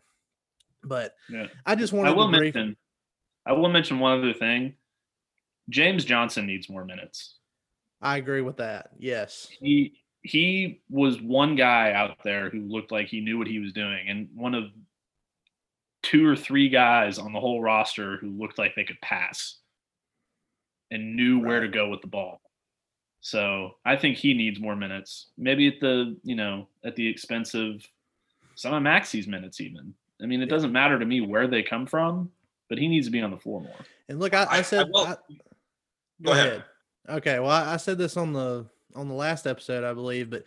but 0.84 1.16
yeah. 1.30 1.48
I 1.66 1.76
just 1.76 1.94
want 1.94 2.10
I 2.10 2.12
will 2.12 2.30
mention. 2.30 2.76
I 3.46 3.54
will 3.54 3.70
mention 3.70 4.00
one 4.00 4.20
other 4.20 4.34
thing. 4.34 4.76
James 5.70 6.04
Johnson 6.04 6.46
needs 6.46 6.70
more 6.70 6.86
minutes. 6.86 7.38
I 8.02 8.18
agree 8.18 8.42
with 8.42 8.58
that. 8.58 8.90
Yes. 9.00 9.48
He 9.60 10.03
he 10.24 10.82
was 10.90 11.22
one 11.22 11.56
guy 11.56 11.92
out 11.92 12.18
there 12.24 12.50
who 12.50 12.62
looked 12.62 12.92
like 12.92 13.08
he 13.08 13.20
knew 13.20 13.38
what 13.38 13.48
he 13.48 13.60
was 13.60 13.74
doing, 13.74 14.08
and 14.08 14.30
one 14.34 14.56
of 14.56 14.66
two 16.02 16.28
or 16.28 16.36
three 16.36 16.70
guys 16.70 17.20
on 17.20 17.34
the 17.34 17.40
whole 17.40 17.62
roster 17.62 18.18
who 18.18 18.30
looked 18.30 18.58
like 18.58 18.76
they 18.76 18.84
could 18.84 19.00
pass 19.02 19.58
and 20.92 21.16
knew 21.16 21.38
right. 21.38 21.48
where 21.48 21.60
to 21.62 21.68
go 21.68 21.90
with 21.90 22.02
the 22.02 22.08
ball. 22.08 22.42
So 23.22 23.76
I 23.86 23.96
think 23.96 24.18
he 24.18 24.34
needs 24.34 24.60
more 24.60 24.76
minutes. 24.76 25.28
Maybe 25.38 25.68
at 25.68 25.80
the 25.80 26.18
you 26.24 26.36
know 26.36 26.68
at 26.86 26.96
the 26.96 27.08
expense 27.08 27.54
of 27.54 27.86
some 28.56 28.74
of 28.74 28.82
Maxi's 28.82 29.28
minutes. 29.28 29.60
Even 29.60 29.94
I 30.22 30.26
mean, 30.26 30.42
it 30.42 30.50
doesn't 30.50 30.72
matter 30.72 30.98
to 30.98 31.06
me 31.06 31.22
where 31.22 31.48
they 31.48 31.64
come 31.64 31.86
from, 31.86 32.32
but 32.70 32.78
he 32.78 32.88
needs 32.88 33.08
to 33.08 33.12
be 33.12 33.22
on 33.22 33.32
the 33.32 33.38
floor 33.38 33.62
more. 33.62 33.76
And 34.08 34.20
look, 34.20 34.34
I, 34.34 34.46
I 34.50 34.62
said, 34.62 34.90
I, 34.96 35.00
I, 35.00 35.06
go, 35.06 35.18
go 36.24 36.32
ahead. 36.32 36.48
ahead. 36.48 36.64
Okay, 37.10 37.40
well, 37.40 37.50
I 37.50 37.78
said 37.78 37.98
this 37.98 38.16
on 38.16 38.32
the 38.32 38.66
on 38.96 39.08
the 39.08 39.14
last 39.14 39.48
episode, 39.48 39.84
I 39.84 39.94
believe. 39.94 40.30
But 40.30 40.44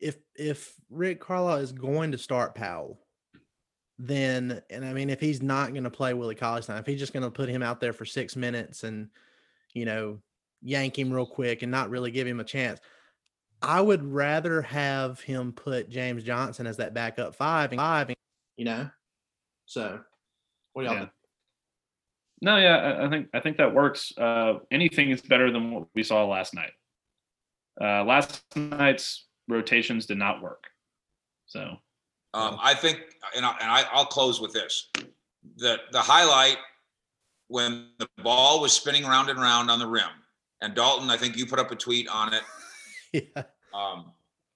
if 0.00 0.16
if 0.34 0.74
Rick 0.90 1.20
Carlisle 1.20 1.58
is 1.58 1.72
going 1.72 2.12
to 2.12 2.18
start 2.18 2.54
Powell, 2.54 2.98
then 3.98 4.62
and 4.70 4.84
I 4.84 4.92
mean 4.92 5.10
if 5.10 5.20
he's 5.20 5.42
not 5.42 5.72
going 5.72 5.84
to 5.84 5.90
play 5.90 6.14
Willie 6.14 6.34
Cauley 6.34 6.62
Stein, 6.62 6.78
if 6.78 6.86
he's 6.86 7.00
just 7.00 7.12
going 7.12 7.22
to 7.22 7.30
put 7.30 7.48
him 7.48 7.62
out 7.62 7.80
there 7.80 7.92
for 7.92 8.04
six 8.04 8.36
minutes 8.36 8.84
and 8.84 9.08
you 9.74 9.84
know 9.84 10.18
yank 10.60 10.98
him 10.98 11.12
real 11.12 11.26
quick 11.26 11.62
and 11.62 11.70
not 11.70 11.90
really 11.90 12.10
give 12.10 12.26
him 12.26 12.40
a 12.40 12.44
chance, 12.44 12.80
I 13.62 13.80
would 13.80 14.04
rather 14.04 14.62
have 14.62 15.20
him 15.20 15.52
put 15.52 15.88
James 15.88 16.24
Johnson 16.24 16.66
as 16.66 16.78
that 16.78 16.94
backup 16.94 17.34
five 17.36 17.70
and 17.72 17.80
five, 17.80 18.08
and, 18.08 18.16
you 18.56 18.64
know. 18.64 18.90
So, 19.66 20.00
what 20.72 20.82
do 20.82 20.86
y'all 20.86 20.94
yeah. 20.94 21.00
think? 21.00 21.12
No, 22.42 22.56
yeah, 22.56 22.98
I 23.04 23.08
think 23.08 23.28
I 23.32 23.40
think 23.40 23.56
that 23.58 23.72
works. 23.72 24.12
Uh, 24.18 24.54
anything 24.72 25.10
is 25.10 25.22
better 25.22 25.52
than 25.52 25.70
what 25.70 25.86
we 25.94 26.02
saw 26.02 26.26
last 26.26 26.54
night. 26.54 26.72
Uh, 27.80 28.04
last 28.04 28.42
night's 28.54 29.26
rotations 29.48 30.06
did 30.06 30.18
not 30.18 30.42
work. 30.42 30.66
So 31.46 31.76
um, 32.34 32.58
I 32.62 32.74
think, 32.74 33.00
and, 33.36 33.44
I, 33.44 33.50
and 33.60 33.70
I, 33.70 33.84
I'll 33.92 34.06
close 34.06 34.40
with 34.40 34.52
this: 34.52 34.90
the 35.56 35.78
the 35.92 36.00
highlight 36.00 36.58
when 37.48 37.88
the 37.98 38.08
ball 38.22 38.60
was 38.60 38.72
spinning 38.72 39.04
round 39.04 39.28
and 39.28 39.38
round 39.38 39.70
on 39.70 39.78
the 39.78 39.86
rim, 39.86 40.04
and 40.60 40.74
Dalton, 40.74 41.10
I 41.10 41.16
think 41.16 41.36
you 41.36 41.46
put 41.46 41.58
up 41.58 41.70
a 41.70 41.76
tweet 41.76 42.08
on 42.08 42.32
it. 42.32 42.42
yeah. 43.36 43.42
Um, 43.74 44.12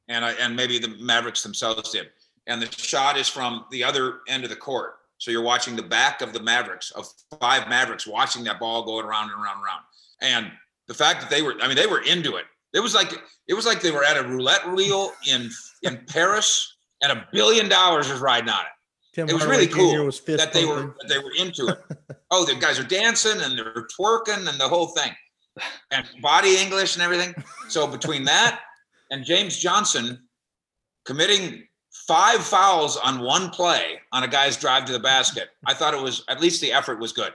and 0.09 0.25
I 0.25 0.33
and 0.33 0.55
maybe 0.55 0.79
the 0.79 0.97
Mavericks 1.01 1.43
themselves 1.43 1.91
did. 1.91 2.09
And 2.47 2.63
the 2.63 2.71
shot 2.71 3.17
is 3.17 3.29
from 3.29 3.65
the 3.71 3.83
other 3.83 4.21
end 4.29 4.45
of 4.45 4.51
the 4.51 4.57
court. 4.57 4.99
So 5.19 5.31
you're 5.31 5.43
watching 5.43 5.77
the 5.77 5.83
back 5.83 6.21
of 6.21 6.33
the 6.33 6.41
Mavericks, 6.41 6.91
of 6.93 7.09
five 7.41 7.69
Mavericks, 7.69 8.07
watching 8.07 8.45
that 8.45 8.61
ball 8.61 8.85
going 8.85 9.05
around 9.05 9.31
and 9.31 9.43
around 9.43 9.57
and 9.57 9.65
around. 9.65 9.81
And 10.21 10.53
the 10.87 10.95
fact 10.95 11.21
that 11.23 11.31
they 11.31 11.43
were, 11.43 11.55
I 11.61 11.67
mean, 11.67 11.77
they 11.77 11.87
were 11.87 12.03
into 12.03 12.37
it. 12.37 12.45
It 12.77 12.81
was 12.81 12.95
like 12.95 13.11
it 13.49 13.55
was 13.55 13.65
like 13.65 13.81
they 13.81 13.91
were 13.91 14.05
at 14.05 14.19
a 14.19 14.23
roulette 14.23 14.71
wheel 14.71 15.13
in 15.27 15.51
in 15.83 15.99
Paris, 16.09 16.77
and 17.03 17.11
a 17.11 17.27
billion 17.33 17.69
dollars 17.71 18.11
was 18.11 18.21
riding 18.21 18.51
on 18.51 18.61
it. 18.61 18.73
Tim 19.15 19.29
it 19.31 19.33
was 19.33 19.47
really 19.47 19.67
cool 19.67 20.05
was 20.05 20.21
that 20.21 20.53
they 20.53 20.67
were 20.67 20.95
that 21.01 21.09
they 21.09 21.19
were 21.19 21.33
into 21.39 21.69
it. 21.69 21.79
oh, 22.31 22.45
the 22.45 22.55
guys 22.55 22.79
are 22.79 22.85
dancing 22.85 23.41
and 23.41 23.59
they're 23.59 23.87
twerking 23.99 24.47
and 24.47 24.61
the 24.61 24.69
whole 24.69 24.89
thing, 24.89 25.11
and 25.91 26.07
body 26.21 26.59
English 26.59 26.97
and 26.97 27.03
everything. 27.03 27.35
So 27.69 27.87
between 27.87 28.25
that 28.25 28.61
and 29.11 29.25
James 29.25 29.57
Johnson 29.57 30.29
committing 31.07 31.67
five 32.07 32.45
fouls 32.45 32.99
on 32.99 33.21
one 33.21 33.49
play 33.49 33.99
on 34.13 34.23
a 34.23 34.29
guy's 34.29 34.59
drive 34.59 34.85
to 34.85 34.93
the 34.93 35.01
basket, 35.01 35.49
I 35.65 35.73
thought 35.73 35.95
it 35.95 36.03
was 36.03 36.25
at 36.29 36.43
least 36.43 36.61
the 36.61 36.73
effort 36.73 37.01
was 37.01 37.13
good. 37.13 37.33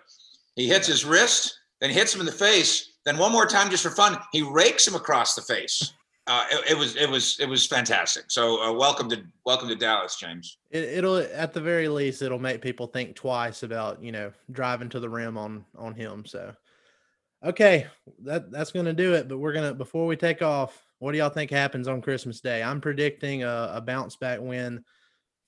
He 0.55 0.67
hits 0.67 0.85
his 0.85 1.03
wrist, 1.03 1.57
then 1.79 1.89
hits 1.89 2.13
him 2.13 2.19
in 2.19 2.27
the 2.27 2.31
face, 2.31 2.90
then 3.05 3.17
one 3.17 3.31
more 3.31 3.45
time 3.45 3.69
just 3.69 3.83
for 3.83 3.89
fun, 3.89 4.17
he 4.31 4.41
rakes 4.41 4.87
him 4.87 4.95
across 4.95 5.35
the 5.35 5.41
face 5.41 5.93
uh, 6.27 6.45
it, 6.51 6.71
it, 6.71 6.77
was 6.77 6.95
it 6.95 7.09
was 7.09 7.37
it 7.39 7.49
was 7.49 7.65
fantastic. 7.65 8.25
So 8.29 8.61
uh, 8.61 8.71
welcome 8.71 9.09
to 9.09 9.23
welcome 9.45 9.67
to 9.69 9.75
Dallas, 9.75 10.17
James. 10.17 10.59
It, 10.69 11.03
will 11.03 11.17
at 11.33 11.53
the 11.53 11.61
very 11.61 11.87
least 11.87 12.21
it'll 12.21 12.39
make 12.39 12.61
people 12.61 12.87
think 12.87 13.15
twice 13.15 13.63
about 13.63 14.03
you 14.03 14.11
know 14.11 14.31
driving 14.51 14.89
to 14.89 14.99
the 14.99 15.09
rim 15.09 15.37
on 15.37 15.65
on 15.75 15.95
him. 15.95 16.25
So 16.25 16.53
okay, 17.43 17.87
that 18.23 18.51
that's 18.51 18.71
gonna 18.71 18.93
do 18.93 19.13
it. 19.13 19.27
But 19.27 19.39
we're 19.39 19.53
gonna 19.53 19.73
before 19.73 20.05
we 20.05 20.15
take 20.15 20.43
off, 20.43 20.85
what 20.99 21.11
do 21.11 21.17
y'all 21.17 21.29
think 21.29 21.49
happens 21.49 21.87
on 21.87 22.01
Christmas 22.01 22.39
Day? 22.39 22.61
I'm 22.61 22.81
predicting 22.81 23.43
a, 23.43 23.71
a 23.75 23.81
bounce 23.81 24.15
back 24.15 24.39
win 24.39 24.85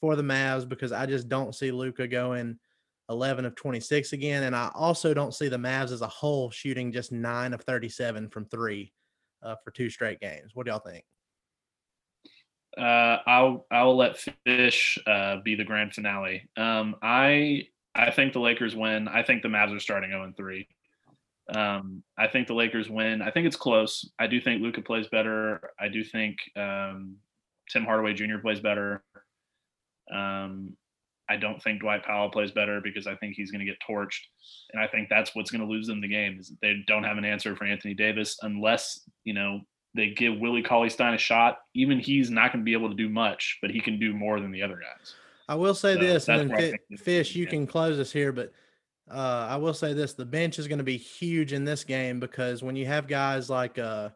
for 0.02 0.16
the 0.16 0.24
Mavs 0.24 0.68
because 0.68 0.92
I 0.92 1.06
just 1.06 1.30
don't 1.30 1.54
see 1.54 1.72
Luka 1.72 2.08
going. 2.08 2.58
11 3.10 3.46
of 3.46 3.56
26 3.56 4.14
again. 4.14 4.44
And 4.44 4.56
I 4.56 4.72
also 4.74 5.14
don't 5.14 5.34
see 5.34 5.50
the 5.50 5.58
Mavs 5.58 5.92
as 5.92 6.02
a 6.02 6.08
whole 6.08 6.50
shooting 6.52 6.92
just 6.92 7.12
nine 7.12 7.54
of 7.54 7.62
37 7.62 8.30
from 8.30 8.46
three 8.46 8.94
uh, 9.42 9.56
for 9.64 9.72
two 9.72 9.90
straight 9.90 10.20
games. 10.20 10.52
What 10.54 10.66
do 10.66 10.72
y'all 10.72 10.80
think? 10.80 11.04
Uh, 12.78 13.20
I'll 13.28 13.68
I'll 13.70 13.96
let 13.96 14.18
Fish 14.46 14.98
uh, 15.06 15.38
be 15.44 15.54
the 15.54 15.64
grand 15.64 15.94
finale. 15.94 16.50
Um, 16.58 16.96
I 17.04 17.68
I 17.94 18.10
think 18.10 18.34
the 18.34 18.40
Lakers 18.40 18.76
win. 18.76 19.08
I 19.08 19.22
think 19.22 19.44
the 19.44 19.50
Mavs 19.50 19.76
are 19.76 19.80
starting 19.80 20.10
0 20.10 20.34
3. 20.36 20.68
Um, 21.54 22.04
I 22.18 22.28
think 22.28 22.48
the 22.48 22.56
Lakers 22.56 22.90
win. 22.90 23.22
I 23.22 23.30
think 23.30 23.46
it's 23.46 23.56
close. 23.56 24.10
I 24.18 24.28
do 24.28 24.42
think 24.42 24.62
Luka 24.62 24.82
plays 24.82 25.08
better. 25.08 25.72
I 25.80 25.88
do 25.88 26.04
think 26.04 26.38
um, 26.56 27.18
Tim 27.70 27.86
Hardaway 27.86 28.14
Jr. 28.14 28.38
plays 28.42 28.60
better. 28.60 29.04
Um, 30.12 30.76
I 31.30 31.38
don't 31.38 31.62
think 31.62 31.82
Dwight 31.82 32.04
Powell 32.04 32.30
plays 32.30 32.52
better 32.52 32.82
because 32.82 33.08
I 33.08 33.16
think 33.16 33.36
he's 33.36 33.52
going 33.52 33.66
to 33.66 33.66
get 33.66 33.78
torched, 33.88 34.22
and 34.72 34.82
I 34.82 34.88
think 34.88 35.10
that's 35.10 35.34
what's 35.34 35.52
going 35.52 35.62
to 35.62 35.68
lose 35.68 35.88
them 35.88 36.02
the 36.02 36.08
game. 36.08 36.38
Is 36.40 36.52
they 36.62 36.84
don't 36.88 37.04
have 37.04 37.18
an 37.18 37.26
answer 37.26 37.56
for 37.56 37.66
Anthony 37.66 37.94
Davis 37.94 38.38
unless 38.42 39.02
you 39.24 39.34
know 39.34 39.62
they 39.96 40.10
give 40.10 40.40
Willie 40.40 40.64
Cauley 40.64 40.90
Stein 40.90 41.14
a 41.14 41.18
shot. 41.18 41.60
Even 41.76 42.00
he's 42.00 42.30
not 42.30 42.52
going 42.52 42.62
to 42.62 42.66
be 42.66 42.74
able 42.74 42.90
to 42.90 42.96
do 42.96 43.10
much, 43.10 43.60
but 43.62 43.72
he 43.72 43.80
can 43.80 44.00
do 44.00 44.14
more 44.14 44.40
than 44.40 44.52
the 44.52 44.62
other 44.62 44.76
guys. 44.76 45.16
I 45.48 45.56
will 45.56 45.76
say 45.76 45.96
so 45.96 46.00
this, 46.00 46.28
and 46.30 46.50
then 46.52 46.78
Fish, 46.98 47.36
you 47.36 47.48
can 47.48 47.68
close 47.68 48.00
us 48.00 48.12
here, 48.12 48.32
but 48.32 48.52
uh, 49.10 49.48
I 49.50 49.58
will 49.58 49.74
say 49.74 49.94
this: 49.94 50.14
the 50.14 50.26
bench 50.26 50.60
is 50.60 50.68
going 50.68 50.78
to 50.78 50.84
be 50.84 50.98
huge 50.98 51.54
in 51.54 51.64
this 51.64 51.84
game 51.84 52.20
because 52.20 52.64
when 52.64 52.76
you 52.76 52.86
have 52.86 53.08
guys 53.08 53.50
like 53.50 53.78
uh, 53.80 54.10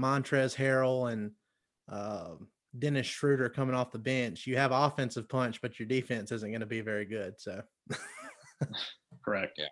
Montrezl 0.00 0.56
Harrell 0.56 1.12
and 1.12 1.32
uh, 1.88 2.30
Dennis 2.78 3.06
Schroeder 3.06 3.48
coming 3.48 3.74
off 3.74 3.92
the 3.92 3.98
bench, 3.98 4.46
you 4.46 4.56
have 4.56 4.72
offensive 4.72 5.28
punch, 5.28 5.60
but 5.62 5.78
your 5.78 5.86
defense 5.86 6.32
isn't 6.32 6.50
going 6.50 6.60
to 6.60 6.66
be 6.66 6.80
very 6.80 7.04
good. 7.04 7.34
So, 7.38 7.62
correct. 9.24 9.54
Yeah. 9.58 9.66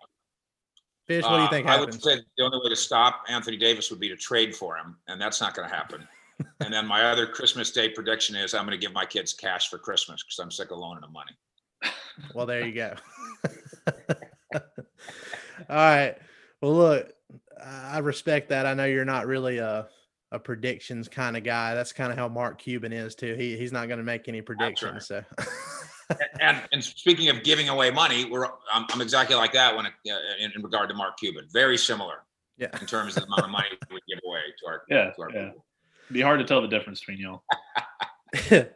Fish, 1.07 1.23
what 1.23 1.31
do 1.31 1.37
you 1.37 1.43
uh, 1.43 1.49
think? 1.49 1.67
Uh, 1.67 1.71
I 1.71 1.79
would 1.79 2.01
say 2.01 2.21
the 2.37 2.43
only 2.45 2.59
way 2.63 2.69
to 2.69 2.75
stop 2.75 3.23
Anthony 3.27 3.57
Davis 3.57 3.89
would 3.91 3.99
be 3.99 4.07
to 4.07 4.15
trade 4.15 4.55
for 4.55 4.77
him, 4.77 4.95
and 5.07 5.19
that's 5.19 5.41
not 5.41 5.53
going 5.53 5.67
to 5.67 5.75
happen. 5.75 6.07
and 6.61 6.73
then 6.73 6.87
my 6.87 7.03
other 7.03 7.27
Christmas 7.27 7.71
Day 7.71 7.89
prediction 7.89 8.35
is 8.35 8.53
I'm 8.53 8.65
going 8.65 8.79
to 8.79 8.83
give 8.83 8.93
my 8.93 9.05
kids 9.05 9.33
cash 9.33 9.69
for 9.69 9.77
Christmas 9.77 10.23
because 10.23 10.39
I'm 10.39 10.51
sick 10.51 10.71
of 10.71 10.77
loaning 10.77 11.01
them 11.01 11.11
money. 11.11 11.31
well, 12.33 12.45
there 12.45 12.65
you 12.65 12.73
go. 12.73 12.95
All 15.69 15.75
right. 15.75 16.15
Well, 16.61 16.73
look, 16.73 17.11
I 17.61 17.99
respect 17.99 18.49
that. 18.49 18.65
I 18.65 18.73
know 18.73 18.85
you're 18.85 19.03
not 19.03 19.27
really 19.27 19.57
a 19.57 19.87
a 20.33 20.39
predictions 20.39 21.07
kind 21.07 21.37
of 21.37 21.43
guy. 21.43 21.75
That's 21.75 21.93
kind 21.93 22.11
of 22.11 22.17
how 22.17 22.27
Mark 22.27 22.57
Cuban 22.57 22.91
is 22.91 23.15
too. 23.15 23.35
He 23.35 23.55
he's 23.55 23.71
not 23.71 23.87
going 23.87 23.99
to 23.99 24.03
make 24.03 24.27
any 24.27 24.41
predictions. 24.41 25.09
Right. 25.09 25.23
So. 25.39 25.45
and, 26.41 26.61
and 26.73 26.83
speaking 26.83 27.29
of 27.29 27.43
giving 27.43 27.69
away 27.69 27.91
money, 27.91 28.25
we're 28.25 28.47
I'm, 28.73 28.85
I'm 28.91 28.99
exactly 28.99 29.35
like 29.35 29.53
that 29.53 29.77
when 29.77 29.85
it, 29.85 29.93
uh, 30.09 30.17
in, 30.39 30.51
in, 30.55 30.63
regard 30.63 30.89
to 30.89 30.95
Mark 30.95 31.17
Cuban. 31.17 31.47
Very 31.53 31.77
similar. 31.77 32.23
Yeah. 32.57 32.69
In 32.81 32.87
terms 32.87 33.15
of 33.15 33.23
the 33.23 33.27
amount 33.27 33.45
of 33.45 33.49
money 33.51 33.67
we 33.89 33.99
give 34.09 34.19
away 34.25 34.41
to 34.59 34.67
our 34.67 34.81
yeah 34.89 35.11
to 35.11 35.21
our 35.21 35.29
yeah. 35.31 35.45
People. 35.45 35.65
It'd 36.05 36.13
be 36.13 36.21
hard 36.21 36.39
to 36.39 36.45
tell 36.45 36.61
the 36.61 36.67
difference 36.67 36.99
between 36.99 37.19
y'all. 37.19 37.43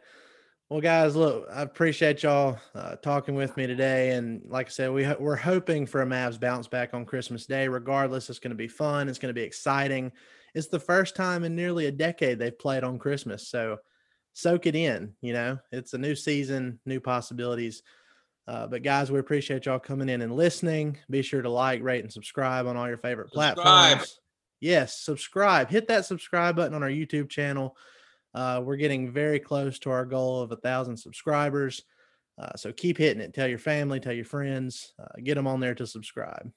well, 0.70 0.80
guys, 0.80 1.14
look, 1.14 1.48
I 1.52 1.62
appreciate 1.62 2.22
y'all 2.22 2.58
uh, 2.74 2.96
talking 2.96 3.34
with 3.34 3.56
me 3.56 3.66
today, 3.66 4.12
and 4.12 4.42
like 4.46 4.68
I 4.68 4.70
said, 4.70 4.92
we 4.92 5.06
we're 5.18 5.36
hoping 5.36 5.86
for 5.86 6.02
a 6.02 6.06
Mavs 6.06 6.40
bounce 6.40 6.68
back 6.68 6.94
on 6.94 7.04
Christmas 7.04 7.46
Day. 7.46 7.66
Regardless, 7.66 8.30
it's 8.30 8.38
going 8.38 8.52
to 8.52 8.56
be 8.56 8.68
fun. 8.68 9.08
It's 9.08 9.18
going 9.18 9.34
to 9.34 9.38
be 9.38 9.44
exciting 9.44 10.12
it's 10.54 10.68
the 10.68 10.80
first 10.80 11.16
time 11.16 11.44
in 11.44 11.54
nearly 11.54 11.86
a 11.86 11.92
decade 11.92 12.38
they've 12.38 12.58
played 12.58 12.84
on 12.84 12.98
Christmas. 12.98 13.48
So 13.48 13.78
soak 14.32 14.66
it 14.66 14.74
in. 14.74 15.14
You 15.20 15.32
know, 15.32 15.58
it's 15.72 15.94
a 15.94 15.98
new 15.98 16.14
season, 16.14 16.80
new 16.86 17.00
possibilities. 17.00 17.82
Uh, 18.46 18.66
but 18.66 18.82
guys, 18.82 19.10
we 19.10 19.18
appreciate 19.18 19.66
y'all 19.66 19.78
coming 19.78 20.08
in 20.08 20.22
and 20.22 20.34
listening. 20.34 20.96
Be 21.10 21.22
sure 21.22 21.42
to 21.42 21.50
like, 21.50 21.82
rate, 21.82 22.02
and 22.02 22.12
subscribe 22.12 22.66
on 22.66 22.76
all 22.76 22.88
your 22.88 22.96
favorite 22.96 23.28
subscribe. 23.28 23.56
platforms. 23.56 24.20
Yes, 24.60 25.00
subscribe. 25.00 25.68
Hit 25.68 25.88
that 25.88 26.06
subscribe 26.06 26.56
button 26.56 26.74
on 26.74 26.82
our 26.82 26.88
YouTube 26.88 27.28
channel. 27.28 27.76
Uh, 28.34 28.62
we're 28.64 28.76
getting 28.76 29.12
very 29.12 29.38
close 29.38 29.78
to 29.80 29.90
our 29.90 30.06
goal 30.06 30.40
of 30.40 30.50
a 30.52 30.56
thousand 30.56 30.96
subscribers. 30.96 31.82
Uh, 32.38 32.56
so 32.56 32.72
keep 32.72 32.96
hitting 32.96 33.22
it. 33.22 33.34
Tell 33.34 33.48
your 33.48 33.58
family, 33.58 34.00
tell 34.00 34.12
your 34.12 34.24
friends, 34.24 34.94
uh, 34.98 35.20
get 35.22 35.34
them 35.34 35.46
on 35.46 35.60
there 35.60 35.74
to 35.74 35.86
subscribe 35.86 36.50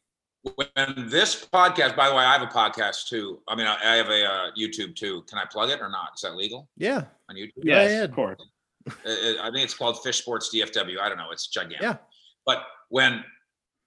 when 0.44 1.10
this 1.10 1.46
podcast, 1.46 1.96
by 1.96 2.10
the 2.10 2.16
way, 2.16 2.24
I 2.24 2.34
have 2.34 2.42
a 2.42 2.48
podcast 2.48 3.08
too. 3.08 3.40
I 3.48 3.56
mean, 3.56 3.68
I, 3.68 3.78
I 3.84 3.96
have 3.96 4.08
a 4.08 4.26
uh, 4.26 4.52
YouTube 4.58 4.96
too. 4.96 5.24
Can 5.30 5.38
I 5.38 5.46
plug 5.46 5.70
it 5.70 5.80
or 5.82 5.90
not? 5.90 6.12
Is 6.16 6.22
that 6.22 6.36
legal? 6.36 6.68
Yeah. 6.78 7.04
On 7.30 7.36
YouTube? 7.36 7.64
Yes, 7.64 7.92
yeah, 7.92 8.04
of 8.04 8.12
course. 8.12 8.42
I 8.88 9.50
think 9.54 9.64
it's 9.64 9.76
called 9.76 10.02
Fish 10.02 10.18
Sports 10.18 10.54
DFW. 10.54 11.00
I 11.00 11.10
don't 11.10 11.18
know. 11.18 11.32
It's 11.32 11.48
gigantic. 11.48 11.82
Yeah. 11.82 11.98
But 12.46 12.64
when 12.90 13.24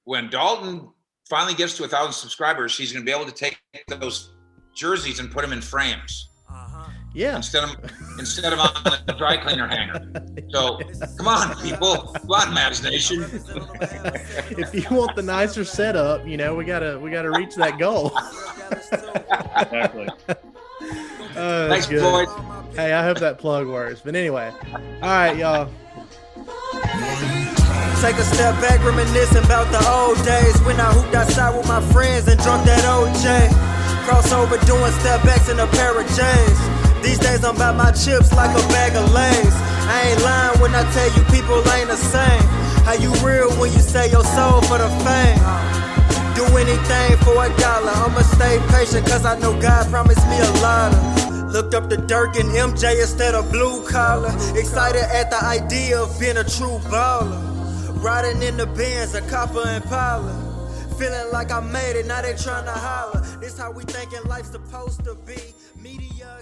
when 0.05 0.31
Dalton 0.31 0.89
finally 1.29 1.55
gets 1.55 1.77
to 1.79 1.85
a 1.85 1.89
thousand 1.89 2.13
subscribers, 2.13 2.77
he's 2.77 2.93
going 2.93 3.05
to 3.05 3.11
be 3.11 3.15
able 3.15 3.29
to 3.29 3.35
take 3.35 3.59
those 3.89 4.31
jerseys 4.75 5.19
and 5.19 5.31
put 5.31 5.43
them 5.43 5.53
in 5.53 5.61
frames. 5.61 6.31
Yeah. 7.15 7.37
Instead 7.37 7.63
of 7.65 7.77
instead 8.19 8.53
of 8.53 8.59
on 8.59 8.75
the 9.07 9.13
dry 9.13 9.37
cleaner 9.37 9.69
hanger. 9.69 10.03
So 10.51 10.81
come 11.17 11.29
on, 11.29 11.57
people. 11.63 11.97
Come 11.97 12.31
on, 12.31 12.49
Mavs 12.55 12.83
Nation. 12.83 13.23
if 14.59 14.75
you 14.75 14.97
want 14.97 15.15
the 15.15 15.23
nicer 15.23 15.65
setup, 15.65 16.27
you 16.27 16.37
know, 16.37 16.57
we 16.57 16.65
gotta 16.65 16.99
we 16.99 17.13
gotta 17.13 17.31
reach 17.31 17.55
that 17.55 17.79
goal. 17.79 18.13
exactly. 18.73 20.09
Uh, 21.37 21.69
Thanks, 21.69 21.87
good. 21.87 22.03
boys. 22.03 22.29
Hey, 22.75 22.93
I 22.93 23.05
hope 23.05 23.21
that 23.21 23.39
plug 23.39 23.69
works. 23.69 24.01
But 24.05 24.17
anyway, 24.17 24.53
all 24.75 24.81
right, 25.01 25.37
y'all. 25.37 25.71
Take 28.03 28.17
a 28.17 28.25
step 28.25 28.61
back, 28.61 28.85
reminiscing 28.85 29.45
about 29.45 29.71
the 29.71 29.89
old 29.89 30.19
days 30.27 30.61
when 30.63 30.79
I 30.81 30.93
hooped 30.93 31.15
outside 31.15 31.57
with 31.57 31.69
my 31.69 31.81
friends 31.93 32.27
and 32.27 32.39
drunk 32.41 32.67
that 32.67 32.83
OJ. 32.85 33.49
Crossover 34.05 34.59
doing 34.67 34.93
step 35.01 35.23
backs 35.23 35.49
in 35.49 35.61
a 35.61 35.67
pair 35.69 35.99
of 35.99 36.07
J's. 36.09 36.74
These 37.05 37.19
days 37.19 37.45
I'm 37.45 37.57
about 37.57 37.77
my 37.77 37.93
chips 37.93 38.33
like 38.33 38.49
a 38.57 38.67
bag 38.73 38.97
of 38.97 39.13
lays. 39.13 39.55
I 39.93 40.09
ain't 40.09 40.23
lying 40.23 40.59
when 40.59 40.75
I 40.75 40.91
tell 40.91 41.11
you 41.13 41.23
people 41.29 41.61
ain't 41.77 41.89
the 41.89 42.01
same. 42.01 42.43
How 42.89 42.95
you 42.95 43.13
real 43.21 43.53
when 43.61 43.71
you 43.75 43.81
sell 43.81 44.09
your 44.09 44.25
soul 44.25 44.63
for 44.63 44.79
the 44.79 44.89
fame? 45.05 45.37
Do 46.35 46.45
anything 46.57 47.19
for 47.21 47.45
a 47.45 47.53
dollar. 47.61 47.93
I'ma 47.93 48.23
stay 48.23 48.59
patient 48.73 49.07
cause 49.07 49.27
I 49.27 49.39
know 49.39 49.53
God 49.61 49.87
promised 49.91 50.27
me 50.29 50.39
a 50.41 50.51
lot 50.65 50.95
of. 50.95 51.53
Looked 51.53 51.75
up 51.75 51.91
the 51.91 51.99
Dirk 51.99 52.37
and 52.37 52.49
MJ 52.49 52.99
instead 52.99 53.35
of 53.35 53.53
blue 53.53 53.87
collar. 53.87 54.33
Excited 54.57 55.05
at 55.13 55.29
the 55.29 55.45
idea 55.45 56.01
of 56.01 56.19
being 56.19 56.39
a 56.39 56.45
true 56.45 56.79
baller. 56.89 57.39
Riding 58.03 58.43
in 58.43 58.57
the 58.57 58.67
Benz, 58.67 59.15
a 59.15 59.21
copper 59.29 59.61
and 59.61 59.85
Impala. 59.85 60.33
Feeling 60.99 61.31
like 61.33 61.53
I 61.53 61.61
made 61.61 61.97
it, 61.97 62.07
now 62.07 62.23
they 62.23 62.35
trying 62.35 62.65
to 62.65 62.73
holler. 62.73 63.21
This 63.41 63.59
how 63.59 63.71
we 63.73 63.85
thinking 63.85 64.25
life's 64.27 64.53
supposed 64.53 65.05
to 65.05 65.15
be. 65.27 65.37
Media 65.83 66.41